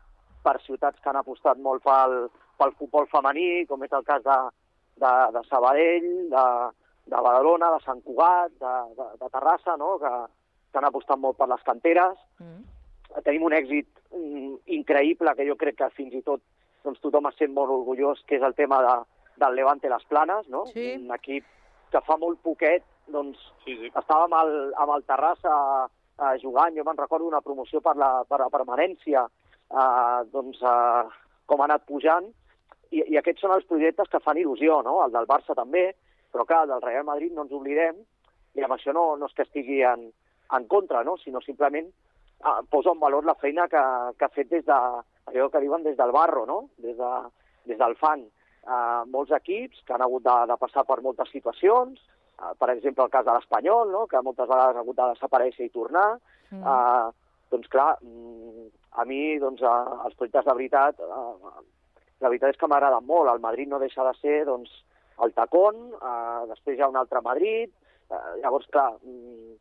per 0.44 0.60
ciutats 0.66 1.00
que 1.00 1.10
han 1.10 1.20
apostat 1.22 1.60
molt 1.62 1.84
pel, 1.86 2.28
pel 2.60 2.76
futbol 2.80 3.08
femení, 3.12 3.66
com 3.70 3.84
és 3.86 3.94
el 3.96 4.06
cas 4.08 4.24
de, 4.26 4.38
de, 5.02 5.14
de 5.36 5.44
Sabadell, 5.50 6.10
de, 6.34 6.46
de 7.14 7.24
Badalona, 7.28 7.72
de 7.76 7.84
Sant 7.86 8.02
Cugat, 8.04 8.54
de, 8.60 8.74
de, 8.98 9.10
de 9.22 9.30
Terrassa, 9.30 9.78
no? 9.80 9.96
que, 10.02 10.12
que 10.72 10.82
han 10.82 10.90
apostat 10.90 11.22
molt 11.22 11.40
per 11.40 11.50
les 11.52 11.64
canteres. 11.68 12.20
Mm. 12.42 12.62
Tenim 13.24 13.48
un 13.48 13.56
èxit 13.56 13.90
mm, 14.12 14.54
increïble 14.80 15.36
que 15.38 15.48
jo 15.48 15.58
crec 15.60 15.80
que 15.80 15.92
fins 15.96 16.16
i 16.18 16.24
tot 16.26 16.42
doncs, 16.84 17.00
tothom 17.00 17.30
es 17.30 17.38
sent 17.40 17.54
molt 17.56 17.72
orgullós, 17.72 18.24
que 18.28 18.36
és 18.36 18.44
el 18.44 18.56
tema 18.58 18.82
de, 18.84 18.96
del 19.40 19.56
Levante 19.56 19.92
Les 19.92 20.04
Planes, 20.10 20.50
no? 20.52 20.66
Sí. 20.74 20.94
un 21.00 21.14
equip 21.16 21.46
que 21.94 22.02
fa 22.08 22.18
molt 22.20 22.42
poquet 22.46 22.86
doncs, 23.14 23.40
sí, 23.66 23.76
sí. 23.78 23.92
estava 23.92 24.28
amb 24.28 24.38
el, 24.40 24.54
amb 24.80 24.96
el 24.96 25.06
Terrassa 25.10 25.56
eh, 25.86 26.36
jugant, 26.42 26.76
jo 26.78 26.86
me'n 26.88 27.00
recordo 27.00 27.28
una 27.28 27.44
promoció 27.46 27.82
per 27.86 27.96
la, 28.00 28.12
per 28.30 28.40
la 28.42 28.50
permanència, 28.54 29.26
eh, 29.28 30.20
doncs, 30.34 30.62
eh, 30.62 31.04
com 31.50 31.62
ha 31.62 31.68
anat 31.70 31.86
pujant, 31.90 32.30
i, 32.94 33.04
i 33.14 33.20
aquests 33.20 33.44
són 33.44 33.56
els 33.56 33.68
projectes 33.70 34.10
que 34.10 34.22
fan 34.24 34.40
il·lusió, 34.40 34.82
no? 34.86 35.00
el 35.06 35.14
del 35.14 35.30
Barça 35.30 35.56
també, 35.58 35.92
però 36.34 36.46
clar, 36.50 36.66
del 36.70 36.82
Real 36.82 37.06
Madrid 37.08 37.34
no 37.34 37.46
ens 37.46 37.56
oblidem, 37.56 38.00
i 38.54 38.66
amb 38.66 38.76
això 38.76 38.94
no, 38.94 39.14
no 39.18 39.30
és 39.30 39.36
que 39.38 39.46
estigui 39.48 39.82
en, 39.88 40.08
en 40.54 40.68
contra, 40.70 41.04
no? 41.06 41.18
sinó 41.22 41.42
simplement 41.42 41.90
eh, 41.90 42.60
posa 42.70 42.94
en 42.94 43.02
valor 43.02 43.26
la 43.26 43.38
feina 43.42 43.68
que, 43.70 43.84
que 44.18 44.30
ha 44.30 44.34
fet 44.34 44.52
des 44.54 44.66
de, 44.70 44.80
allò 45.32 45.50
que 45.50 45.62
diuen 45.64 45.84
des 45.86 45.98
del 45.98 46.14
barro, 46.16 46.46
no? 46.50 46.60
des, 46.78 46.98
de, 46.98 47.12
des 47.70 47.80
del 47.82 47.98
fang. 48.00 48.26
Eh, 48.64 49.04
molts 49.12 49.34
equips 49.36 49.82
que 49.84 49.92
han 49.96 50.04
hagut 50.06 50.24
de, 50.24 50.36
de 50.48 50.56
passar 50.60 50.86
per 50.88 51.02
moltes 51.04 51.32
situacions, 51.36 52.00
eh, 52.40 52.54
per 52.60 52.70
exemple 52.72 53.04
el 53.04 53.12
cas 53.12 53.26
de 53.28 53.34
l'Espanyol, 53.36 53.92
no? 53.92 54.06
que 54.08 54.22
moltes 54.24 54.48
vegades 54.48 54.78
ha 54.78 54.84
hagut 54.86 55.00
de 55.00 55.10
desaparèixer 55.12 55.68
i 55.68 55.74
tornar, 55.74 56.08
mm. 56.52 56.64
eh, 56.64 57.36
doncs 57.52 57.68
clar, 57.74 57.90
mm, 58.00 58.70
a 59.04 59.06
mi 59.10 59.22
doncs, 59.44 59.62
eh, 59.62 60.00
els 60.08 60.16
projectes 60.16 60.48
de 60.48 60.56
veritat, 60.62 61.04
eh, 61.04 61.68
la 62.24 62.32
veritat 62.32 62.56
és 62.56 62.62
que 62.62 62.72
m'agraden 62.72 63.04
molt. 63.06 63.34
El 63.34 63.44
Madrid 63.44 63.68
no 63.68 63.82
deixa 63.84 64.06
de 64.08 64.16
ser 64.22 64.40
doncs, 64.48 64.72
el 65.24 65.36
tacón, 65.36 65.84
eh, 66.00 66.42
després 66.54 66.80
hi 66.80 66.86
ha 66.86 66.92
un 66.94 67.02
altre 67.02 67.22
Madrid, 67.22 67.68
eh, 68.10 68.24
llavors, 68.46 68.72
clar, 68.72 68.94
mm, 69.04 69.60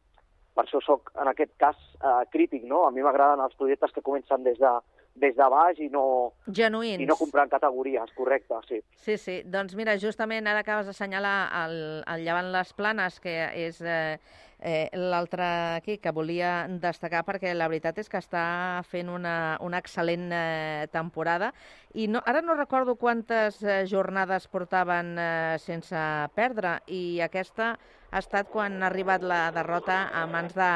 per 0.54 0.64
això 0.64 0.78
sóc 0.84 1.10
en 1.18 1.28
aquest 1.28 1.56
cas 1.58 1.76
eh, 1.98 2.22
crític, 2.30 2.62
no? 2.70 2.84
A 2.86 2.94
mi 2.94 3.02
m'agraden 3.02 3.42
els 3.42 3.58
projectes 3.58 3.92
que 3.92 4.04
comencen 4.04 4.44
des 4.46 4.58
de, 4.62 4.72
des 5.14 5.34
de 5.36 5.48
baix 5.52 5.80
i 5.84 5.88
no, 5.92 6.04
Genuïns. 6.48 7.02
i 7.02 7.06
no 7.08 7.16
comprant 7.20 7.50
categories, 7.52 8.12
correcte, 8.16 8.56
sí. 8.68 8.80
Sí, 8.96 9.18
sí. 9.18 9.42
Doncs 9.44 9.74
mira, 9.76 9.98
justament 10.00 10.46
ara 10.48 10.62
acabes 10.64 10.88
d'assenyalar 10.88 11.36
el, 11.64 11.76
el 12.08 12.24
Llevant 12.24 12.52
les 12.54 12.72
Planes, 12.72 13.20
que 13.20 13.36
és 13.66 13.82
eh, 13.84 14.18
eh, 14.62 14.88
l'altre 14.94 15.44
aquí 15.76 15.98
que 15.98 16.12
volia 16.14 16.66
destacar 16.80 17.24
perquè 17.26 17.52
la 17.54 17.68
veritat 17.68 17.98
és 18.00 18.08
que 18.08 18.20
està 18.22 18.82
fent 18.88 19.10
una, 19.12 19.58
una 19.60 19.80
excel·lent 19.82 20.28
eh, 20.32 20.86
temporada 20.94 21.52
i 21.98 22.06
no, 22.08 22.22
ara 22.24 22.40
no 22.42 22.54
recordo 22.54 22.94
quantes 22.96 23.58
eh, 23.62 23.82
jornades 23.90 24.46
portaven 24.48 25.16
eh, 25.18 25.56
sense 25.60 26.04
perdre 26.36 26.78
i 26.86 27.20
aquesta 27.20 27.74
ha 28.12 28.20
estat 28.20 28.50
quan 28.52 28.82
ha 28.82 28.86
arribat 28.90 29.24
la 29.24 29.46
derrota 29.52 30.06
a 30.12 30.26
mans 30.28 30.52
de, 30.54 30.72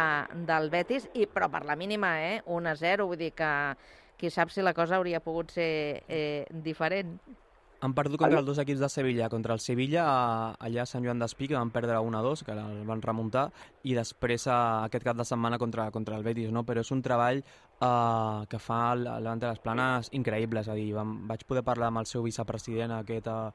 del 0.48 0.70
Betis, 0.72 1.04
i, 1.14 1.26
però 1.28 1.50
per 1.52 1.66
la 1.68 1.76
mínima, 1.76 2.14
eh? 2.24 2.38
1-0, 2.48 3.04
vull 3.04 3.20
dir 3.20 3.34
que 3.36 3.50
qui 4.18 4.30
sap 4.30 4.50
si 4.50 4.62
la 4.64 4.74
cosa 4.74 4.96
hauria 4.96 5.20
pogut 5.20 5.50
ser 5.52 6.02
eh, 6.08 6.46
diferent. 6.50 7.18
Han 7.84 7.92
perdut 7.92 8.16
contra 8.16 8.38
els 8.40 8.46
dos 8.48 8.58
equips 8.58 8.80
de 8.80 8.88
Sevilla. 8.88 9.28
Contra 9.28 9.52
el 9.52 9.60
Sevilla, 9.60 10.06
allà 10.56 10.82
a 10.82 10.88
Sant 10.88 11.04
Joan 11.04 11.20
d'Espí, 11.20 11.46
que 11.50 11.58
van 11.58 11.70
perdre 11.70 11.98
1-2, 12.00 12.42
que 12.46 12.54
el 12.56 12.80
van 12.88 13.02
remuntar, 13.04 13.50
i 13.84 13.92
després 13.94 14.46
a, 14.48 14.84
aquest 14.86 15.04
cap 15.04 15.18
de 15.18 15.26
setmana 15.28 15.58
contra, 15.60 15.90
contra 15.92 16.16
el 16.16 16.24
Betis, 16.24 16.48
no? 16.50 16.64
Però 16.64 16.80
és 16.80 16.90
un 16.90 17.02
treball 17.04 17.42
uh, 17.44 18.46
que 18.48 18.58
fa 18.58 18.80
el 18.94 19.04
Levante 19.04 19.44
de 19.44 19.52
les 19.52 19.60
Planes 19.60 20.08
increïble, 20.16 20.64
és 20.64 20.72
a 20.72 20.76
dir, 20.78 20.88
vam, 20.96 21.18
vaig 21.28 21.44
poder 21.44 21.62
parlar 21.68 21.92
amb 21.92 22.00
el 22.00 22.08
seu 22.08 22.24
vicepresident 22.24 22.96
aquest, 22.96 23.28
uh, 23.28 23.52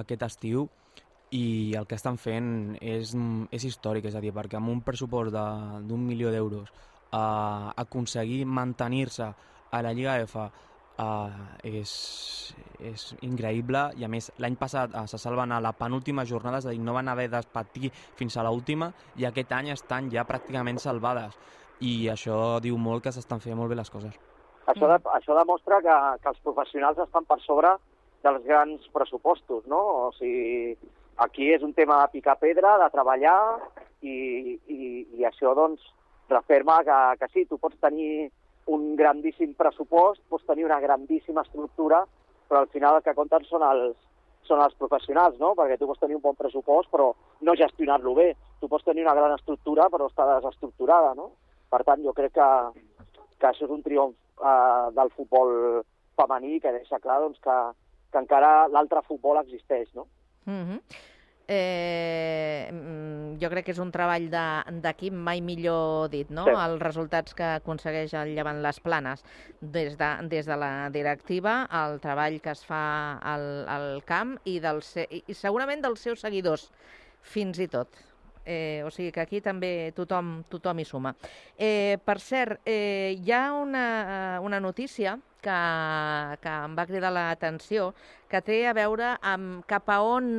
aquest 0.00 0.24
estiu 0.24 0.64
i 1.30 1.74
el 1.78 1.86
que 1.86 1.94
estan 2.00 2.16
fent 2.18 2.78
és, 2.80 3.12
és 3.52 3.68
històric, 3.68 4.08
és 4.08 4.16
a 4.16 4.24
dir, 4.24 4.32
perquè 4.34 4.56
amb 4.58 4.72
un 4.72 4.80
pressupost 4.82 5.36
de- 5.36 5.84
d'un 5.86 6.00
milió 6.08 6.32
d'euros 6.32 6.72
uh, 7.12 7.70
aconseguir 7.76 8.46
mantenir-se 8.46 9.28
a 9.70 9.82
la 9.82 9.92
Lliga 9.94 10.16
F 10.24 10.36
uh, 10.36 10.50
és, 11.66 11.92
és 12.80 13.06
increïble 13.26 13.84
i 13.98 14.04
a 14.04 14.10
més 14.12 14.30
l'any 14.42 14.56
passat 14.60 14.94
uh, 14.94 15.06
se 15.10 15.18
salven 15.18 15.52
a 15.52 15.60
la 15.62 15.72
penúltima 15.76 16.26
jornada, 16.28 16.58
és 16.58 16.66
a 16.68 16.74
dir, 16.74 16.82
no 16.82 16.96
van 16.96 17.08
haver 17.08 17.28
de 17.32 17.42
patir 17.52 17.92
fins 18.18 18.36
a 18.36 18.44
l'última 18.46 18.90
i 19.16 19.26
aquest 19.28 19.52
any 19.56 19.70
estan 19.74 20.10
ja 20.12 20.26
pràcticament 20.28 20.80
salvades 20.82 21.38
i 21.80 22.08
això 22.12 22.58
diu 22.60 22.76
molt 22.76 23.04
que 23.04 23.12
s'estan 23.14 23.40
fent 23.40 23.56
molt 23.56 23.72
bé 23.72 23.78
les 23.78 23.90
coses. 23.90 24.16
Això, 24.68 24.86
de, 24.86 24.98
això 25.16 25.36
demostra 25.38 25.80
que, 25.82 25.94
que 26.22 26.28
els 26.34 26.42
professionals 26.44 27.00
estan 27.00 27.24
per 27.26 27.40
sobre 27.42 27.72
dels 28.22 28.44
grans 28.44 28.84
pressupostos, 28.92 29.64
no? 29.66 29.80
O 29.80 30.10
sigui, 30.18 30.76
aquí 31.24 31.48
és 31.54 31.64
un 31.64 31.72
tema 31.74 32.02
de 32.02 32.18
picar 32.18 32.36
pedra, 32.38 32.76
de 32.82 32.90
treballar, 32.92 33.40
i, 34.04 34.58
i, 34.68 34.80
i 35.16 35.24
això, 35.28 35.54
doncs, 35.56 35.82
referma 36.30 36.82
que, 36.86 36.98
que 37.20 37.30
sí, 37.32 37.46
tu 37.48 37.58
pots 37.58 37.80
tenir 37.82 38.28
un 38.66 38.94
grandíssim 38.96 39.54
pressupost, 39.58 40.22
pots 40.28 40.46
tenir 40.46 40.64
una 40.64 40.80
grandíssima 40.80 41.42
estructura, 41.42 42.04
però 42.48 42.60
al 42.60 42.68
final 42.68 42.98
el 42.98 43.02
que 43.02 43.14
compten 43.14 43.44
són 43.48 43.64
els, 43.66 43.96
són 44.48 44.62
els 44.64 44.74
professionals, 44.78 45.38
no? 45.38 45.54
Perquè 45.58 45.78
tu 45.78 45.88
pots 45.88 46.00
tenir 46.02 46.18
un 46.18 46.24
bon 46.24 46.36
pressupost, 46.38 46.90
però 46.90 47.12
no 47.46 47.56
gestionar-lo 47.58 48.14
bé. 48.14 48.32
Tu 48.60 48.68
pots 48.68 48.84
tenir 48.84 49.06
una 49.06 49.14
gran 49.14 49.34
estructura, 49.36 49.88
però 49.90 50.08
està 50.10 50.26
desestructurada, 50.34 51.14
no? 51.14 51.30
Per 51.70 51.82
tant, 51.86 52.02
jo 52.04 52.12
crec 52.12 52.34
que, 52.34 52.48
que 53.38 53.50
això 53.50 53.66
és 53.66 53.74
un 53.76 53.84
triomf 53.86 54.16
eh, 54.42 54.88
del 54.96 55.12
futbol 55.16 55.54
femení 56.18 56.58
que 56.60 56.74
deixa 56.74 56.98
clar 57.00 57.20
doncs, 57.22 57.38
que, 57.44 57.56
que 58.12 58.22
encara 58.24 58.68
l'altre 58.68 59.02
futbol 59.06 59.38
existeix, 59.40 59.88
no? 59.94 60.06
Mm 60.46 60.64
-hmm. 60.64 60.80
Eh, 61.52 62.70
mm, 62.72 63.38
jo 63.42 63.48
crec 63.50 63.66
que 63.66 63.72
és 63.74 63.80
un 63.82 63.90
treball 63.90 64.28
de- 64.30 64.80
d'equip 64.84 65.12
mai 65.12 65.40
millor 65.42 66.08
dit, 66.12 66.30
no? 66.30 66.44
Sí. 66.46 66.54
Els 66.54 66.82
resultats 66.82 67.34
que 67.34 67.48
aconsegueix 67.58 68.14
el 68.14 68.34
Llevant 68.36 68.60
les 68.62 68.78
Planes 68.80 69.24
des 69.60 69.96
de, 69.98 70.10
des 70.30 70.46
de 70.46 70.56
la 70.56 70.90
directiva, 70.94 71.64
el 71.82 71.98
treball 72.00 72.38
que 72.40 72.54
es 72.54 72.62
fa 72.64 73.18
al, 73.18 73.48
al 73.68 73.88
camp 74.06 74.36
i, 74.44 74.60
del, 74.62 74.78
i 75.10 75.34
segurament 75.34 75.82
dels 75.82 76.00
seus 76.06 76.22
seguidors, 76.22 76.70
fins 77.20 77.58
i 77.58 77.66
tot. 77.68 77.88
Eh, 78.46 78.82
o 78.86 78.90
sigui 78.90 79.10
que 79.12 79.20
aquí 79.20 79.40
també 79.44 79.92
tothom, 79.94 80.44
tothom 80.48 80.78
hi 80.80 80.84
suma. 80.88 81.12
Eh, 81.58 81.98
per 82.04 82.18
cert, 82.20 82.60
eh, 82.64 83.14
hi 83.18 83.32
ha 83.32 83.52
una, 83.52 84.38
una 84.42 84.60
notícia 84.60 85.18
que, 85.42 85.58
que 86.42 86.54
em 86.66 86.76
va 86.78 86.86
cridar 86.88 87.10
l'atenció, 87.14 87.90
que 88.30 88.40
té 88.46 88.62
a 88.68 88.76
veure 88.76 89.16
amb 89.26 89.64
cap 89.70 89.90
a 89.90 90.00
on, 90.06 90.30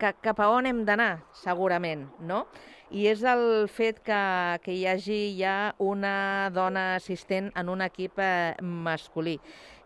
que, 0.00 0.12
cap 0.24 0.42
a 0.42 0.50
on 0.50 0.66
hem 0.66 0.84
d'anar, 0.88 1.12
segurament, 1.44 2.08
no? 2.20 2.44
I 2.90 3.04
és 3.06 3.20
el 3.22 3.68
fet 3.70 4.00
que, 4.02 4.22
que 4.64 4.72
hi 4.74 4.82
hagi 4.90 5.18
ja 5.38 5.74
una 5.78 6.50
dona 6.50 6.96
assistent 6.96 7.52
en 7.54 7.68
un 7.70 7.84
equip 7.86 8.18
eh, 8.18 8.56
masculí. 8.60 9.36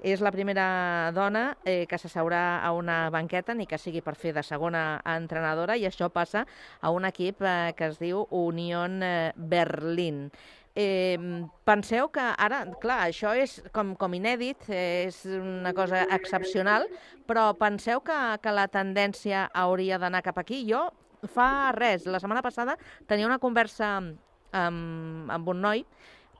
És 0.05 0.21
la 0.25 0.33
primera 0.33 1.13
dona 1.17 1.43
eh, 1.69 1.85
que 1.89 1.99
s'asseurà 2.01 2.61
a 2.65 2.73
una 2.77 3.11
banqueta, 3.13 3.53
ni 3.57 3.69
que 3.69 3.79
sigui 3.81 4.01
per 4.05 4.17
fer 4.21 4.35
de 4.37 4.43
segona 4.45 5.03
entrenadora, 5.09 5.77
i 5.77 5.85
això 5.89 6.09
passa 6.13 6.47
a 6.81 6.91
un 6.93 7.05
equip 7.09 7.45
eh, 7.45 7.73
que 7.77 7.93
es 7.93 8.01
diu 8.01 8.25
Unión 8.31 9.03
eh, 9.05 9.33
Berlín. 9.37 10.31
Eh, 10.75 11.19
penseu 11.63 12.09
que 12.11 12.23
ara, 12.35 12.65
clar, 12.83 13.05
això 13.07 13.31
és 13.39 13.61
com, 13.75 13.93
com 13.95 14.15
inèdit, 14.19 14.67
és 14.75 15.21
una 15.39 15.71
cosa 15.77 16.03
excepcional, 16.17 16.89
però 17.31 17.53
penseu 17.55 18.03
que, 18.03 18.17
que 18.43 18.55
la 18.55 18.67
tendència 18.67 19.47
hauria 19.55 20.01
d'anar 20.03 20.25
cap 20.27 20.41
aquí? 20.43 20.65
Jo 20.67 20.89
fa 21.31 21.71
res, 21.79 22.09
la 22.11 22.19
setmana 22.19 22.43
passada 22.43 22.75
tenia 23.07 23.29
una 23.31 23.39
conversa 23.39 23.95
amb, 24.01 25.31
amb 25.31 25.49
un 25.55 25.63
noi 25.63 25.87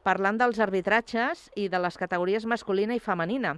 parlant 0.05 0.37
dels 0.43 0.59
arbitratges 0.61 1.47
i 1.57 1.71
de 1.71 1.81
les 1.81 1.97
categories 1.97 2.45
masculina 2.45 2.99
i 2.99 3.01
femenina. 3.01 3.55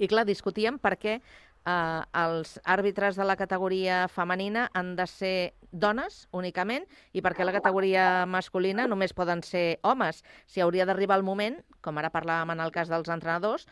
I 0.00 0.08
clar, 0.08 0.24
discutíem 0.24 0.80
per 0.80 0.96
què 0.96 1.18
eh, 1.66 2.02
els 2.22 2.58
àrbitres 2.64 3.16
de 3.16 3.26
la 3.26 3.36
categoria 3.36 4.06
femenina 4.08 4.68
han 4.74 4.94
de 4.96 5.06
ser 5.10 5.54
dones 5.70 6.26
únicament 6.32 6.86
i 7.12 7.22
perquè 7.22 7.46
la 7.46 7.54
categoria 7.54 8.26
masculina 8.26 8.86
només 8.90 9.14
poden 9.14 9.42
ser 9.46 9.80
homes. 9.82 10.24
Si 10.46 10.60
hauria 10.60 10.86
d'arribar 10.86 11.18
el 11.20 11.26
moment, 11.26 11.60
com 11.80 11.98
ara 11.98 12.12
parlàvem 12.12 12.54
en 12.54 12.64
el 12.64 12.72
cas 12.74 12.90
dels 12.90 13.08
entrenadors, 13.08 13.66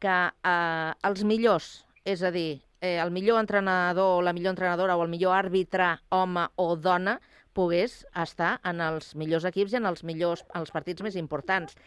que 0.00 0.14
eh, 0.28 0.92
els 1.08 1.24
millors, 1.24 1.84
és 2.04 2.22
a 2.22 2.30
dir, 2.34 2.62
eh, 2.80 2.98
el 3.00 3.10
millor 3.10 3.40
entrenador 3.40 4.18
o 4.18 4.22
la 4.22 4.34
millor 4.36 4.52
entrenadora 4.52 4.96
o 4.96 5.04
el 5.04 5.12
millor 5.12 5.36
àrbitre 5.38 5.94
home 6.10 6.48
o 6.56 6.74
dona 6.76 7.18
pogués 7.54 8.02
estar 8.18 8.58
en 8.66 8.82
els 8.82 9.14
millors 9.14 9.46
equips 9.48 9.72
i 9.72 9.80
en 9.80 9.86
els 9.86 10.04
millors 10.04 10.44
els 10.58 10.74
partits 10.74 11.02
més 11.06 11.16
importants. 11.16 11.78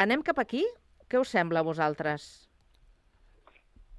Anem 0.00 0.24
cap 0.26 0.40
aquí? 0.40 0.64
Què 1.10 1.20
us 1.20 1.34
sembla 1.36 1.60
a 1.60 1.66
vosaltres? 1.66 2.49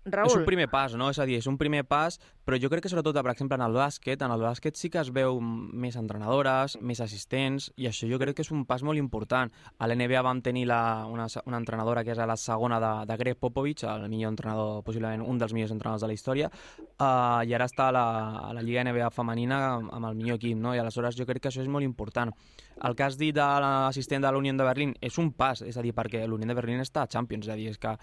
Raül. 0.06 0.32
És 0.32 0.36
un 0.36 0.46
primer 0.48 0.66
pas, 0.72 0.96
no? 0.98 1.12
És 1.14 1.20
a 1.22 1.26
dir, 1.30 1.38
és 1.38 1.48
un 1.50 1.60
primer 1.62 1.84
pas, 1.86 2.16
però 2.42 2.58
jo 2.58 2.72
crec 2.72 2.82
que 2.86 2.90
sobretot, 2.90 3.14
per 3.22 3.34
exemple, 3.36 3.58
en 3.60 3.66
el 3.68 3.76
bàsquet, 3.78 4.24
en 4.26 4.34
el 4.34 4.42
bàsquet 4.42 4.80
sí 4.80 4.90
que 4.90 4.98
es 4.98 5.12
veu 5.14 5.38
més 5.42 5.98
entrenadores, 6.00 6.80
més 6.82 7.04
assistents, 7.06 7.70
i 7.78 7.86
això 7.86 8.10
jo 8.10 8.18
crec 8.22 8.40
que 8.40 8.46
és 8.46 8.50
un 8.50 8.64
pas 8.66 8.82
molt 8.82 8.98
important. 8.98 9.52
A 9.78 9.90
l'NBA 9.90 10.24
vam 10.26 10.42
tenir 10.42 10.66
la, 10.72 11.06
una, 11.06 11.28
una 11.46 11.60
entrenadora 11.62 12.04
que 12.04 12.16
és 12.16 12.22
a 12.22 12.26
la 12.26 12.38
segona 12.38 12.80
de, 12.82 12.92
de 13.12 13.18
Greg 13.22 13.38
Popovich, 13.38 13.86
el 13.86 14.08
millor 14.10 14.34
entrenador, 14.34 14.82
possiblement 14.88 15.22
un 15.22 15.38
dels 15.38 15.54
millors 15.54 15.76
entrenadors 15.76 16.02
de 16.02 16.10
la 16.10 16.18
història, 16.18 16.50
uh, 16.50 17.46
i 17.46 17.54
ara 17.54 17.70
està 17.70 17.92
a 17.92 17.96
la, 17.96 18.08
a 18.48 18.52
la 18.58 18.66
Lliga 18.66 18.88
NBA 18.88 19.12
femenina 19.14 19.62
amb, 19.76 19.94
amb 19.94 20.10
el 20.10 20.18
millor 20.18 20.42
equip, 20.42 20.58
no? 20.58 20.74
I 20.74 20.82
aleshores 20.82 21.20
jo 21.20 21.30
crec 21.30 21.46
que 21.46 21.54
això 21.54 21.62
és 21.62 21.70
molt 21.70 21.86
important. 21.86 22.34
El 22.82 22.96
que 22.98 23.06
has 23.06 23.20
dit 23.20 23.36
de 23.36 23.46
l'assistent 23.62 24.24
de 24.26 24.32
la 24.32 24.40
Unió 24.42 24.56
de 24.58 24.66
Berlín 24.66 24.96
és 25.06 25.18
un 25.22 25.30
pas, 25.38 25.62
és 25.62 25.78
a 25.78 25.86
dir, 25.86 25.94
perquè 25.94 26.24
l'Unió 26.26 26.50
de 26.50 26.58
Berlín 26.58 26.82
està 26.82 27.04
a 27.04 27.12
Champions, 27.12 27.46
és 27.46 27.54
a 27.54 27.58
dir, 27.60 27.70
és 27.70 27.78
que 27.78 27.94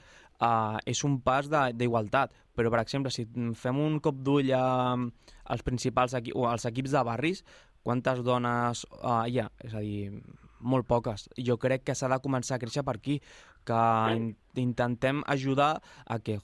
uh, 0.41 0.79
és 0.87 1.05
un 1.07 1.19
pas 1.25 1.49
d'igualtat, 1.49 2.35
però, 2.57 2.73
per 2.75 2.83
exemple, 2.83 3.13
si 3.15 3.27
fem 3.59 3.79
un 3.79 3.99
cop 4.03 4.19
d'ull 4.25 4.53
als 4.55 5.65
principals 5.67 6.17
equi 6.19 6.35
o 6.35 6.49
als 6.51 6.67
equips 6.69 6.95
de 6.97 7.05
barris, 7.07 7.45
quantes 7.87 8.23
dones 8.27 8.85
uh, 8.99 9.25
hi 9.27 9.41
ha? 9.41 9.49
És 9.65 9.75
a 9.75 9.83
dir, 9.85 10.11
molt 10.61 10.89
poques. 10.89 11.29
Jo 11.39 11.57
crec 11.61 11.87
que 11.87 11.95
s'ha 11.95 12.11
de 12.11 12.21
començar 12.23 12.57
a 12.57 12.63
créixer 12.63 12.85
per 12.85 12.99
aquí, 12.99 13.21
que 13.69 13.81
in 14.17 14.33
intentem 14.59 15.23
ajudar 15.27 15.77
a 16.07 16.19
que 16.19 16.41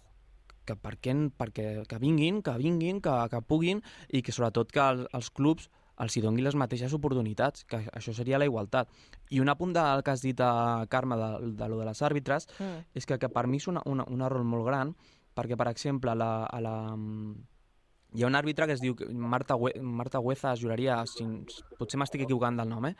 que 0.65 0.77
perquè, 0.81 1.13
perquè 1.37 1.85
que 1.89 1.99
vinguin, 2.01 2.41
que 2.41 2.55
vinguin, 2.57 3.01
que, 3.05 3.13
que 3.29 3.41
puguin 3.45 3.83
i 4.09 4.23
que 4.25 4.33
sobretot 4.33 4.71
que 4.73 4.81
els, 4.81 5.03
els 5.13 5.29
clubs 5.31 5.69
els 6.03 6.17
hi 6.17 6.21
doni 6.25 6.43
les 6.43 6.57
mateixes 6.59 6.93
oportunitats, 6.97 7.65
que 7.65 7.79
això 7.93 8.13
seria 8.15 8.39
la 8.39 8.49
igualtat. 8.49 8.89
I 9.31 9.41
un 9.41 9.49
apunt 9.49 9.73
del 9.77 10.03
que 10.03 10.11
has 10.11 10.23
dit 10.23 10.41
a 10.41 10.87
Carme 10.91 11.17
de, 11.17 11.53
de 11.55 11.69
lo 11.69 11.79
de 11.79 11.85
les 11.87 12.03
àrbitres 12.03 12.49
Mm. 12.59 12.85
és 12.95 13.07
que, 13.07 13.19
que 13.19 13.29
per 13.29 13.47
mi 13.47 13.57
és 13.59 13.69
una, 13.69 13.83
una, 13.87 14.05
un 14.09 14.21
error 14.23 14.45
molt 14.45 14.67
gran, 14.67 14.95
perquè, 15.35 15.57
per 15.57 15.69
exemple, 15.69 16.11
a 16.11 16.15
la, 16.15 16.45
a 16.47 16.61
la, 16.61 16.75
hi 18.15 18.23
ha 18.23 18.27
un 18.27 18.35
àrbitre 18.39 18.67
que 18.67 18.73
es 18.77 18.81
diu 18.81 18.95
Marta, 19.13 19.57
Hue, 19.57 19.73
Marta 19.83 20.21
Hueza, 20.21 20.53
es 20.53 20.61
juraria, 20.61 21.01
si, 21.07 21.25
potser 21.79 21.99
m'estic 21.99 22.23
equivocant 22.23 22.57
del 22.57 22.69
nom, 22.69 22.87
eh? 22.87 22.95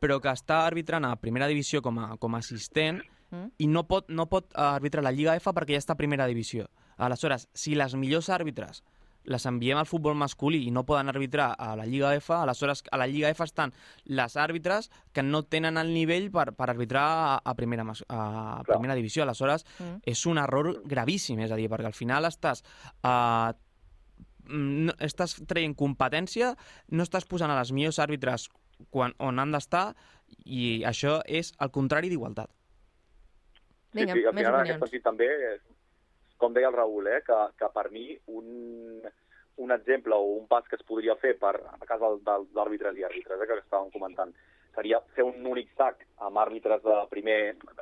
però 0.00 0.18
que 0.18 0.32
està 0.32 0.64
arbitrant 0.66 1.04
a 1.04 1.16
primera 1.20 1.46
divisió 1.46 1.82
com 1.82 1.98
a, 1.98 2.16
com 2.18 2.34
a 2.34 2.38
assistent 2.38 3.02
Mm. 3.30 3.52
i 3.62 3.66
no 3.70 3.84
pot, 3.86 4.08
no 4.10 4.24
pot 4.26 4.48
arbitrar 4.58 5.04
la 5.04 5.12
Lliga 5.14 5.36
F 5.38 5.52
perquè 5.54 5.76
ja 5.76 5.78
està 5.78 5.92
a 5.94 5.96
primera 5.96 6.26
divisió. 6.26 6.64
Aleshores, 6.98 7.44
si 7.54 7.76
les 7.78 7.94
millors 7.94 8.26
àrbitres 8.28 8.82
les 9.24 9.44
enviem 9.46 9.76
al 9.78 9.86
futbol 9.86 10.14
masculí 10.16 10.62
i 10.66 10.70
no 10.72 10.84
poden 10.88 11.08
arbitrar 11.12 11.54
a 11.58 11.74
la 11.76 11.84
Lliga 11.86 12.14
F, 12.16 12.32
aleshores 12.32 12.82
a 12.90 12.96
la 12.96 13.06
Lliga 13.06 13.28
F 13.30 13.44
estan 13.44 13.72
les 14.06 14.36
àrbitres 14.36 14.90
que 15.12 15.22
no 15.22 15.42
tenen 15.44 15.76
el 15.76 15.92
nivell 15.92 16.30
per, 16.32 16.52
per 16.56 16.70
arbitrar 16.70 17.04
a, 17.04 17.40
a, 17.44 17.54
primera, 17.54 17.84
mas- 17.84 18.04
a 18.08 18.62
primera 18.66 18.94
divisió. 18.94 19.22
Aleshores, 19.22 19.66
Mm. 19.78 20.00
és 20.06 20.26
un 20.26 20.38
error 20.38 20.82
gravíssim, 20.84 21.38
és 21.40 21.50
a 21.52 21.56
dir, 21.56 21.68
perquè 21.68 21.86
al 21.86 21.92
final 21.96 22.24
estàs... 22.24 22.64
Uh, 23.04 23.52
no, 24.50 24.92
estàs 24.98 25.36
traient 25.46 25.76
competència, 25.78 26.54
no 26.90 27.04
estàs 27.06 27.26
posant 27.28 27.52
a 27.52 27.58
les 27.60 27.70
millors 27.76 28.00
àrbitres 28.02 28.48
quan, 28.90 29.12
on 29.22 29.38
han 29.38 29.52
d'estar 29.54 29.92
i 30.44 30.82
això 30.88 31.20
és 31.26 31.52
el 31.60 31.70
contrari 31.70 32.08
d'igualtat. 32.10 32.50
Vinga, 33.94 34.14
sí, 34.14 34.20
sí, 34.22 34.26
al 34.26 34.34
més 34.34 34.42
final 34.46 34.54
en 34.54 34.60
aquest 34.60 34.76
opinions. 34.76 34.90
sentit 34.90 35.04
també, 35.06 35.28
és, 35.54 35.60
com 36.40 36.54
deia 36.56 36.70
el 36.72 36.76
Raül, 36.76 37.08
eh, 37.12 37.20
que, 37.26 37.38
que 37.60 37.68
per 37.74 37.90
mi 37.94 38.06
un, 38.32 39.02
un 39.60 39.74
exemple 39.76 40.16
o 40.16 40.32
un 40.38 40.46
pas 40.48 40.66
que 40.68 40.78
es 40.80 40.86
podria 40.88 41.16
fer 41.20 41.36
per, 41.38 41.56
el 41.60 41.88
cas 41.88 42.00
d'àrbitres 42.24 42.96
i 42.96 43.06
àrbitres, 43.06 43.40
eh, 43.40 43.48
que 43.48 43.60
estàvem 43.60 43.92
comentant, 43.94 44.32
seria 44.74 45.00
fer 45.16 45.24
un 45.26 45.46
únic 45.50 45.72
sac 45.76 46.04
amb 46.26 46.38
àrbitres 46.38 46.82
de 46.84 46.96
primer 47.10 47.38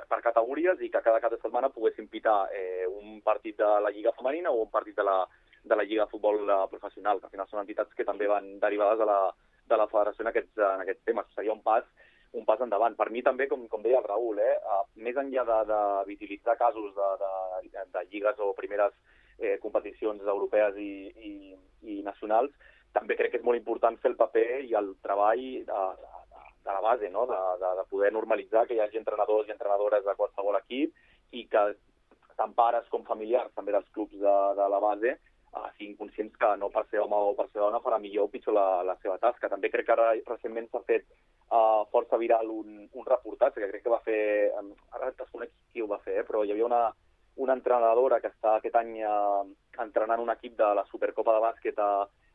per 0.08 0.22
categories 0.24 0.80
i 0.80 0.88
que 0.90 1.02
cada 1.04 1.20
cap 1.20 1.34
de 1.34 1.40
setmana 1.42 1.70
poguessin 1.74 2.08
pitar 2.08 2.38
eh, 2.54 2.86
un 2.88 3.20
partit 3.24 3.58
de 3.60 3.68
la 3.84 3.92
Lliga 3.94 4.14
Femenina 4.16 4.50
o 4.50 4.64
un 4.64 4.72
partit 4.72 4.96
de 4.96 5.04
la, 5.04 5.18
de 5.62 5.76
la 5.76 5.84
Lliga 5.84 6.06
de 6.06 6.10
Futbol 6.10 6.42
eh, 6.48 6.58
Professional, 6.70 7.20
que 7.20 7.28
al 7.28 7.34
final 7.36 7.50
són 7.50 7.62
entitats 7.62 7.94
que 7.94 8.08
també 8.08 8.26
van 8.30 8.56
derivades 8.62 8.98
de 8.98 9.08
la, 9.08 9.20
de 9.68 9.80
la 9.80 9.88
federació 9.92 10.24
en 10.24 10.32
aquests, 10.32 10.64
en 10.72 10.84
aquests 10.84 11.04
temes. 11.04 11.28
Seria 11.36 11.54
un 11.54 11.62
pas 11.62 11.84
un 12.38 12.46
pas 12.48 12.60
endavant. 12.64 12.96
Per 12.96 13.08
mi 13.14 13.22
també, 13.26 13.48
com, 13.50 13.66
com 13.72 13.84
deia 13.84 14.00
el 14.00 14.08
Raül, 14.08 14.40
eh, 14.42 14.56
uh, 14.62 14.82
més 15.04 15.18
enllà 15.20 15.44
de, 15.48 15.58
de 15.70 15.80
visibilitzar 16.08 16.58
casos 16.60 16.94
de, 16.96 17.30
de, 17.66 17.86
de 17.94 18.04
lligues 18.10 18.40
o 18.44 18.52
primeres 18.58 18.94
eh, 19.38 19.56
competicions 19.62 20.22
europees 20.26 20.78
i, 20.82 20.92
i, 21.30 21.32
i 21.94 22.00
nacionals, 22.06 22.54
també 22.92 23.16
crec 23.18 23.32
que 23.32 23.40
és 23.40 23.46
molt 23.46 23.58
important 23.58 23.98
fer 24.02 24.12
el 24.12 24.18
paper 24.18 24.46
i 24.66 24.74
el 24.78 24.94
treball 25.04 25.44
de, 25.68 25.82
de, 26.02 26.14
de 26.68 26.76
la 26.76 26.80
base, 26.84 27.10
no? 27.14 27.26
de, 27.30 27.38
de, 27.62 27.74
de 27.80 27.84
poder 27.90 28.12
normalitzar 28.12 28.66
que 28.66 28.76
hi 28.76 28.82
hagi 28.84 29.00
entrenadors 29.00 29.48
i 29.48 29.54
entrenadores 29.54 30.04
de 30.04 30.16
qualsevol 30.18 30.58
equip 30.60 31.36
i 31.36 31.44
que 31.52 31.64
tant 32.38 32.54
pares 32.58 32.86
com 32.92 33.06
familiars 33.06 33.54
també 33.54 33.74
dels 33.74 33.88
clubs 33.94 34.14
de, 34.14 34.36
de 34.58 34.68
la 34.72 34.80
base 34.82 35.14
uh, 35.14 35.68
siguin 35.76 35.96
conscients 35.98 36.36
que 36.40 36.50
no 36.60 36.70
per 36.74 36.84
ser 36.90 37.02
home 37.02 37.18
o 37.30 37.34
per 37.38 37.48
ser 37.50 37.60
dona 37.62 37.82
farà 37.84 37.98
millor 38.02 38.28
o 38.28 38.32
pitjor 38.32 38.56
la, 38.56 38.68
la 38.86 38.96
seva 39.02 39.18
tasca. 39.22 39.50
També 39.52 39.70
crec 39.72 39.88
que 39.88 39.96
ara 39.96 40.12
recentment 40.16 40.68
s'ha 40.70 40.84
fet 40.86 41.06
uh, 41.50 41.84
força 41.92 42.18
viral 42.20 42.50
un, 42.50 42.88
un 42.92 43.06
reportatge 43.06 43.60
que 43.60 43.70
crec 43.70 43.84
que 43.84 43.92
va 43.92 44.00
fer, 44.04 44.22
ara 44.92 45.12
desconec 45.16 45.52
qui 45.72 45.82
ho 45.82 45.90
va 45.90 46.00
fer, 46.04 46.20
eh, 46.20 46.26
però 46.28 46.44
hi 46.44 46.52
havia 46.52 46.66
una, 46.68 46.82
una 47.44 47.56
entrenadora 47.58 48.20
que 48.20 48.32
està 48.32 48.56
aquest 48.56 48.76
any 48.80 48.98
uh, 49.02 49.46
entrenant 49.84 50.20
un 50.24 50.34
equip 50.34 50.58
de 50.58 50.72
la 50.74 50.86
Supercopa 50.90 51.36
de 51.36 51.44
bàsquet 51.44 51.80
a, 51.82 51.92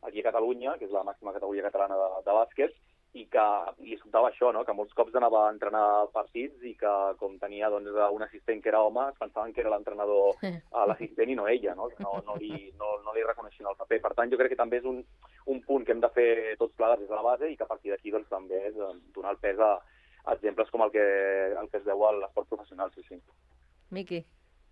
aquí 0.08 0.20
a 0.20 0.30
Catalunya, 0.30 0.78
que 0.78 0.88
és 0.88 0.94
la 0.94 1.04
màxima 1.06 1.34
categoria 1.36 1.66
catalana 1.68 2.00
de, 2.00 2.10
de 2.26 2.36
bàsquet, 2.40 2.82
i 3.14 3.28
que 3.30 3.42
li 3.86 3.94
sobtava 4.00 4.28
això, 4.32 4.48
no? 4.50 4.64
que 4.66 4.74
molts 4.74 4.94
cops 4.98 5.14
anava 5.14 5.44
a 5.44 5.50
entrenar 5.52 6.10
partits 6.14 6.64
i 6.66 6.72
que 6.78 6.94
com 7.20 7.36
tenia 7.38 7.68
doncs, 7.70 7.92
un 8.10 8.24
assistent 8.26 8.58
que 8.62 8.72
era 8.72 8.80
home, 8.82 9.04
es 9.12 9.20
pensaven 9.20 9.52
que 9.54 9.62
era 9.62 9.70
l'entrenador 9.70 10.34
a 10.42 10.86
l'assistent 10.90 11.30
i 11.30 11.36
no 11.38 11.46
ella, 11.46 11.76
no? 11.78 11.86
no, 12.02 12.16
no, 12.26 12.34
li, 12.40 12.72
no, 12.80 12.96
no 13.06 13.14
li 13.14 13.22
reconeixien 13.22 13.70
el 13.70 13.78
paper. 13.78 14.00
Per 14.02 14.12
tant, 14.18 14.32
jo 14.32 14.40
crec 14.40 14.56
que 14.56 14.58
també 14.58 14.82
és 14.82 14.88
un, 14.90 14.98
un 15.46 15.60
punt 15.62 15.84
que 15.84 15.92
hem 15.92 16.00
de 16.00 16.10
fer 16.14 16.28
tots 16.60 16.74
plegats 16.78 17.02
des 17.02 17.10
de 17.10 17.16
la 17.16 17.26
base 17.26 17.50
i 17.50 17.56
que 17.56 17.64
a 17.64 17.70
partir 17.70 17.92
d'aquí 17.92 18.12
doncs, 18.12 18.28
també 18.30 18.60
és 18.70 18.76
eh, 18.76 18.92
donar 19.16 19.34
el 19.34 19.40
pes 19.42 19.60
a, 19.60 19.74
a 20.24 20.36
exemples 20.36 20.70
com 20.72 20.84
el 20.86 20.92
que, 20.94 21.04
el 21.60 21.68
que 21.70 21.80
es 21.80 21.84
deu 21.84 22.04
a 22.06 22.12
l'esport 22.16 22.48
professional, 22.48 22.92
sí, 22.94 23.04
sí. 23.08 23.20
Miqui. 23.92 24.24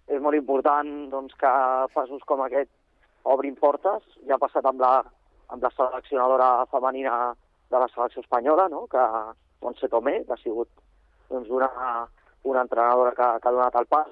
és 0.09 0.21
molt 0.21 0.35
important 0.37 0.89
doncs, 1.13 1.35
que 1.39 1.51
passos 1.95 2.25
com 2.27 2.41
aquest 2.43 2.71
obrin 3.23 3.55
portes. 3.57 4.03
Ja 4.27 4.35
ha 4.37 4.43
passat 4.43 4.67
amb 4.67 4.81
la, 4.83 4.97
amb 5.55 5.63
la 5.63 5.71
seleccionadora 5.77 6.49
femenina 6.73 7.35
de 7.71 7.79
la 7.79 7.89
selecció 7.95 8.23
espanyola, 8.25 8.69
no? 8.69 8.87
que 8.91 9.05
Montse 9.63 9.89
Tomé, 9.89 10.25
que 10.27 10.35
ha 10.35 10.41
sigut 10.43 10.69
doncs, 11.31 11.49
una, 11.49 11.71
una 12.43 12.65
entrenadora 12.67 13.15
que, 13.17 13.29
que 13.41 13.49
ha 13.49 13.55
donat 13.55 13.79
el 13.79 13.89
pas 13.93 14.11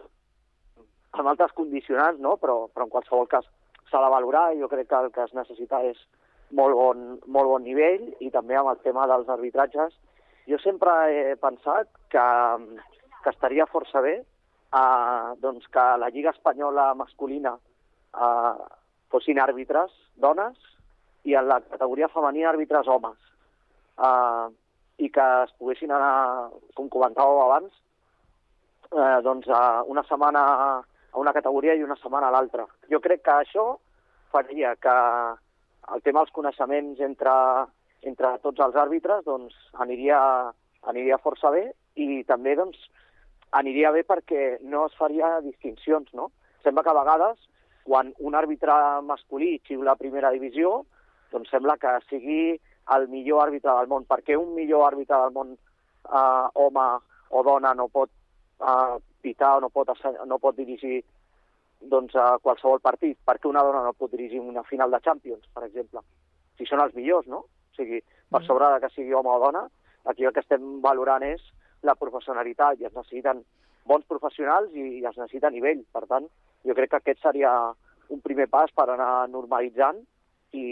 amb 1.19 1.33
altres 1.33 1.53
condicionants, 1.59 2.21
no? 2.23 2.37
però, 2.39 2.69
però 2.71 2.87
en 2.87 2.95
qualsevol 2.95 3.29
cas 3.29 3.49
s'ha 3.91 4.01
de 4.05 4.11
valorar 4.15 4.51
i 4.55 4.61
jo 4.61 4.71
crec 4.71 4.89
que 4.89 5.01
el 5.05 5.11
que 5.15 5.25
es 5.27 5.35
necessita 5.35 5.83
és 5.89 5.99
molt 6.57 6.77
bon, 6.77 7.03
molt 7.27 7.49
bon 7.53 7.65
nivell 7.65 8.07
i 8.21 8.31
també 8.35 8.57
amb 8.59 8.73
el 8.73 8.81
tema 8.85 9.07
dels 9.11 9.29
arbitratges. 9.29 9.95
Jo 10.49 10.59
sempre 10.63 10.93
he 11.15 11.37
pensat 11.41 11.91
que, 12.11 12.27
que 13.23 13.33
estaria 13.33 13.69
força 13.71 14.03
bé 14.03 14.17
eh, 14.21 15.29
doncs 15.43 15.67
que 15.73 15.87
la 16.03 16.11
Lliga 16.11 16.33
Espanyola 16.35 16.93
masculina 16.95 17.55
eh, 17.57 18.55
fossin 19.11 19.41
àrbitres 19.43 19.93
dones 20.17 20.57
i 21.29 21.37
en 21.37 21.49
la 21.51 21.61
categoria 21.61 22.09
femenina 22.09 22.51
àrbitres 22.53 22.89
homes. 22.89 23.19
Eh, 23.99 24.47
I 25.01 25.09
que 25.09 25.27
es 25.47 25.53
poguessin 25.57 25.93
anar, 25.97 26.51
com 26.77 26.91
comentàveu 26.93 27.39
abans, 27.47 27.73
eh, 28.93 29.21
doncs 29.25 29.49
a 29.49 29.83
una 29.89 30.05
setmana 30.09 30.43
a 31.11 31.19
una 31.19 31.33
categoria 31.33 31.75
i 31.75 31.83
una 31.83 31.97
setmana 31.99 32.29
a 32.29 32.35
l'altra. 32.35 32.67
Jo 32.91 33.01
crec 33.03 33.25
que 33.27 33.33
això 33.35 33.65
faria 34.31 34.77
que 34.77 34.97
el 35.95 36.03
tema 36.03 36.23
dels 36.23 36.35
coneixements 36.37 37.01
entre, 37.05 37.35
entre 38.07 38.33
tots 38.45 38.63
els 38.65 38.79
àrbitres 38.79 39.25
doncs, 39.27 39.55
aniria, 39.85 40.21
aniria 40.93 41.21
força 41.23 41.51
bé 41.55 41.67
i 41.97 42.23
també 42.29 42.55
doncs, 42.59 42.79
aniria 43.57 43.91
bé 43.93 44.05
perquè 44.07 44.59
no 44.63 44.87
es 44.87 44.97
faria 44.99 45.39
distincions, 45.45 46.13
no? 46.15 46.31
Sembla 46.65 46.85
que 46.85 46.93
a 46.93 46.99
vegades, 47.01 47.39
quan 47.85 48.13
un 48.21 48.37
àrbitre 48.39 48.75
masculí 49.03 49.59
xiula 49.67 49.97
a 49.97 50.01
primera 50.01 50.31
divisió, 50.31 50.85
doncs 51.33 51.51
sembla 51.51 51.79
que 51.81 51.97
sigui 52.09 52.59
el 52.95 53.09
millor 53.09 53.47
àrbitre 53.47 53.75
del 53.75 53.89
món. 53.91 54.07
Per 54.07 54.21
què 54.27 54.37
un 54.39 54.55
millor 54.55 54.87
àrbitre 54.91 55.19
del 55.25 55.35
món, 55.35 55.55
eh, 55.55 56.47
home 56.55 56.89
o 57.31 57.43
dona, 57.47 57.75
no 57.75 57.89
pot 57.89 58.11
eh, 58.11 58.99
pitar 59.23 59.57
o 59.57 59.61
no 59.65 59.71
pot, 59.71 59.91
no 60.27 60.39
pot 60.39 60.57
dirigir 60.57 61.03
doncs, 61.81 62.15
a 62.17 62.39
qualsevol 62.43 62.81
partit? 62.85 63.19
Per 63.25 63.37
què 63.39 63.49
una 63.49 63.63
dona 63.65 63.83
no 63.85 63.95
pot 63.97 64.13
dirigir 64.13 64.41
una 64.41 64.65
final 64.69 64.91
de 64.91 65.01
Champions, 65.05 65.47
per 65.55 65.65
exemple? 65.67 66.03
Si 66.59 66.67
són 66.69 66.83
els 66.85 66.95
millors, 66.95 67.27
no? 67.27 67.45
O 67.47 67.77
sigui, 67.77 68.03
per 68.31 68.43
sobre 68.45 68.69
de 68.75 68.83
que 68.83 68.93
sigui 68.95 69.15
home 69.17 69.33
o 69.33 69.39
dona, 69.41 69.65
aquí 70.11 70.25
el 70.25 70.35
que 70.37 70.45
estem 70.45 70.81
valorant 70.85 71.25
és 71.25 71.43
la 71.87 71.97
professionalitat 71.97 72.81
i 72.81 72.89
es 72.89 72.95
necessiten 72.97 73.43
bons 73.89 74.05
professionals 74.09 74.73
i, 74.75 75.01
es 75.01 75.17
necessita 75.17 75.51
nivell. 75.51 75.83
Per 75.93 76.05
tant, 76.11 76.29
jo 76.67 76.77
crec 76.77 76.93
que 76.93 77.01
aquest 77.01 77.23
seria 77.25 77.53
un 78.11 78.21
primer 78.21 78.49
pas 78.53 78.73
per 78.77 78.89
anar 78.91 79.29
normalitzant 79.33 80.03
i, 80.53 80.67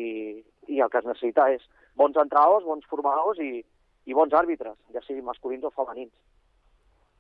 i 0.69 0.81
el 0.81 0.91
que 0.93 1.01
es 1.01 1.09
necessita 1.09 1.49
és 1.55 1.65
bons 1.99 2.19
entrenadors, 2.21 2.67
bons 2.67 2.87
formadors 2.91 3.41
i, 3.43 3.63
i 4.07 4.17
bons 4.17 4.35
àrbitres, 4.35 4.77
ja 4.95 5.03
siguin 5.07 5.27
masculins 5.27 5.65
o 5.65 5.73
femenins. 5.75 6.13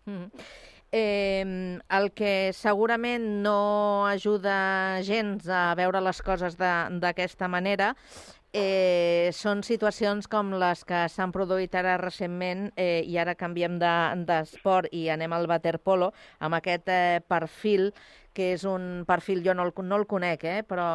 Mm. 0.08 0.44
Eh, 0.90 1.78
el 1.90 2.12
que 2.16 2.50
segurament 2.56 3.42
no 3.44 4.06
ajuda 4.08 5.02
gens 5.04 5.44
a 5.52 5.74
veure 5.76 6.00
les 6.00 6.22
coses 6.22 6.56
de- 6.56 6.98
d'aquesta 7.02 7.48
manera 7.48 7.90
eh, 8.54 9.28
són 9.36 9.60
situacions 9.62 10.24
com 10.32 10.54
les 10.56 10.80
que 10.88 11.02
s'han 11.12 11.32
produït 11.34 11.74
ara 11.76 11.98
recentment 12.00 12.70
eh, 12.80 13.02
i 13.04 13.18
ara 13.20 13.34
canviem 13.36 13.76
de- 13.78 14.24
d'esport 14.24 14.88
i 14.96 15.10
anem 15.12 15.32
al 15.36 15.44
waterpolo 15.50 16.14
amb 16.40 16.56
aquest 16.56 16.88
eh, 16.88 17.20
perfil 17.28 17.92
que 18.38 18.52
és 18.54 18.62
un 18.70 19.02
perfil, 19.02 19.40
jo 19.42 19.50
no 19.58 19.64
el, 19.66 19.72
no 19.82 19.96
el 19.98 20.04
conec, 20.06 20.44
eh, 20.46 20.60
però 20.62 20.86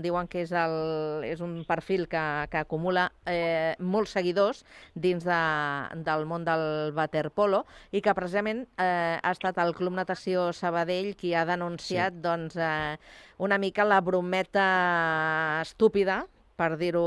diuen 0.00 0.28
que 0.32 0.40
és, 0.46 0.54
el, 0.56 1.24
és 1.28 1.42
un 1.44 1.58
perfil 1.68 2.06
que, 2.08 2.22
que 2.48 2.62
acumula 2.62 3.10
eh, 3.28 3.74
molts 3.78 4.14
seguidors 4.16 4.62
dins 4.96 5.26
de, 5.28 5.40
del 6.06 6.24
món 6.30 6.46
del 6.48 6.94
waterpolo 6.96 7.66
i 7.92 8.00
que 8.00 8.16
precisament 8.16 8.64
eh, 8.80 9.18
ha 9.20 9.34
estat 9.36 9.60
el 9.60 9.74
Club 9.76 9.98
Natació 9.98 10.48
Sabadell 10.56 11.12
qui 11.20 11.34
ha 11.36 11.44
denunciat 11.48 12.16
sí. 12.16 12.24
doncs, 12.24 12.56
eh, 12.56 12.96
una 13.44 13.60
mica 13.60 13.84
la 13.84 14.00
brometa 14.00 14.68
estúpida 15.60 16.22
per 16.58 16.72
dir-ho 16.80 17.04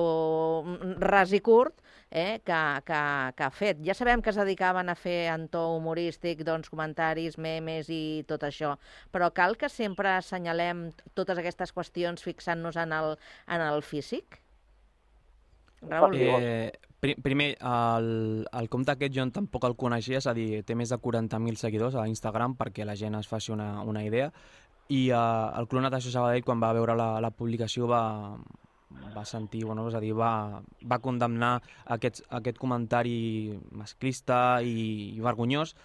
ras 1.02 1.34
i 1.34 1.42
curt, 1.42 1.82
eh, 2.12 2.42
que, 2.44 2.60
que, 2.86 3.02
que 3.38 3.44
ha 3.44 3.50
fet. 3.56 3.80
Ja 3.88 3.96
sabem 3.96 4.22
que 4.22 4.30
es 4.30 4.38
dedicaven 4.38 4.92
a 4.92 4.96
fer 5.00 5.32
en 5.32 5.48
to 5.50 5.64
humorístic 5.78 6.44
doncs, 6.46 6.70
comentaris, 6.70 7.40
memes 7.40 7.90
i 7.90 8.22
tot 8.30 8.44
això, 8.44 8.76
però 9.16 9.32
cal 9.34 9.58
que 9.58 9.72
sempre 9.72 10.12
assenyalem 10.18 10.90
totes 11.18 11.40
aquestes 11.40 11.74
qüestions 11.74 12.28
fixant-nos 12.28 12.78
en, 12.78 12.94
el, 12.94 13.16
en 13.48 13.66
el 13.66 13.82
físic? 13.82 14.42
Raül? 15.82 16.20
Eh, 16.20 16.72
pri 17.02 17.16
primer, 17.18 17.56
el, 17.66 18.10
el 18.46 18.68
compte 18.70 18.94
aquest 18.94 19.16
jo 19.16 19.24
tampoc 19.34 19.64
el 19.66 19.78
coneixia, 19.80 20.20
és 20.20 20.28
a 20.30 20.36
dir, 20.38 20.62
té 20.68 20.76
més 20.78 20.92
de 20.92 21.00
40.000 21.02 21.58
seguidors 21.58 21.96
a 21.98 22.06
Instagram 22.12 22.60
perquè 22.60 22.86
la 22.86 23.00
gent 23.00 23.18
es 23.18 23.32
faci 23.32 23.56
una, 23.56 23.72
una 23.82 24.04
idea 24.06 24.30
i 24.92 25.08
eh, 25.10 25.16
el 25.58 25.68
Club 25.72 25.88
Natació 25.88 26.12
Sabadell 26.12 26.44
quan 26.46 26.62
va 26.62 26.74
veure 26.76 26.98
la, 27.00 27.16
la 27.24 27.32
publicació 27.32 27.88
va, 27.90 28.04
va 29.16 29.26
sentir, 29.26 29.64
bueno, 29.66 29.88
és 29.90 29.96
a 29.96 30.02
dir, 30.04 30.14
va, 30.18 30.62
va 30.88 31.00
condemnar 31.04 31.58
aquest, 31.96 32.24
aquest 32.30 32.60
comentari 32.62 33.58
masclista 33.72 34.62
i, 34.64 35.16
i 35.16 35.20
vergonyós 35.24 35.76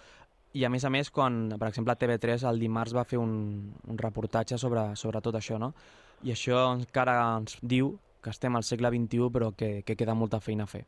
i 0.57 0.63
a 0.65 0.69
més 0.73 0.85
a 0.87 0.89
més 0.89 1.11
quan, 1.13 1.47
per 1.59 1.69
exemple, 1.69 1.95
TV3 1.99 2.47
el 2.49 2.59
dimarts 2.63 2.95
va 2.95 3.05
fer 3.05 3.19
un, 3.21 3.33
un 3.87 3.97
reportatge 3.99 4.57
sobre, 4.57 4.89
sobre 4.95 5.21
tot 5.21 5.35
això, 5.37 5.59
no? 5.61 5.73
i 6.23 6.33
això 6.33 6.63
encara 6.73 7.17
ens 7.37 7.57
diu 7.61 7.97
que 8.23 8.31
estem 8.33 8.55
al 8.57 8.65
segle 8.65 8.89
XXI 8.93 9.29
però 9.33 9.51
que, 9.55 9.83
que 9.85 9.95
queda 9.95 10.17
molta 10.17 10.39
feina 10.41 10.65
a 10.65 10.71
fer. 10.71 10.85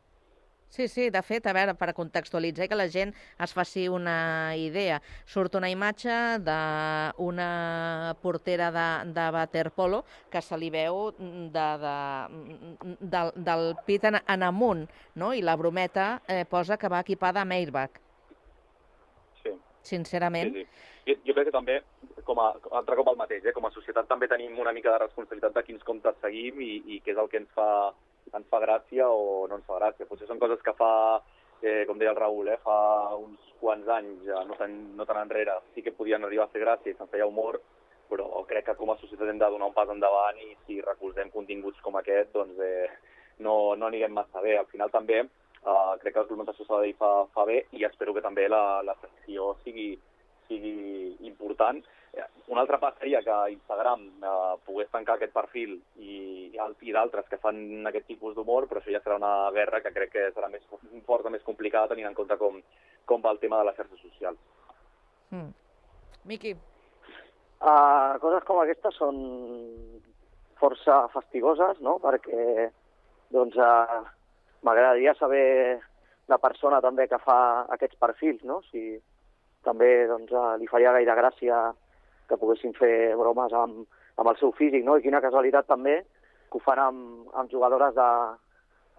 Sí, 0.70 0.88
sí, 0.88 1.10
de 1.10 1.22
fet, 1.26 1.48
a 1.50 1.54
veure, 1.58 1.74
per 1.74 1.96
contextualitzar 1.98 2.68
que 2.70 2.78
la 2.78 2.86
gent 2.94 3.10
es 3.42 3.54
faci 3.58 3.88
una 3.90 4.54
idea, 4.56 5.00
surt 5.26 5.56
una 5.58 5.72
imatge 5.74 6.14
d'una 6.46 7.48
portera 8.22 8.70
de, 8.76 8.90
de 9.16 9.26
waterpolo 9.34 10.04
que 10.30 10.44
se 10.46 10.60
li 10.62 10.70
veu 10.70 11.10
de, 11.18 11.66
de, 11.82 11.96
del, 13.02 13.34
del 13.50 13.74
pit 13.88 14.06
en, 14.12 14.20
en 14.22 14.46
amunt, 14.46 14.86
no? 15.16 15.32
i 15.34 15.42
la 15.42 15.58
brometa 15.58 16.22
eh, 16.28 16.46
posa 16.46 16.78
que 16.78 16.92
va 16.94 17.02
equipada 17.02 17.42
amb 17.42 17.58
airbag. 17.58 17.98
Sí. 19.42 19.56
Sincerament. 19.96 20.54
Sí, 20.54 20.68
sí. 20.70 20.86
Jo, 21.10 21.16
jo 21.26 21.34
crec 21.34 21.48
que 21.50 21.56
també, 21.56 21.80
com 22.28 22.38
a, 22.44 22.52
altre 22.78 23.00
cop 23.00 23.10
el 23.10 23.18
mateix, 23.18 23.42
eh? 23.50 23.56
com 23.56 23.66
a 23.66 23.74
societat 23.74 24.06
també 24.06 24.30
tenim 24.30 24.60
una 24.62 24.74
mica 24.76 24.94
de 24.94 25.02
responsabilitat 25.02 25.56
de 25.58 25.66
quins 25.66 25.82
comptes 25.88 26.22
seguim 26.22 26.62
i, 26.62 26.76
i 26.94 27.02
què 27.02 27.16
és 27.16 27.22
el 27.22 27.32
que 27.32 27.42
ens 27.42 27.50
fa, 27.58 27.70
ens 28.36 28.48
fa 28.52 28.60
gràcia 28.64 29.08
o 29.10 29.48
no 29.50 29.60
ens 29.60 29.68
fa 29.68 29.80
gràcia. 29.80 30.08
Potser 30.10 30.28
són 30.28 30.40
coses 30.40 30.62
que 30.66 30.74
fa, 30.78 30.92
eh, 31.62 31.84
com 31.88 32.00
deia 32.00 32.14
el 32.14 32.20
Raül, 32.20 32.48
eh, 32.50 32.58
fa 32.64 32.78
uns 33.18 33.52
quants 33.60 33.88
anys, 33.88 34.24
ja 34.28 34.44
no 34.48 34.56
tan, 34.60 34.76
no 34.98 35.06
tan 35.06 35.22
enrere, 35.24 35.60
sí 35.74 35.82
que 35.82 35.96
podien 35.96 36.24
arribar 36.24 36.48
a 36.48 36.54
fer 36.54 36.64
gràcia 36.64 36.92
i 36.92 36.98
se'n 36.98 37.12
feia 37.12 37.28
humor, 37.28 37.60
però 38.10 38.44
crec 38.50 38.66
que 38.66 38.78
com 38.80 38.92
a 38.92 38.98
societat 38.98 39.30
hem 39.30 39.40
de 39.42 39.50
donar 39.54 39.70
un 39.70 39.76
pas 39.76 39.90
endavant 39.90 40.38
i 40.42 40.56
si 40.66 40.80
recolzem 40.82 41.30
continguts 41.30 41.82
com 41.86 41.96
aquest, 42.00 42.32
doncs 42.34 42.58
eh, 42.66 42.88
no, 43.46 43.76
no 43.76 43.88
anirem 43.88 44.14
massa 44.14 44.42
bé. 44.42 44.58
Al 44.58 44.70
final 44.72 44.90
també 44.94 45.20
eh, 45.22 45.94
crec 46.02 46.14
que 46.14 46.20
la 46.20 46.26
complementació 46.26 46.66
Sabadell 46.66 46.98
fa, 47.00 47.12
fa 47.36 47.46
bé 47.50 47.64
i 47.78 47.86
espero 47.86 48.16
que 48.16 48.26
també 48.26 48.48
la, 48.50 48.82
la 48.86 48.96
secció 49.04 49.54
sigui, 49.64 49.92
sigui 50.48 51.16
important. 51.30 51.84
Eh, 52.14 52.26
Un 52.50 52.58
altre 52.58 52.80
pas 52.82 52.96
seria 52.98 53.22
que 53.22 53.36
Instagram 53.54 54.06
eh, 54.26 54.54
pogués 54.66 54.90
tancar 54.90 55.16
aquest 55.20 55.34
perfil 55.34 55.76
i, 56.02 56.50
i 56.82 56.94
d'altres 56.96 57.28
que 57.30 57.38
fan 57.38 57.86
aquest 57.86 58.08
tipus 58.10 58.34
d'humor, 58.36 58.66
però 58.68 58.82
això 58.82 58.90
ja 58.90 59.02
serà 59.04 59.20
una 59.20 59.52
guerra 59.54 59.82
que 59.84 59.92
crec 59.94 60.12
que 60.16 60.24
serà 60.34 60.50
més 60.50 60.64
forta, 61.06 61.30
més 61.30 61.46
complicada, 61.46 61.92
tenint 61.92 62.10
en 62.10 62.18
compte 62.18 62.38
com, 62.42 62.58
com 63.06 63.22
va 63.22 63.36
el 63.36 63.42
tema 63.44 63.60
de 63.60 63.70
les 63.70 63.78
xarxes 63.78 64.02
socials. 64.02 64.40
Mm. 65.30 65.52
Miqui. 66.26 66.56
Uh, 67.60 68.16
coses 68.24 68.44
com 68.48 68.62
aquestes 68.62 68.96
són 68.98 69.20
força 70.60 71.04
fastigoses, 71.14 71.82
no?, 71.86 71.98
perquè 72.00 72.70
doncs, 73.36 73.58
uh, 73.60 74.02
m'agradaria 74.64 75.14
saber 75.20 75.80
la 76.32 76.38
persona 76.40 76.80
també 76.82 77.06
que 77.12 77.20
fa 77.22 77.68
aquests 77.76 78.00
perfils, 78.00 78.42
no?, 78.48 78.62
si 78.72 78.96
també 79.68 80.08
doncs, 80.08 80.32
uh, 80.32 80.56
li 80.58 80.70
faria 80.72 80.96
gaire 80.96 81.18
gràcia 81.20 81.60
que 82.30 82.38
poguessin 82.38 82.76
fer 82.78 83.16
bromes 83.20 83.54
amb, 83.58 83.84
amb 84.20 84.32
el 84.32 84.38
seu 84.40 84.54
físic, 84.58 84.86
no?, 84.86 84.98
i 84.98 85.06
quina 85.06 85.22
casualitat 85.24 85.68
també 85.70 86.00
que 86.50 86.58
ho 86.58 86.64
fan 86.64 86.82
amb, 86.82 87.34
amb 87.38 87.52
jugadores 87.52 87.96
de, 87.98 88.10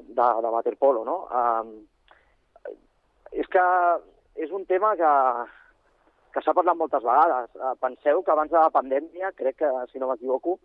de, 0.09 0.26
de 0.45 0.53
waterpolo, 0.57 1.05
no? 1.07 1.16
Uh, 1.31 2.70
és 3.31 3.47
que 3.51 3.64
és 4.43 4.51
un 4.55 4.64
tema 4.66 4.93
que, 4.99 5.12
que 6.35 6.43
s'ha 6.43 6.55
parlat 6.57 6.78
moltes 6.78 7.05
vegades. 7.07 7.51
Uh, 7.59 7.74
penseu 7.83 8.22
que 8.22 8.35
abans 8.35 8.51
de 8.51 8.59
la 8.59 8.72
pandèmia, 8.74 9.33
crec 9.39 9.61
que, 9.62 9.70
si 9.93 10.03
no 10.03 10.11
m'equivoco, 10.11 10.59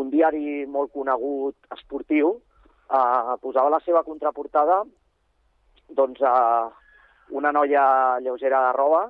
un 0.00 0.10
diari 0.10 0.66
molt 0.70 0.92
conegut 0.94 1.74
esportiu 1.74 2.36
uh, 2.36 3.36
posava 3.42 3.72
la 3.74 3.80
seva 3.82 4.04
contraportada 4.06 4.84
doncs, 5.90 6.22
uh, 6.22 6.70
una 7.34 7.50
noia 7.52 8.18
lleugera 8.22 8.62
de 8.68 8.72
roba 8.76 9.08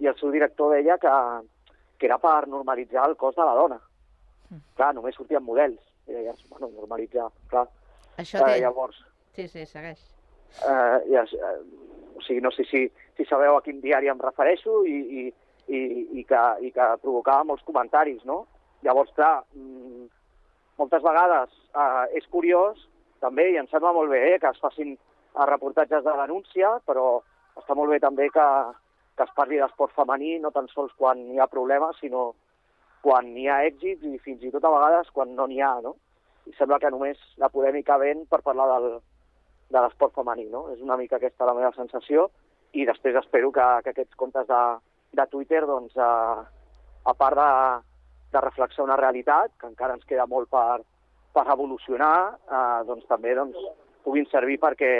i 0.00 0.08
el 0.08 0.16
seu 0.16 0.32
director 0.32 0.72
deia 0.72 0.96
que, 1.00 1.12
que 2.00 2.08
era 2.08 2.16
per 2.18 2.46
normalitzar 2.48 3.04
el 3.10 3.16
cos 3.20 3.36
de 3.36 3.44
la 3.44 3.54
dona. 3.58 3.76
Mm. 4.50 4.62
Clar, 4.78 4.94
només 4.96 5.14
sortien 5.18 5.44
models. 5.44 5.82
I 6.08 6.16
deies, 6.16 6.40
bueno, 6.50 6.70
normalitzar, 6.74 7.28
clar. 7.52 7.66
Això 8.18 8.40
té... 8.42 8.56
Uh, 8.56 8.62
llavors, 8.64 8.96
Sí, 9.36 9.44
sí, 9.48 9.62
segueix. 9.68 10.00
eh, 10.66 10.96
i 11.06 11.14
eh, 11.14 11.52
o 12.16 12.22
sigui, 12.26 12.40
no 12.42 12.50
sé 12.50 12.64
si, 12.66 12.80
si 13.16 13.24
sabeu 13.28 13.54
a 13.56 13.62
quin 13.62 13.78
diari 13.80 14.08
em 14.10 14.18
refereixo 14.18 14.80
i, 14.88 14.96
i, 15.20 15.26
i, 15.70 15.80
i, 16.18 16.24
que, 16.26 16.40
i 16.66 16.72
que 16.74 16.88
provocava 17.04 17.44
molts 17.46 17.62
comentaris, 17.68 18.24
no? 18.26 18.40
Llavors, 18.82 19.12
clar, 19.14 19.44
mm, 19.54 20.08
moltes 20.82 21.04
vegades 21.06 21.54
eh, 21.76 22.18
és 22.18 22.26
curiós 22.32 22.82
també, 23.22 23.52
i 23.52 23.60
em 23.60 23.68
sembla 23.70 23.92
molt 23.94 24.10
bé 24.10 24.24
eh, 24.34 24.38
que 24.42 24.50
es 24.50 24.58
facin 24.60 24.96
eh, 24.96 25.46
reportatges 25.46 26.02
de 26.04 26.16
denúncia, 26.24 26.74
però 26.88 27.20
està 27.60 27.76
molt 27.78 27.94
bé 27.94 28.00
també 28.02 28.26
que, 28.34 28.48
que 29.20 29.26
es 29.28 29.34
parli 29.36 29.58
d'esport 29.60 29.92
femení 29.92 30.38
no 30.40 30.48
tan 30.54 30.68
sols 30.72 30.94
quan 30.96 31.18
hi 31.28 31.40
ha 31.40 31.46
problemes, 31.52 31.98
sinó 32.00 32.30
quan 33.04 33.26
hi 33.36 33.48
ha 33.52 33.58
èxits 33.68 34.06
i 34.08 34.16
fins 34.24 34.46
i 34.48 34.52
tot 34.54 34.64
a 34.64 34.72
vegades 34.72 35.10
quan 35.12 35.34
no 35.36 35.44
n'hi 35.50 35.60
ha, 35.60 35.74
no? 35.84 35.92
I 36.48 36.54
sembla 36.56 36.78
que 36.80 36.88
només 36.94 37.20
la 37.42 37.50
polèmica 37.52 37.98
ven 38.00 38.24
per 38.30 38.40
parlar 38.46 38.70
del, 38.72 38.94
de 39.68 39.82
l'esport 39.84 40.16
femení, 40.16 40.48
no? 40.48 40.70
És 40.72 40.80
una 40.80 40.96
mica 40.96 41.18
aquesta 41.20 41.48
la 41.48 41.56
meva 41.58 41.72
sensació 41.76 42.30
i 42.72 42.86
després 42.88 43.18
espero 43.20 43.52
que, 43.52 43.66
que 43.84 43.92
aquests 43.92 44.16
comptes 44.16 44.48
de, 44.48 44.62
de 45.20 45.26
Twitter, 45.34 45.66
doncs, 45.68 45.96
eh, 46.00 46.40
a 47.12 47.14
part 47.20 47.36
de, 47.36 47.50
de 48.32 48.44
reflexar 48.46 48.86
una 48.86 48.96
realitat, 49.00 49.52
que 49.60 49.68
encara 49.68 49.98
ens 49.98 50.08
queda 50.08 50.24
molt 50.30 50.48
per, 50.48 50.80
per 51.36 51.44
evolucionar, 51.52 52.14
eh, 52.48 52.78
doncs 52.88 53.04
també 53.10 53.36
doncs, 53.36 53.60
puguin 54.06 54.24
servir 54.32 54.56
perquè 54.64 54.94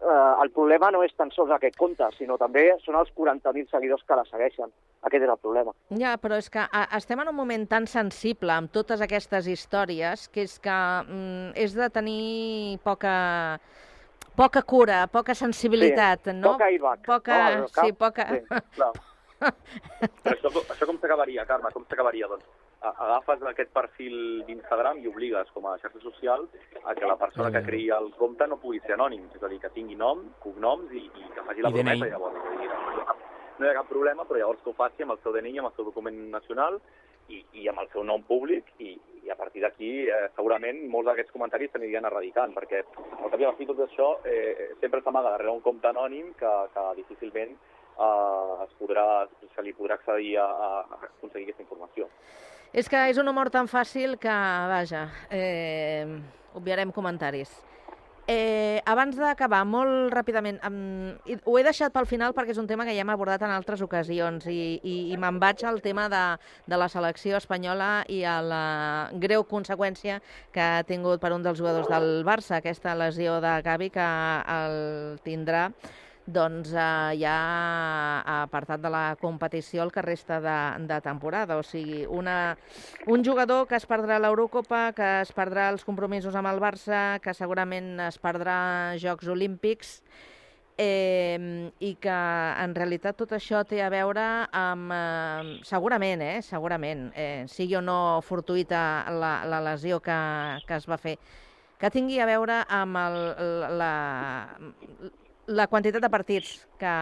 eh, 0.00 0.42
el 0.42 0.50
problema 0.50 0.90
no 0.90 1.02
és 1.04 1.12
tan 1.18 1.30
sols 1.34 1.52
aquest 1.54 1.76
compte, 1.80 2.06
sinó 2.16 2.36
també 2.40 2.66
són 2.84 2.98
els 3.00 3.10
40.000 3.16 3.68
seguidors 3.70 4.04
que 4.06 4.18
la 4.18 4.24
segueixen. 4.28 4.72
Aquest 5.06 5.26
és 5.26 5.32
el 5.32 5.40
problema. 5.40 5.74
Ja, 6.00 6.16
però 6.20 6.38
és 6.40 6.50
que 6.52 6.64
a, 6.64 6.86
estem 6.98 7.20
en 7.22 7.32
un 7.32 7.36
moment 7.36 7.66
tan 7.68 7.86
sensible 7.90 8.54
amb 8.54 8.72
totes 8.72 9.02
aquestes 9.04 9.48
històries 9.50 10.28
que 10.32 10.46
és 10.48 10.58
que 10.62 10.78
mm, 11.04 11.52
és 11.66 11.76
de 11.76 11.90
tenir 11.92 12.80
poca 12.84 13.14
poca 14.36 14.62
cura, 14.62 15.04
poca 15.12 15.34
sensibilitat, 15.36 16.30
sí, 16.30 16.36
no? 16.38 16.54
Poca 16.54 16.70
airbag. 16.70 17.04
Poca, 17.04 17.38
no, 17.58 17.68
cap, 17.68 17.84
sí, 17.84 17.92
poca... 17.92 18.28
Sí, 18.30 18.60
clar. 18.76 18.92
Però 20.20 20.34
això, 20.36 20.50
això 20.52 20.86
com 20.88 20.98
s'acabaria, 21.00 21.46
Carme? 21.48 21.72
Com 21.72 21.84
s'acabaria? 21.88 22.28
Doncs 22.28 22.44
agafes 22.80 23.42
aquest 23.50 23.72
perfil 23.76 24.14
d'Instagram 24.48 25.02
i 25.02 25.08
obligues 25.10 25.50
com 25.52 25.66
a 25.68 25.76
xarxa 25.82 26.00
social 26.00 26.46
a 26.84 26.94
que 26.96 27.08
la 27.08 27.18
persona 27.20 27.50
que 27.52 27.64
creï 27.66 27.90
el 27.92 28.10
compte 28.16 28.46
no 28.48 28.60
pugui 28.62 28.80
ser 28.86 28.96
anònim, 28.96 29.26
és 29.34 29.42
a 29.42 29.50
dir, 29.52 29.60
que 29.60 29.72
tingui 29.74 29.98
nom, 30.00 30.22
cognoms 30.40 30.92
i, 30.92 31.04
i 31.04 31.28
que 31.34 31.44
faci 31.44 31.60
la 31.66 31.68
I 31.68 31.76
DNI. 31.76 31.84
promesa 31.84 32.10
llavors. 32.14 32.40
Ha 32.40 33.04
cap, 33.10 33.22
no 33.58 33.66
hi 33.66 33.70
ha 33.70 33.76
cap 33.76 33.88
problema, 33.92 34.24
però 34.24 34.40
llavors 34.40 34.64
que 34.64 34.72
ho 34.72 34.78
faci 34.78 35.04
amb 35.04 35.16
el 35.16 35.20
seu 35.24 35.36
DNI, 35.36 35.58
amb 35.60 35.70
el 35.70 35.76
seu 35.76 35.88
document 35.90 36.20
nacional 36.32 36.80
i, 37.28 37.42
i 37.60 37.68
amb 37.70 37.82
el 37.82 37.90
seu 37.92 38.04
nom 38.06 38.24
públic 38.26 38.72
i, 38.78 38.94
i 39.24 39.30
a 39.30 39.36
partir 39.38 39.62
d'aquí 39.64 39.90
eh, 40.08 40.28
segurament 40.36 40.80
molts 40.90 41.10
d'aquests 41.10 41.34
comentaris 41.34 41.70
s'anirien 41.72 42.08
erradicant 42.08 42.54
perquè 42.56 42.80
al 42.82 43.28
cap 43.30 43.38
i 43.38 43.46
a 43.46 43.52
la 43.52 43.58
fi 43.58 43.68
tot 43.68 43.82
això 43.84 44.08
eh, 44.24 44.72
sempre 44.80 45.02
s'amaga 45.04 45.34
darrere 45.36 45.52
un 45.52 45.62
compte 45.66 45.90
anònim 45.92 46.32
que, 46.40 46.54
que 46.74 46.86
difícilment 46.98 47.52
eh, 47.54 48.64
es 48.66 48.72
podrà, 48.80 49.06
se 49.54 49.66
li 49.66 49.76
podrà 49.76 50.00
accedir 50.00 50.38
a, 50.42 50.48
a 50.48 50.70
aconseguir 51.12 51.50
aquesta 51.50 51.68
informació. 51.68 52.08
És 52.72 52.86
que 52.86 53.00
és 53.10 53.18
un 53.18 53.26
humor 53.26 53.50
tan 53.50 53.66
fàcil 53.66 54.14
que, 54.22 54.36
vaja, 54.70 55.08
eh, 55.30 56.06
obviarem 56.54 56.92
comentaris. 56.94 57.50
Eh, 58.30 58.78
abans 58.86 59.16
d'acabar, 59.18 59.64
molt 59.66 60.12
ràpidament, 60.14 60.60
um, 60.62 61.16
ho 61.50 61.54
he 61.58 61.64
deixat 61.66 61.90
pel 61.90 62.06
final 62.06 62.30
perquè 62.36 62.52
és 62.54 62.60
un 62.62 62.68
tema 62.68 62.84
que 62.86 62.92
ja 62.94 63.02
hem 63.02 63.10
abordat 63.10 63.42
en 63.42 63.50
altres 63.50 63.80
ocasions 63.82 64.46
i, 64.46 64.78
i, 64.86 64.94
i 65.10 65.16
me'n 65.18 65.40
vaig 65.42 65.64
al 65.66 65.80
tema 65.82 66.04
de, 66.12 66.20
de 66.70 66.78
la 66.78 66.86
selecció 66.92 67.40
espanyola 67.40 68.04
i 68.06 68.20
a 68.22 68.36
la 68.44 68.60
greu 69.24 69.42
conseqüència 69.42 70.20
que 70.54 70.62
ha 70.62 70.84
tingut 70.86 71.18
per 71.18 71.32
un 71.34 71.42
dels 71.42 71.58
jugadors 71.58 71.90
del 71.90 72.22
Barça, 72.28 72.60
aquesta 72.60 72.94
lesió 72.94 73.40
de 73.42 73.56
Gavi 73.66 73.90
que 73.90 74.06
el 74.60 75.18
tindrà 75.26 75.64
doncs 76.26 76.72
eh, 76.72 77.18
ja 77.20 77.34
ha 78.20 78.36
apartat 78.44 78.80
de 78.82 78.90
la 78.92 79.04
competició 79.20 79.84
el 79.84 79.92
que 79.92 80.02
resta 80.02 80.40
de, 80.40 80.56
de 80.86 81.00
temporada. 81.04 81.58
O 81.58 81.62
sigui, 81.62 82.04
una, 82.06 82.56
un 83.06 83.24
jugador 83.24 83.66
que 83.68 83.78
es 83.80 83.86
perdrà 83.88 84.20
l'Eurocopa, 84.20 84.90
que 84.96 85.12
es 85.22 85.32
perdrà 85.36 85.70
els 85.74 85.86
compromisos 85.86 86.36
amb 86.36 86.52
el 86.52 86.60
Barça, 86.62 87.20
que 87.24 87.34
segurament 87.34 87.96
es 88.06 88.20
perdrà 88.22 88.58
Jocs 89.00 89.28
Olímpics, 89.28 90.00
eh, 90.80 91.70
i 91.80 91.92
que 92.00 92.16
en 92.64 92.74
realitat 92.74 93.18
tot 93.20 93.34
això 93.36 93.60
té 93.68 93.82
a 93.84 93.90
veure 93.92 94.24
amb, 94.56 94.94
eh, 94.96 95.58
segurament, 95.68 96.22
eh, 96.24 96.40
segurament, 96.42 97.10
eh, 97.14 97.44
sigui 97.48 97.76
o 97.76 97.82
no 97.84 98.20
fortuïta 98.24 99.04
la, 99.12 99.34
la 99.44 99.60
lesió 99.60 100.00
que, 100.00 100.18
que 100.66 100.80
es 100.80 100.88
va 100.88 100.96
fer, 100.96 101.18
que 101.80 101.90
tingui 101.92 102.20
a 102.20 102.28
veure 102.28 102.62
amb 102.68 102.96
el, 103.00 103.18
la, 103.80 103.92
la 105.50 105.66
quantitat 105.66 106.02
de 106.02 106.10
partits 106.12 106.52
que, 106.78 106.94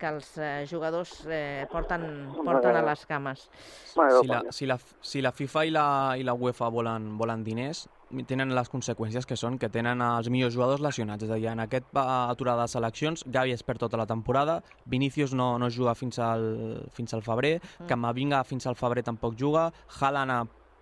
que 0.00 0.08
els 0.08 0.28
eh, 0.40 0.64
jugadors 0.70 1.12
eh, 1.28 1.66
porten, 1.70 2.02
porten 2.44 2.76
a 2.78 2.82
les 2.86 3.04
cames. 3.06 3.46
Si 3.92 4.28
la, 4.28 4.42
si, 4.50 4.68
la, 4.68 4.76
si 5.04 5.22
la 5.24 5.32
FIFA 5.36 5.64
i 5.68 5.72
la, 5.74 5.86
i 6.16 6.24
la 6.26 6.34
UEFA 6.34 6.70
volen, 6.72 7.10
volen 7.20 7.44
diners, 7.44 7.84
tenen 8.26 8.54
les 8.56 8.70
conseqüències 8.72 9.28
que 9.28 9.36
són 9.38 9.58
que 9.60 9.68
tenen 9.70 10.00
els 10.02 10.30
millors 10.32 10.56
jugadors 10.56 10.82
lesionats. 10.82 11.26
És 11.26 11.30
a 11.30 11.38
dir, 11.38 11.50
en 11.52 11.62
aquest 11.66 11.90
aturada 12.00 12.64
de 12.64 12.72
seleccions, 12.72 13.24
Gavi 13.26 13.52
es 13.54 13.64
perd 13.66 13.84
tota 13.84 14.00
la 14.00 14.08
temporada, 14.10 14.60
Vinícius 14.86 15.34
no, 15.36 15.52
no 15.60 15.68
juga 15.70 15.94
fins 15.94 16.18
al, 16.24 16.86
fins 16.96 17.14
al 17.14 17.22
febrer, 17.26 17.58
mm. 17.60 17.90
Camavinga 17.90 18.42
fins 18.48 18.66
al 18.66 18.78
febrer 18.80 19.04
tampoc 19.06 19.36
juga, 19.38 19.68
Haaland 20.00 20.36
a 20.36 20.40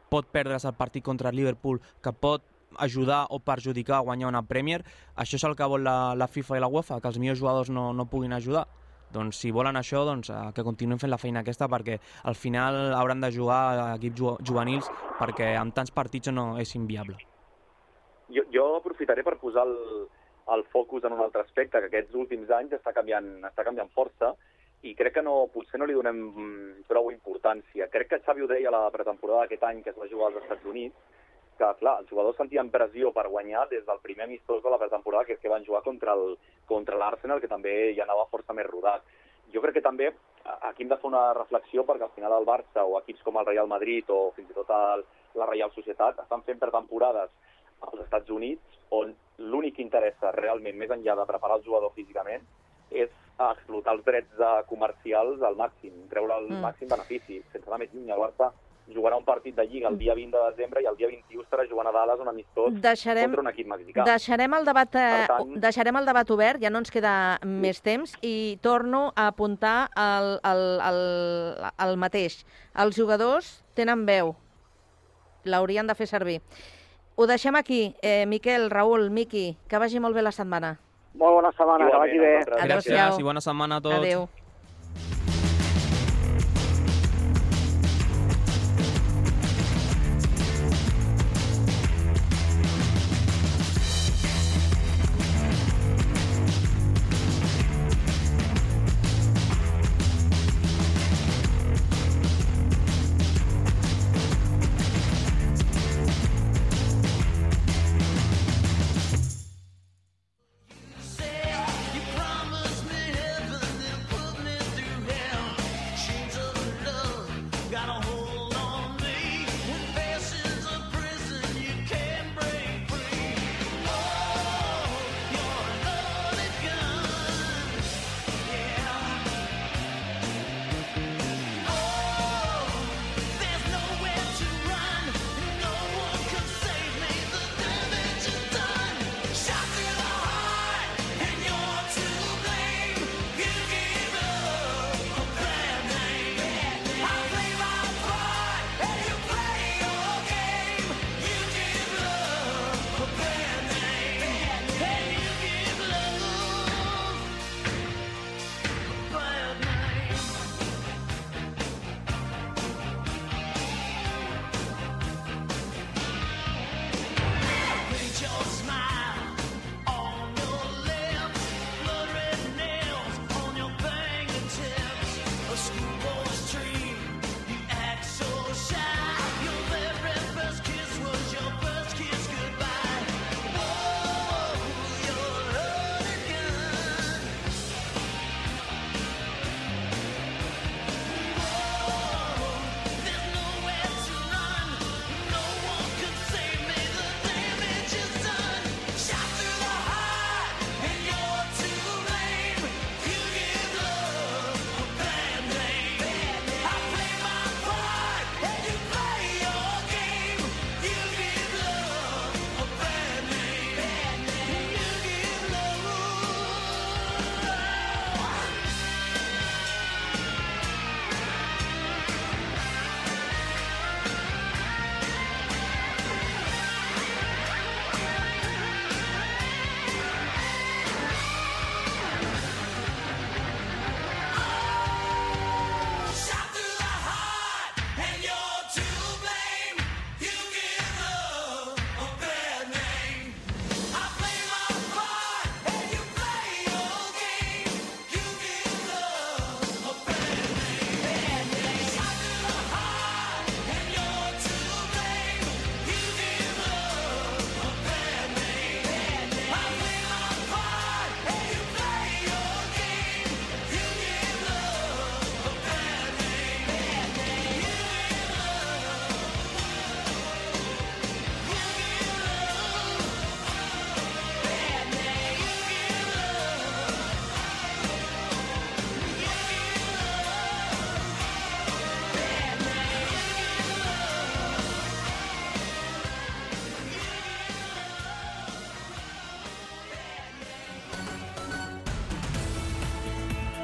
pot 0.08 0.30
perdre's 0.32 0.64
el 0.64 0.72
partit 0.78 1.04
contra 1.04 1.28
el 1.28 1.36
Liverpool, 1.36 1.82
que 2.00 2.14
pot 2.16 2.46
ajudar 2.76 3.26
o 3.30 3.40
perjudicar 3.40 3.98
a 3.98 4.06
guanyar 4.06 4.28
una 4.28 4.42
Premier. 4.42 4.82
Això 5.16 5.38
és 5.38 5.44
el 5.44 5.56
que 5.56 5.68
vol 5.68 5.84
la, 5.84 6.14
la 6.14 6.28
FIFA 6.28 6.58
i 6.58 6.60
la 6.60 6.68
UEFA, 6.68 7.00
que 7.00 7.08
els 7.08 7.18
millors 7.18 7.40
jugadors 7.40 7.70
no, 7.70 7.92
no 7.92 8.08
puguin 8.10 8.32
ajudar. 8.32 8.66
Doncs 9.12 9.40
si 9.40 9.50
volen 9.54 9.76
això, 9.80 10.02
doncs, 10.04 10.28
eh, 10.28 10.50
que 10.54 10.64
continuïn 10.66 11.00
fent 11.00 11.10
la 11.10 11.20
feina 11.20 11.40
aquesta 11.40 11.68
perquè 11.72 11.96
al 12.28 12.36
final 12.36 12.92
hauran 12.92 13.24
de 13.24 13.32
jugar 13.32 13.94
equips 13.94 14.20
ju 14.20 14.34
juvenils 14.44 14.90
perquè 15.18 15.54
amb 15.56 15.74
tants 15.74 15.94
partits 15.96 16.28
no 16.34 16.58
és 16.60 16.74
inviable. 16.76 17.16
Jo, 18.28 18.44
jo 18.52 18.66
aprofitaré 18.76 19.24
per 19.24 19.38
posar 19.40 19.64
el, 19.64 19.76
el 20.52 20.64
focus 20.72 21.04
en 21.08 21.16
un 21.16 21.24
altre 21.24 21.40
aspecte, 21.40 21.80
que 21.80 21.88
aquests 21.88 22.14
últims 22.14 22.50
anys 22.52 22.76
està 22.76 22.92
canviant, 22.92 23.38
està 23.48 23.64
canviant 23.64 23.88
força 23.96 24.34
i 24.86 24.92
crec 24.94 25.16
que 25.16 25.24
no, 25.24 25.46
potser 25.52 25.80
no 25.80 25.88
li 25.88 25.96
donem 25.96 26.20
prou 26.86 27.08
importància. 27.10 27.88
Crec 27.90 28.12
que 28.12 28.20
Xavi 28.26 28.44
ho 28.44 28.50
deia 28.50 28.68
a 28.70 28.76
la 28.76 28.90
pretemporada 28.94 29.46
d'aquest 29.46 29.64
any 29.66 29.80
que 29.82 29.90
es 29.94 29.98
va 29.98 30.10
jugar 30.10 30.28
als 30.28 30.42
Estats 30.42 30.68
Units, 30.68 31.16
que, 31.58 31.68
clar, 31.80 31.98
els 32.02 32.10
jugadors 32.10 32.38
sentien 32.38 32.70
pressió 32.70 33.12
per 33.12 33.26
guanyar 33.28 33.66
des 33.70 33.84
del 33.86 34.00
primer 34.04 34.28
amistós 34.28 34.62
de 34.62 34.70
la 34.72 34.78
pretemporada, 34.80 35.26
que 35.26 35.36
és 35.36 35.42
que 35.42 35.52
van 35.52 35.66
jugar 35.66 35.82
contra 35.82 36.14
el 36.14 36.36
contra 36.70 36.98
l'Arsenal, 37.00 37.40
que 37.40 37.50
també 37.50 37.74
ja 37.96 38.04
anava 38.04 38.28
força 38.32 38.56
més 38.56 38.66
rodat. 38.68 39.04
Jo 39.52 39.62
crec 39.64 39.78
que 39.78 39.84
també 39.84 40.12
aquí 40.68 40.84
hem 40.84 40.90
de 40.92 40.96
fer 41.00 41.08
una 41.08 41.32
reflexió 41.36 41.84
perquè 41.84 42.06
al 42.06 42.14
final 42.16 42.34
el 42.38 42.46
Barça 42.48 42.84
o 42.84 42.98
equips 43.00 43.24
com 43.24 43.38
el 43.40 43.46
Real 43.48 43.68
Madrid 43.68 44.10
o 44.12 44.30
fins 44.36 44.50
i 44.50 44.56
tot 44.56 44.70
el, 44.72 45.04
la 45.40 45.48
Real 45.48 45.72
Societat 45.74 46.20
estan 46.24 46.44
fent 46.46 46.60
pretemporades 46.60 47.32
als 47.80 48.04
Estats 48.04 48.30
Units 48.34 48.78
on 48.90 49.14
l'únic 49.38 49.76
que 49.76 49.84
interessa 49.84 50.32
realment, 50.36 50.76
més 50.76 50.92
enllà 50.94 51.16
de 51.18 51.26
preparar 51.28 51.58
el 51.58 51.66
jugador 51.66 51.92
físicament, 51.96 52.44
és 52.90 53.10
explotar 53.38 53.94
els 53.94 54.04
drets 54.06 54.40
comercials 54.70 55.44
al 55.46 55.58
màxim, 55.58 55.92
treure 56.10 56.40
el 56.40 56.48
mm. 56.48 56.62
màxim 56.64 56.88
benefici. 56.90 57.42
Sense 57.52 57.68
anar 57.68 57.82
més 57.84 57.92
lluny, 57.92 58.08
el 58.10 58.24
Barça 58.24 58.48
jugarà 58.94 59.16
un 59.18 59.24
partit 59.24 59.54
de 59.54 59.64
Lliga 59.66 59.88
el 59.88 59.98
dia 59.98 60.14
20 60.14 60.36
de 60.36 60.50
desembre 60.50 60.82
i 60.82 60.86
el 60.86 60.96
dia 60.96 61.08
21 61.08 61.42
estarà 61.42 61.66
jugant 61.68 61.86
a 61.88 61.92
Dallas 61.92 62.20
un 62.20 62.28
amistós 62.28 62.72
Deixarem, 62.80 63.24
contra 63.26 63.40
un 63.42 63.48
equip 63.48 63.66
mexicà. 63.68 64.04
deixarem, 64.04 64.54
el 64.54 64.64
debat, 64.64 64.94
eh, 64.94 65.26
Per 65.26 65.26
tant- 65.36 65.54
deixarem 65.60 65.96
el 65.96 66.06
debat 66.06 66.30
obert, 66.30 66.60
ja 66.62 66.70
no 66.70 66.78
ens 66.78 66.90
queda 66.90 67.38
més 67.44 67.82
temps, 67.82 68.14
i 68.22 68.58
torno 68.62 69.12
a 69.14 69.26
apuntar 69.28 69.90
el, 69.96 70.40
el, 70.42 70.80
el, 70.80 71.00
el 71.88 71.96
mateix. 71.96 72.44
Els 72.74 72.96
jugadors 72.96 73.62
tenen 73.74 74.06
veu, 74.06 74.34
l'haurien 75.44 75.86
de 75.86 75.94
fer 75.94 76.06
servir. 76.06 76.40
Ho 77.16 77.26
deixem 77.26 77.56
aquí. 77.56 77.94
Eh, 78.00 78.26
Miquel, 78.26 78.70
Raül, 78.70 79.10
Miqui, 79.10 79.56
que 79.68 79.78
vagi 79.78 79.98
molt 80.00 80.14
bé 80.14 80.22
la 80.22 80.32
setmana. 80.32 80.78
Molt 81.14 81.34
bona 81.34 81.50
setmana, 81.56 81.88
que 81.90 81.96
vagi 81.96 82.18
bé. 82.18 82.34
Gràcies 82.46 83.18
i 83.18 83.22
bona 83.26 83.40
setmana 83.40 83.76
a 83.76 83.80
tots. 83.80 83.96
Adéu. 83.96 84.28